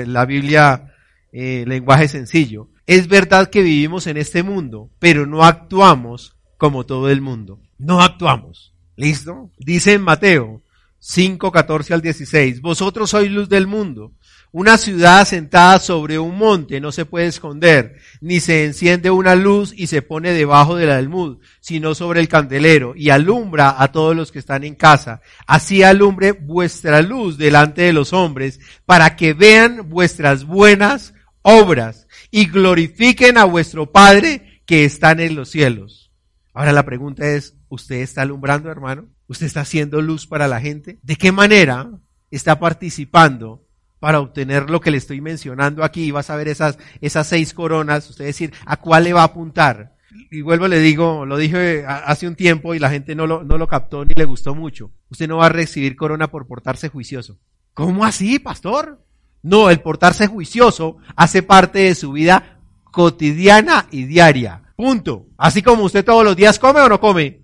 la 0.06 0.26
Biblia, 0.26 0.94
eh, 1.32 1.66
lenguaje 1.68 2.08
sencillo. 2.08 2.70
Es 2.86 3.08
verdad 3.08 3.50
que 3.50 3.64
vivimos 3.64 4.06
en 4.06 4.18
este 4.18 4.44
mundo, 4.44 4.92
pero 5.00 5.26
no 5.26 5.44
actuamos 5.44 6.38
como 6.56 6.86
todo 6.86 7.10
el 7.10 7.20
mundo. 7.20 7.60
No 7.80 8.00
actuamos. 8.02 8.76
¿Listo? 8.96 9.50
Dice 9.58 9.94
en 9.94 10.04
Mateo, 10.04 10.62
5, 11.00 11.52
14 11.52 11.96
al 11.96 12.02
16. 12.02 12.62
Vosotros 12.62 13.10
sois 13.10 13.32
luz 13.32 13.50
del 13.50 13.66
mundo. 13.66 14.14
Una 14.56 14.78
ciudad 14.78 15.26
sentada 15.26 15.80
sobre 15.80 16.20
un 16.20 16.38
monte 16.38 16.80
no 16.80 16.92
se 16.92 17.06
puede 17.06 17.26
esconder, 17.26 17.96
ni 18.22 18.40
se 18.40 18.66
enciende 18.66 19.10
una 19.10 19.34
luz 19.34 19.74
y 19.76 19.88
se 19.88 20.04
pone 20.04 20.32
debajo 20.32 20.76
del 20.76 20.92
almud, 20.92 21.40
sino 21.60 21.96
sobre 21.96 22.20
el 22.20 22.28
candelero, 22.28 22.94
y 22.96 23.10
alumbra 23.10 23.82
a 23.82 23.92
todos 23.92 24.16
los 24.16 24.32
que 24.32 24.38
están 24.38 24.64
en 24.64 24.76
casa. 24.76 25.22
Así 25.48 25.82
alumbre 25.82 26.34
vuestra 26.34 27.02
luz 27.02 27.40
delante 27.40 27.82
de 27.82 27.94
los 27.94 28.14
hombres, 28.14 28.60
para 28.86 29.16
que 29.16 29.34
vean 29.34 29.90
vuestras 29.90 30.46
buenas 30.46 31.16
obras 31.42 32.06
y 32.30 32.46
glorifiquen 32.46 33.40
a 33.40 33.46
vuestro 33.46 33.92
Padre 33.92 34.62
que 34.68 34.86
está 34.86 35.14
en 35.14 35.34
los 35.34 35.50
cielos. 35.50 36.12
Ahora 36.54 36.74
la 36.74 36.86
pregunta 36.86 37.28
es, 37.28 37.56
¿usted 37.70 38.02
está 38.02 38.22
alumbrando, 38.22 38.70
hermano? 38.70 39.08
¿Usted 39.26 39.48
está 39.48 39.62
haciendo 39.62 40.00
luz 40.00 40.28
para 40.28 40.48
la 40.48 40.62
gente? 40.62 41.00
¿De 41.02 41.16
qué 41.16 41.32
manera 41.32 41.90
está 42.30 42.60
participando 42.60 43.63
para 44.04 44.20
obtener 44.20 44.70
lo 44.70 44.82
que 44.82 44.92
le 44.92 44.98
estoy 44.98 45.22
mencionando 45.22 45.82
aquí? 45.82 46.12
Vas 46.12 46.30
a 46.30 46.36
ver 46.36 46.50
esas, 46.50 46.78
esas 47.00 47.26
seis 47.26 47.54
coronas, 47.54 48.10
usted 48.10 48.26
decir, 48.26 48.54
¿a 48.66 48.76
cuál 48.76 49.06
le 49.06 49.14
va 49.14 49.22
a 49.22 49.28
apuntar? 49.28 49.96
Y 50.30 50.42
vuelvo, 50.42 50.68
le 50.68 50.80
digo, 50.80 51.26
lo 51.26 51.38
dije 51.38 51.86
hace 51.88 52.28
un 52.28 52.36
tiempo 52.36 52.76
y 52.76 52.80
la 52.80 52.90
gente 52.90 53.16
no 53.16 53.28
lo, 53.28 53.46
no 53.46 53.58
lo 53.58 53.66
captó 53.66 54.04
ni 54.04 54.12
le 54.14 54.26
gustó 54.26 54.56
mucho. 54.56 54.92
Usted 55.10 55.30
no 55.30 55.38
va 55.38 55.46
a 55.46 55.50
recibir 55.50 55.96
corona 55.96 56.30
por 56.30 56.48
portarse 56.48 56.90
juicioso. 56.90 57.40
¿Cómo 57.74 58.04
así, 58.04 58.40
pastor? 58.40 59.02
No, 59.42 59.70
el 59.70 59.80
portarse 59.80 60.28
juicioso 60.28 60.98
hace 61.16 61.42
parte 61.42 61.80
de 61.80 61.96
su 61.96 62.12
vida 62.12 62.60
cotidiana 62.84 63.88
y 63.90 64.04
diaria. 64.04 64.64
Punto. 64.76 65.28
Así 65.38 65.62
como 65.62 65.86
usted 65.86 66.04
todos 66.04 66.26
los 66.26 66.36
días 66.36 66.60
come 66.60 66.82
o 66.82 66.90
no 66.90 67.00
come. 67.00 67.40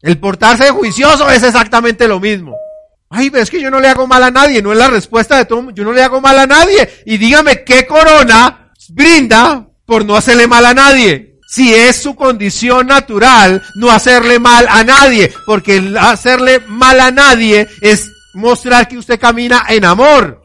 El 0.00 0.20
portarse 0.20 0.70
juicioso 0.70 1.28
es 1.28 1.42
exactamente 1.42 2.06
lo 2.06 2.20
mismo. 2.20 2.54
Ay, 3.10 3.30
ves 3.30 3.50
que 3.50 3.60
yo 3.60 3.70
no 3.70 3.80
le 3.80 3.88
hago 3.88 4.06
mal 4.06 4.22
a 4.22 4.30
nadie, 4.30 4.60
no 4.60 4.72
es 4.72 4.78
la 4.78 4.88
respuesta 4.88 5.38
de 5.38 5.46
todo, 5.46 5.70
yo 5.70 5.84
no 5.84 5.92
le 5.92 6.02
hago 6.02 6.20
mal 6.20 6.38
a 6.38 6.46
nadie. 6.46 7.02
Y 7.06 7.16
dígame 7.16 7.64
qué 7.64 7.86
corona 7.86 8.72
brinda 8.90 9.66
por 9.86 10.04
no 10.04 10.16
hacerle 10.16 10.46
mal 10.46 10.66
a 10.66 10.74
nadie. 10.74 11.38
Si 11.48 11.74
es 11.74 11.96
su 11.96 12.14
condición 12.14 12.88
natural 12.88 13.62
no 13.76 13.90
hacerle 13.90 14.38
mal 14.38 14.66
a 14.68 14.84
nadie, 14.84 15.32
porque 15.46 15.94
hacerle 15.98 16.60
mal 16.66 17.00
a 17.00 17.10
nadie 17.10 17.66
es 17.80 18.10
mostrar 18.34 18.86
que 18.86 18.98
usted 18.98 19.18
camina 19.18 19.64
en 19.68 19.86
amor. 19.86 20.42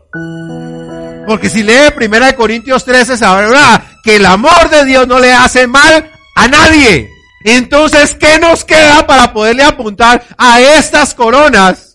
Porque 1.28 1.50
si 1.50 1.64
lee 1.64 1.92
Primera 1.94 2.28
de 2.28 2.36
Corintios 2.36 2.86
13 2.86 3.18
sabrá 3.18 3.84
que 4.04 4.16
el 4.16 4.26
amor 4.26 4.70
de 4.70 4.86
Dios 4.86 5.06
no 5.06 5.20
le 5.20 5.34
hace 5.34 5.68
mal 5.68 6.10
a 6.36 6.48
nadie. 6.48 7.10
Entonces, 7.44 8.16
¿qué 8.16 8.40
nos 8.40 8.64
queda 8.64 9.06
para 9.06 9.34
poderle 9.34 9.64
apuntar 9.64 10.24
a 10.38 10.62
estas 10.62 11.14
coronas? 11.14 11.93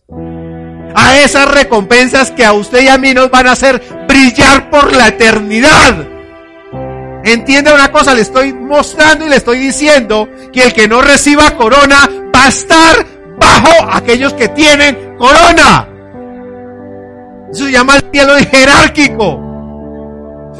A 0.94 1.18
esas 1.18 1.50
recompensas 1.50 2.30
que 2.30 2.44
a 2.44 2.52
usted 2.52 2.82
y 2.82 2.88
a 2.88 2.98
mí 2.98 3.14
nos 3.14 3.30
van 3.30 3.46
a 3.46 3.52
hacer 3.52 3.82
brillar 4.08 4.70
por 4.70 4.94
la 4.94 5.08
eternidad. 5.08 5.94
Entienda 7.24 7.74
una 7.74 7.90
cosa, 7.90 8.14
le 8.14 8.22
estoy 8.22 8.52
mostrando 8.52 9.26
y 9.26 9.28
le 9.28 9.36
estoy 9.36 9.58
diciendo 9.58 10.28
que 10.52 10.62
el 10.64 10.72
que 10.72 10.88
no 10.88 11.02
reciba 11.02 11.50
corona 11.56 12.08
va 12.34 12.44
a 12.44 12.48
estar 12.48 13.06
bajo 13.38 13.90
aquellos 13.92 14.32
que 14.34 14.48
tienen 14.48 15.16
corona. 15.16 15.88
Eso 17.52 17.64
se 17.64 17.72
llama 17.72 17.96
el 17.96 18.10
cielo 18.12 18.34
jerárquico. 18.50 19.44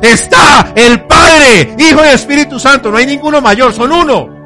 Está 0.03 0.73
el 0.75 1.01
Padre, 1.03 1.75
Hijo 1.79 2.05
y 2.05 2.09
Espíritu 2.09 2.59
Santo. 2.59 2.91
No 2.91 2.99
hay 2.99 3.07
ninguno 3.07 3.41
mayor, 3.41 3.73
son 3.73 3.93
uno 3.93 4.38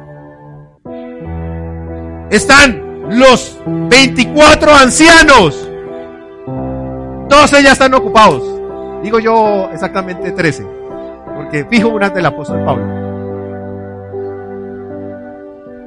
están 2.33 3.09
los 3.09 3.57
24 3.65 4.73
ancianos. 4.73 5.69
12 7.33 7.63
ya 7.63 7.71
están 7.71 7.95
ocupados. 7.95 8.43
Digo 9.01 9.17
yo 9.19 9.67
exactamente 9.71 10.31
13. 10.31 10.67
Porque 11.35 11.65
fijo 11.65 11.89
una 11.89 12.11
del 12.11 12.27
apóstol 12.27 12.63
Pablo. 12.63 12.85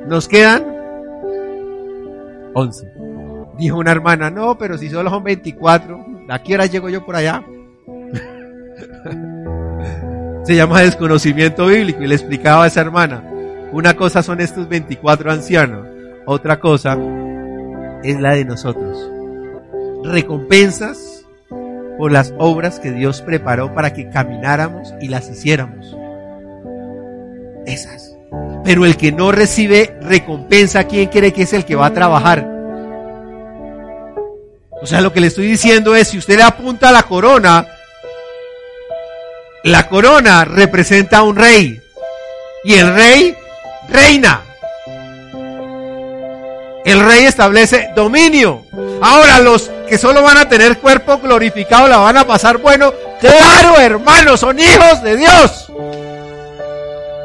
Nos 0.08 0.26
quedan 0.26 0.64
11. 2.52 2.92
Dijo 3.58 3.78
una 3.78 3.92
hermana, 3.92 4.28
no, 4.28 4.58
pero 4.58 4.76
si 4.76 4.90
solo 4.90 5.08
son 5.08 5.22
24, 5.22 6.04
¿a 6.28 6.42
qué 6.42 6.54
hora 6.54 6.66
llego 6.66 6.88
yo 6.88 7.06
por 7.06 7.14
allá? 7.16 7.44
Se 10.44 10.54
llama 10.54 10.82
desconocimiento 10.82 11.66
bíblico 11.66 12.02
y 12.02 12.06
le 12.06 12.14
explicaba 12.14 12.64
a 12.64 12.66
esa 12.66 12.82
hermana, 12.82 13.24
una 13.72 13.94
cosa 13.94 14.22
son 14.22 14.40
estos 14.40 14.68
24 14.68 15.32
ancianos, 15.32 15.88
otra 16.24 16.60
cosa 16.60 16.96
es 18.02 18.20
la 18.20 18.34
de 18.34 18.44
nosotros. 18.44 19.10
Recompensas 20.04 21.25
por 21.98 22.12
las 22.12 22.32
obras 22.38 22.80
que 22.80 22.92
Dios 22.92 23.22
preparó 23.22 23.74
para 23.74 23.92
que 23.92 24.08
camináramos 24.10 24.94
y 25.00 25.08
las 25.08 25.28
hiciéramos. 25.28 25.96
Esas. 27.66 28.16
Pero 28.64 28.84
el 28.84 28.96
que 28.96 29.12
no 29.12 29.32
recibe 29.32 29.96
recompensa, 30.00 30.84
¿quién 30.84 31.08
cree 31.08 31.32
que 31.32 31.42
es 31.42 31.52
el 31.52 31.64
que 31.64 31.76
va 31.76 31.86
a 31.86 31.94
trabajar? 31.94 32.46
O 34.82 34.86
sea, 34.86 35.00
lo 35.00 35.12
que 35.12 35.20
le 35.20 35.28
estoy 35.28 35.46
diciendo 35.46 35.94
es, 35.94 36.08
si 36.08 36.18
usted 36.18 36.36
le 36.36 36.42
apunta 36.42 36.92
la 36.92 37.04
corona, 37.04 37.66
la 39.62 39.88
corona 39.88 40.44
representa 40.44 41.18
a 41.18 41.22
un 41.22 41.36
rey. 41.36 41.80
Y 42.64 42.74
el 42.74 42.94
rey 42.94 43.34
reina. 43.88 44.42
El 46.84 47.00
rey 47.00 47.24
establece 47.24 47.90
dominio. 47.96 48.64
Ahora 49.00 49.40
los 49.40 49.70
que 49.88 49.98
solo 49.98 50.22
van 50.22 50.38
a 50.38 50.48
tener 50.48 50.78
cuerpo 50.78 51.18
glorificado 51.18 51.88
la 51.88 51.98
van 51.98 52.16
a 52.16 52.26
pasar 52.26 52.58
bueno. 52.58 52.92
Claro, 53.20 53.78
hermanos, 53.78 54.40
son 54.40 54.58
hijos 54.58 55.02
de 55.02 55.16
Dios. 55.16 55.72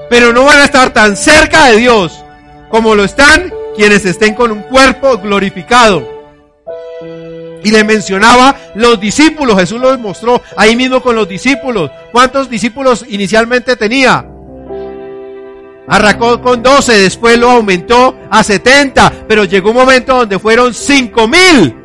Pero 0.09 0.33
no 0.33 0.43
van 0.43 0.59
a 0.59 0.65
estar 0.65 0.91
tan 0.91 1.15
cerca 1.15 1.67
de 1.67 1.77
Dios 1.77 2.23
como 2.69 2.95
lo 2.95 3.03
están 3.03 3.53
quienes 3.75 4.05
estén 4.05 4.33
con 4.33 4.51
un 4.51 4.61
cuerpo 4.63 5.17
glorificado. 5.17 6.21
Y 7.63 7.71
le 7.71 7.83
mencionaba 7.83 8.55
los 8.75 8.99
discípulos, 8.99 9.59
Jesús 9.59 9.79
los 9.79 9.99
mostró 9.99 10.41
ahí 10.57 10.75
mismo 10.75 11.01
con 11.01 11.15
los 11.15 11.27
discípulos. 11.27 11.91
¿Cuántos 12.11 12.49
discípulos 12.49 13.05
inicialmente 13.07 13.75
tenía? 13.75 14.25
Arrancó 15.87 16.41
con 16.41 16.63
12, 16.63 16.93
después 16.93 17.37
lo 17.37 17.51
aumentó 17.51 18.17
a 18.29 18.43
70, 18.43 19.25
pero 19.27 19.43
llegó 19.43 19.71
un 19.71 19.77
momento 19.77 20.15
donde 20.17 20.39
fueron 20.39 20.73
5 20.73 21.27
mil. 21.27 21.80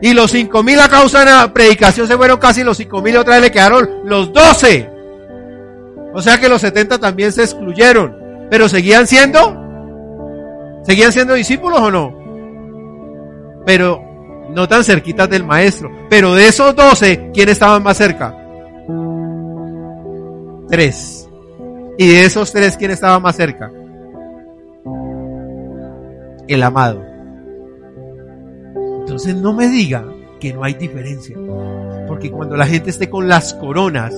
Y 0.00 0.12
los 0.12 0.30
5 0.30 0.62
mil 0.62 0.78
a 0.80 0.88
causa 0.88 1.20
de 1.20 1.26
la 1.26 1.52
predicación 1.52 2.06
se 2.06 2.16
fueron 2.16 2.38
casi 2.38 2.62
los 2.62 2.76
5 2.76 3.02
mil, 3.02 3.16
otra 3.16 3.34
vez 3.34 3.42
le 3.42 3.50
quedaron 3.50 3.88
los 4.04 4.32
12. 4.32 4.90
O 6.12 6.22
sea 6.22 6.38
que 6.38 6.48
los 6.48 6.60
70 6.60 6.98
también 6.98 7.32
se 7.32 7.42
excluyeron, 7.42 8.16
pero 8.50 8.68
seguían 8.68 9.06
siendo, 9.06 9.56
seguían 10.84 11.12
siendo 11.12 11.34
discípulos 11.34 11.80
o 11.80 11.90
no? 11.90 13.62
Pero 13.64 14.02
no 14.50 14.68
tan 14.68 14.84
cerquitas 14.84 15.28
del 15.28 15.44
maestro. 15.44 15.90
Pero 16.10 16.34
de 16.34 16.48
esos 16.48 16.74
12, 16.76 17.30
¿quién 17.32 17.48
estaban 17.48 17.82
más 17.82 17.96
cerca? 17.96 18.36
Tres. 20.68 21.28
Y 21.98 22.08
de 22.08 22.24
esos 22.24 22.52
tres, 22.52 22.76
¿quién 22.76 22.90
estaba 22.90 23.18
más 23.20 23.36
cerca? 23.36 23.70
El 26.48 26.62
amado. 26.62 27.13
Entonces 29.14 29.36
no 29.36 29.52
me 29.52 29.68
diga 29.68 30.04
que 30.40 30.52
no 30.52 30.64
hay 30.64 30.74
diferencia. 30.74 31.36
Porque 32.08 32.32
cuando 32.32 32.56
la 32.56 32.66
gente 32.66 32.90
esté 32.90 33.08
con 33.08 33.28
las 33.28 33.54
coronas, 33.54 34.12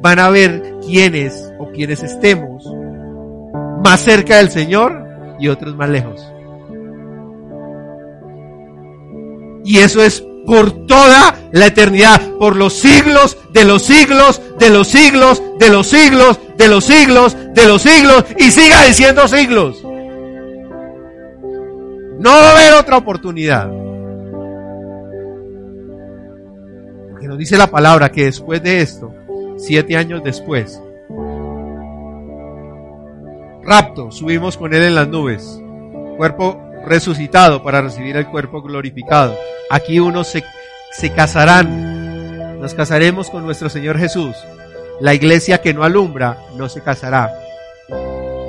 van 0.00 0.18
a 0.18 0.28
ver 0.28 0.74
quiénes 0.84 1.52
o 1.60 1.70
quienes 1.70 2.02
estemos 2.02 2.68
más 3.84 4.00
cerca 4.00 4.38
del 4.38 4.50
Señor 4.50 5.06
y 5.38 5.46
otros 5.46 5.76
más 5.76 5.88
lejos. 5.88 6.20
Y 9.64 9.78
eso 9.78 10.02
es 10.02 10.24
por 10.44 10.72
toda 10.86 11.32
la 11.52 11.66
eternidad, 11.66 12.20
por 12.40 12.56
los 12.56 12.72
siglos 12.72 13.38
de 13.52 13.64
los 13.64 13.82
siglos, 13.82 14.42
de 14.58 14.70
los 14.70 14.88
siglos, 14.88 15.40
de 15.60 15.70
los 15.70 15.86
siglos, 15.86 16.40
de 16.58 16.66
los 16.66 16.84
siglos, 16.84 17.36
de 17.54 17.66
los 17.68 17.82
siglos, 17.82 18.24
y 18.36 18.50
siga 18.50 18.82
diciendo 18.82 19.28
siglos. 19.28 19.85
No 22.18 22.30
va 22.30 22.48
a 22.48 22.52
haber 22.52 22.74
otra 22.74 22.96
oportunidad. 22.96 23.70
Porque 27.10 27.28
nos 27.28 27.38
dice 27.38 27.58
la 27.58 27.66
palabra 27.66 28.10
que 28.10 28.24
después 28.24 28.62
de 28.62 28.80
esto, 28.80 29.12
siete 29.56 29.96
años 29.96 30.22
después, 30.24 30.80
rapto, 33.62 34.10
subimos 34.10 34.56
con 34.56 34.72
él 34.72 34.82
en 34.82 34.94
las 34.94 35.08
nubes, 35.08 35.60
cuerpo 36.16 36.62
resucitado 36.86 37.62
para 37.62 37.82
recibir 37.82 38.16
el 38.16 38.28
cuerpo 38.28 38.62
glorificado. 38.62 39.36
Aquí 39.70 40.00
unos 40.00 40.28
se, 40.28 40.42
se 40.92 41.10
casarán, 41.10 42.60
nos 42.60 42.72
casaremos 42.74 43.28
con 43.28 43.44
nuestro 43.44 43.68
Señor 43.68 43.98
Jesús. 43.98 44.36
La 45.00 45.12
iglesia 45.12 45.60
que 45.60 45.74
no 45.74 45.82
alumbra 45.82 46.38
no 46.56 46.70
se 46.70 46.80
casará. 46.80 47.30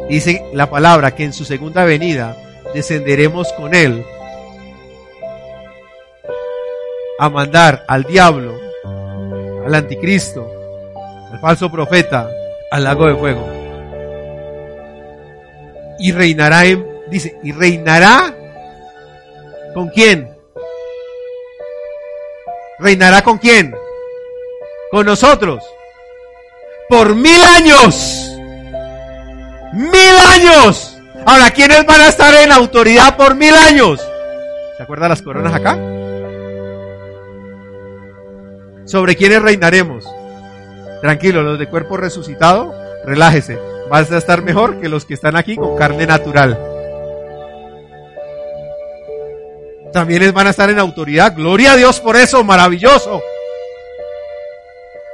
Dice 0.08 0.46
la 0.54 0.70
palabra 0.70 1.16
que 1.16 1.26
en 1.26 1.34
su 1.34 1.44
segunda 1.44 1.84
venida 1.84 2.38
descenderemos 2.74 3.52
con 3.54 3.74
Él 3.74 4.06
a 7.20 7.30
mandar 7.30 7.84
al 7.88 8.04
diablo, 8.04 8.60
al 9.66 9.74
anticristo, 9.74 10.50
al 11.32 11.40
falso 11.40 11.72
profeta, 11.72 12.30
al 12.72 12.84
lago 12.84 13.08
de 13.08 13.16
fuego. 13.16 13.48
Y 16.00 16.12
reinará 16.12 16.66
en 16.66 16.98
Dice, 17.10 17.38
¿y 17.42 17.54
reinará 17.54 18.36
con 19.74 19.90
quién? 19.90 20.36
¿Reinará 22.80 23.22
con 23.22 23.38
quién? 23.38 23.74
Con 24.92 25.06
nosotros. 25.06 25.64
Por 26.90 27.16
mil 27.16 27.42
años. 27.44 28.30
Mil 29.74 30.18
años. 30.34 30.97
Ahora, 31.28 31.52
¿quiénes 31.52 31.86
van 31.86 32.00
a 32.00 32.08
estar 32.08 32.34
en 32.36 32.54
autoridad 32.54 33.18
por 33.18 33.36
mil 33.36 33.54
años? 33.54 34.00
¿Se 34.78 34.84
acuerdan 34.84 35.10
las 35.10 35.22
coronas 35.22 35.54
acá? 35.54 35.78
¿Sobre 38.86 39.18
quiénes 39.18 39.42
reinaremos? 39.42 40.06
Tranquilo, 41.02 41.44
los 41.44 41.60
de 41.60 41.68
cuerpo 41.68 41.98
resucitado, 41.98 42.74
relájese. 43.06 43.60
Vas 43.90 44.10
a 44.10 44.18
estar 44.18 44.42
mejor 44.42 44.80
que 44.80 44.88
los 44.88 45.04
que 45.04 45.16
están 45.16 45.36
aquí 45.36 45.58
con 45.58 45.76
carne 45.76 46.08
natural. 46.08 46.58
también 49.92 50.32
van 50.34 50.48
a 50.48 50.52
estar 50.52 50.70
en 50.70 50.80
autoridad. 50.80 51.34
Gloria 51.36 51.74
a 51.74 51.76
Dios 51.76 52.00
por 52.00 52.16
eso, 52.16 52.44
maravilloso. 52.44 53.22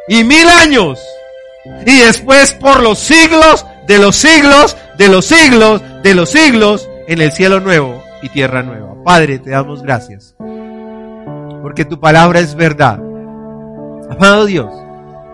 Y 0.07 0.23
mil 0.23 0.47
años. 0.47 0.99
Y 1.87 2.01
después 2.01 2.53
por 2.53 2.83
los 2.83 2.99
siglos 2.99 3.65
de 3.87 3.97
los 3.97 4.15
siglos, 4.15 4.77
de 4.97 5.07
los 5.07 5.25
siglos, 5.25 5.81
de 6.03 6.13
los 6.13 6.29
siglos, 6.29 6.89
en 7.07 7.21
el 7.21 7.31
cielo 7.31 7.61
nuevo 7.61 8.03
y 8.21 8.29
tierra 8.29 8.61
nueva. 8.61 8.93
Padre, 9.03 9.39
te 9.39 9.51
damos 9.51 9.81
gracias. 9.81 10.35
Porque 11.61 11.85
tu 11.85 11.99
palabra 11.99 12.41
es 12.41 12.55
verdad. 12.55 12.99
Amado 14.09 14.45
Dios, 14.45 14.69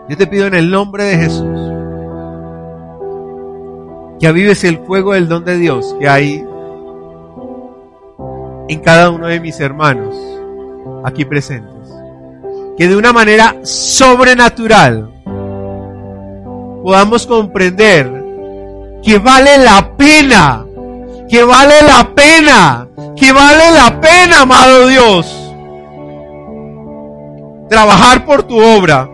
yo 0.08 0.16
te 0.16 0.28
pido 0.28 0.46
en 0.46 0.54
el 0.54 0.70
nombre 0.70 1.04
de 1.04 1.18
Jesús 1.18 1.60
que 4.20 4.28
avives 4.28 4.64
el 4.64 4.80
fuego 4.80 5.14
del 5.14 5.28
don 5.28 5.46
de 5.46 5.58
Dios 5.58 5.96
que 6.00 6.08
hay 6.08 6.46
en 8.68 8.80
cada 8.82 9.10
uno 9.10 9.28
de 9.28 9.40
mis 9.40 9.60
hermanos 9.60 10.16
aquí 11.04 11.26
presentes. 11.26 11.74
Que 12.78 12.88
de 12.88 12.96
una 12.96 13.12
manera 13.12 13.56
sobrenatural 13.64 15.12
podamos 16.84 17.26
comprender 17.26 18.19
que 19.04 19.18
vale 19.18 19.58
la 19.58 19.96
pena, 19.96 20.66
que 21.30 21.44
vale 21.44 21.82
la 21.82 22.14
pena, 22.14 22.88
que 23.16 23.32
vale 23.32 23.72
la 23.72 24.00
pena, 24.02 24.42
amado 24.42 24.88
Dios, 24.88 25.26
trabajar 27.70 28.26
por 28.26 28.44
tu 28.44 28.60
obra. 28.60 29.10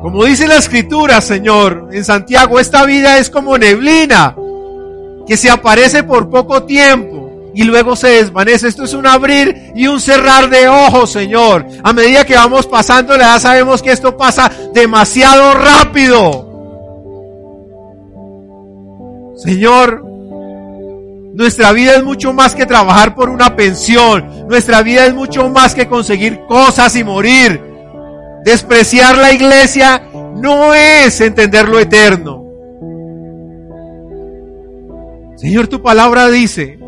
Como 0.00 0.24
dice 0.24 0.46
la 0.46 0.56
escritura, 0.56 1.20
Señor, 1.20 1.88
en 1.92 2.04
Santiago, 2.04 2.60
esta 2.60 2.84
vida 2.84 3.18
es 3.18 3.28
como 3.30 3.58
neblina, 3.58 4.36
que 5.26 5.36
se 5.36 5.50
aparece 5.50 6.02
por 6.02 6.30
poco 6.30 6.62
tiempo 6.62 7.50
y 7.54 7.64
luego 7.64 7.96
se 7.96 8.08
desvanece. 8.08 8.68
Esto 8.68 8.84
es 8.84 8.92
un 8.92 9.06
abrir 9.06 9.72
y 9.74 9.86
un 9.88 10.00
cerrar 10.00 10.48
de 10.48 10.68
ojos, 10.68 11.10
Señor. 11.10 11.66
A 11.82 11.92
medida 11.92 12.24
que 12.24 12.34
vamos 12.34 12.66
pasando, 12.66 13.16
ya 13.16 13.40
sabemos 13.40 13.82
que 13.82 13.90
esto 13.90 14.16
pasa 14.16 14.52
demasiado 14.72 15.54
rápido. 15.54 16.45
Señor, 19.36 20.02
nuestra 21.34 21.72
vida 21.72 21.96
es 21.96 22.02
mucho 22.02 22.32
más 22.32 22.54
que 22.54 22.64
trabajar 22.64 23.14
por 23.14 23.28
una 23.28 23.54
pensión. 23.54 24.48
Nuestra 24.48 24.82
vida 24.82 25.04
es 25.04 25.14
mucho 25.14 25.50
más 25.50 25.74
que 25.74 25.86
conseguir 25.86 26.40
cosas 26.48 26.96
y 26.96 27.04
morir. 27.04 27.60
Despreciar 28.42 29.18
la 29.18 29.32
iglesia 29.32 30.02
no 30.36 30.74
es 30.74 31.20
entender 31.20 31.68
lo 31.68 31.78
eterno. 31.78 32.42
Señor, 35.36 35.68
tu 35.68 35.82
palabra 35.82 36.28
dice 36.28 36.78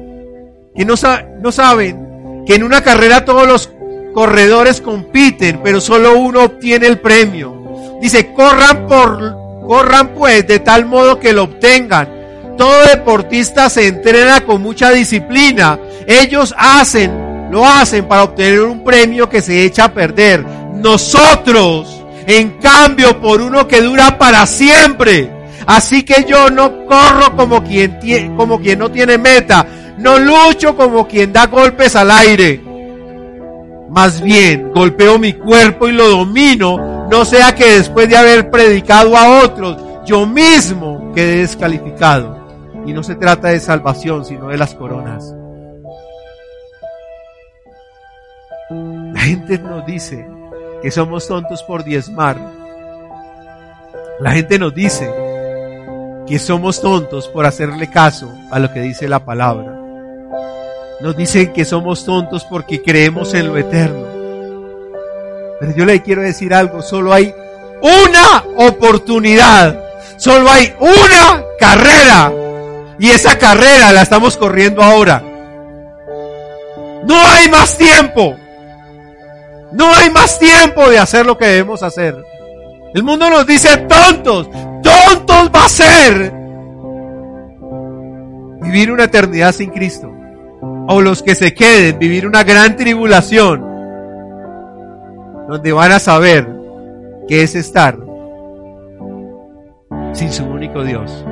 que 0.74 0.84
no, 0.86 0.94
no 1.40 1.52
saben 1.52 2.44
que 2.46 2.54
en 2.54 2.62
una 2.62 2.80
carrera 2.80 3.26
todos 3.26 3.46
los 3.46 3.70
corredores 4.14 4.80
compiten, 4.80 5.60
pero 5.62 5.82
solo 5.82 6.18
uno 6.18 6.44
obtiene 6.44 6.86
el 6.86 6.98
premio. 7.00 7.98
Dice, 8.00 8.32
corran 8.32 8.86
por, 8.86 9.36
corran 9.66 10.14
pues 10.14 10.46
de 10.46 10.60
tal 10.60 10.86
modo 10.86 11.20
que 11.20 11.34
lo 11.34 11.42
obtengan. 11.42 12.17
Todo 12.58 12.86
deportista 12.86 13.70
se 13.70 13.86
entrena 13.86 14.40
con 14.40 14.60
mucha 14.60 14.90
disciplina. 14.90 15.78
Ellos 16.08 16.52
hacen, 16.58 17.50
lo 17.52 17.64
hacen 17.64 18.06
para 18.06 18.24
obtener 18.24 18.62
un 18.62 18.82
premio 18.82 19.28
que 19.28 19.40
se 19.40 19.64
echa 19.64 19.84
a 19.84 19.94
perder. 19.94 20.44
Nosotros, 20.74 22.02
en 22.26 22.58
cambio, 22.58 23.20
por 23.20 23.40
uno 23.40 23.68
que 23.68 23.80
dura 23.80 24.18
para 24.18 24.44
siempre. 24.44 25.30
Así 25.66 26.02
que 26.02 26.26
yo 26.28 26.50
no 26.50 26.84
corro 26.86 27.36
como 27.36 27.62
quien, 27.62 28.34
como 28.36 28.60
quien 28.60 28.80
no 28.80 28.90
tiene 28.90 29.18
meta. 29.18 29.64
No 29.98 30.18
lucho 30.18 30.76
como 30.76 31.06
quien 31.06 31.32
da 31.32 31.46
golpes 31.46 31.94
al 31.94 32.10
aire. 32.10 32.60
Más 33.88 34.20
bien, 34.20 34.72
golpeo 34.74 35.16
mi 35.18 35.32
cuerpo 35.32 35.86
y 35.86 35.92
lo 35.92 36.08
domino, 36.08 37.06
no 37.08 37.24
sea 37.24 37.54
que 37.54 37.76
después 37.76 38.08
de 38.08 38.16
haber 38.16 38.50
predicado 38.50 39.16
a 39.16 39.44
otros, 39.44 39.78
yo 40.04 40.26
mismo 40.26 41.12
quede 41.14 41.36
descalificado. 41.36 42.37
Y 42.88 42.94
no 42.94 43.02
se 43.02 43.16
trata 43.16 43.48
de 43.48 43.60
salvación, 43.60 44.24
sino 44.24 44.48
de 44.48 44.56
las 44.56 44.74
coronas. 44.74 45.34
La 49.12 49.20
gente 49.20 49.58
nos 49.58 49.84
dice 49.84 50.26
que 50.80 50.90
somos 50.90 51.28
tontos 51.28 51.62
por 51.64 51.84
diezmar. 51.84 52.38
La 54.20 54.30
gente 54.30 54.58
nos 54.58 54.74
dice 54.74 55.06
que 56.26 56.38
somos 56.38 56.80
tontos 56.80 57.28
por 57.28 57.44
hacerle 57.44 57.90
caso 57.90 58.32
a 58.50 58.58
lo 58.58 58.72
que 58.72 58.80
dice 58.80 59.06
la 59.06 59.22
palabra. 59.22 59.78
Nos 61.02 61.14
dicen 61.14 61.52
que 61.52 61.66
somos 61.66 62.06
tontos 62.06 62.46
porque 62.46 62.80
creemos 62.80 63.34
en 63.34 63.48
lo 63.48 63.58
eterno. 63.58 64.06
Pero 65.60 65.76
yo 65.76 65.84
le 65.84 66.02
quiero 66.02 66.22
decir 66.22 66.54
algo, 66.54 66.80
solo 66.80 67.12
hay 67.12 67.34
una 67.82 68.44
oportunidad, 68.66 69.78
solo 70.16 70.50
hay 70.50 70.72
una 70.80 71.44
carrera. 71.60 72.47
Y 72.98 73.10
esa 73.10 73.38
carrera 73.38 73.92
la 73.92 74.02
estamos 74.02 74.36
corriendo 74.36 74.82
ahora. 74.82 75.22
No 77.04 77.14
hay 77.14 77.48
más 77.48 77.76
tiempo. 77.78 78.36
No 79.72 79.92
hay 79.94 80.10
más 80.10 80.38
tiempo 80.38 80.88
de 80.88 80.98
hacer 80.98 81.26
lo 81.26 81.36
que 81.38 81.46
debemos 81.46 81.82
hacer. 81.82 82.16
El 82.94 83.02
mundo 83.02 83.28
nos 83.28 83.46
dice 83.46 83.76
tontos, 83.88 84.48
tontos 84.82 85.50
va 85.54 85.64
a 85.64 85.68
ser 85.68 86.32
vivir 88.62 88.90
una 88.90 89.04
eternidad 89.04 89.52
sin 89.52 89.70
Cristo. 89.70 90.10
O 90.88 91.00
los 91.00 91.22
que 91.22 91.34
se 91.34 91.54
queden, 91.54 91.98
vivir 91.98 92.26
una 92.26 92.44
gran 92.44 92.76
tribulación, 92.76 93.60
donde 95.48 95.72
van 95.72 95.92
a 95.92 95.98
saber 95.98 96.48
que 97.28 97.42
es 97.42 97.54
estar 97.54 97.98
sin 100.12 100.32
su 100.32 100.44
único 100.44 100.82
Dios. 100.82 101.24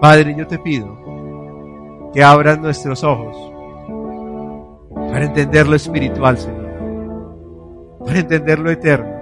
Padre, 0.00 0.34
yo 0.36 0.46
te 0.46 0.58
pido 0.58 2.10
que 2.12 2.22
abran 2.22 2.62
nuestros 2.62 3.04
ojos 3.04 3.36
para 5.10 5.24
entender 5.24 5.66
lo 5.66 5.76
espiritual, 5.76 6.38
Señor, 6.38 7.98
para 8.04 8.18
entender 8.18 8.58
lo 8.58 8.70
eterno 8.70 9.18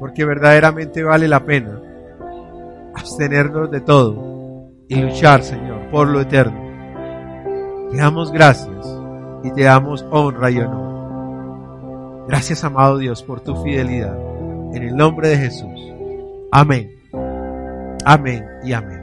porque 0.00 0.24
verdaderamente 0.24 1.04
vale 1.04 1.28
la 1.28 1.44
pena 1.44 1.78
abstenernos 2.96 3.70
de 3.70 3.82
todo 3.82 4.72
y 4.88 4.96
luchar, 4.96 5.42
Señor, 5.42 5.90
por 5.90 6.08
lo 6.08 6.22
eterno. 6.22 6.58
Te 7.90 7.98
damos 7.98 8.32
gracias 8.32 8.98
y 9.44 9.52
te 9.52 9.64
damos 9.64 10.04
honra 10.10 10.50
y 10.50 10.58
honor. 10.58 12.26
Gracias, 12.26 12.64
amado 12.64 12.96
Dios, 12.98 13.22
por 13.22 13.40
tu 13.42 13.62
fidelidad. 13.62 14.18
En 14.74 14.82
el 14.82 14.96
nombre 14.96 15.28
de 15.28 15.36
Jesús. 15.36 15.92
Amén. 16.50 16.90
Amén 18.04 18.44
y 18.64 18.72
amén. 18.72 18.99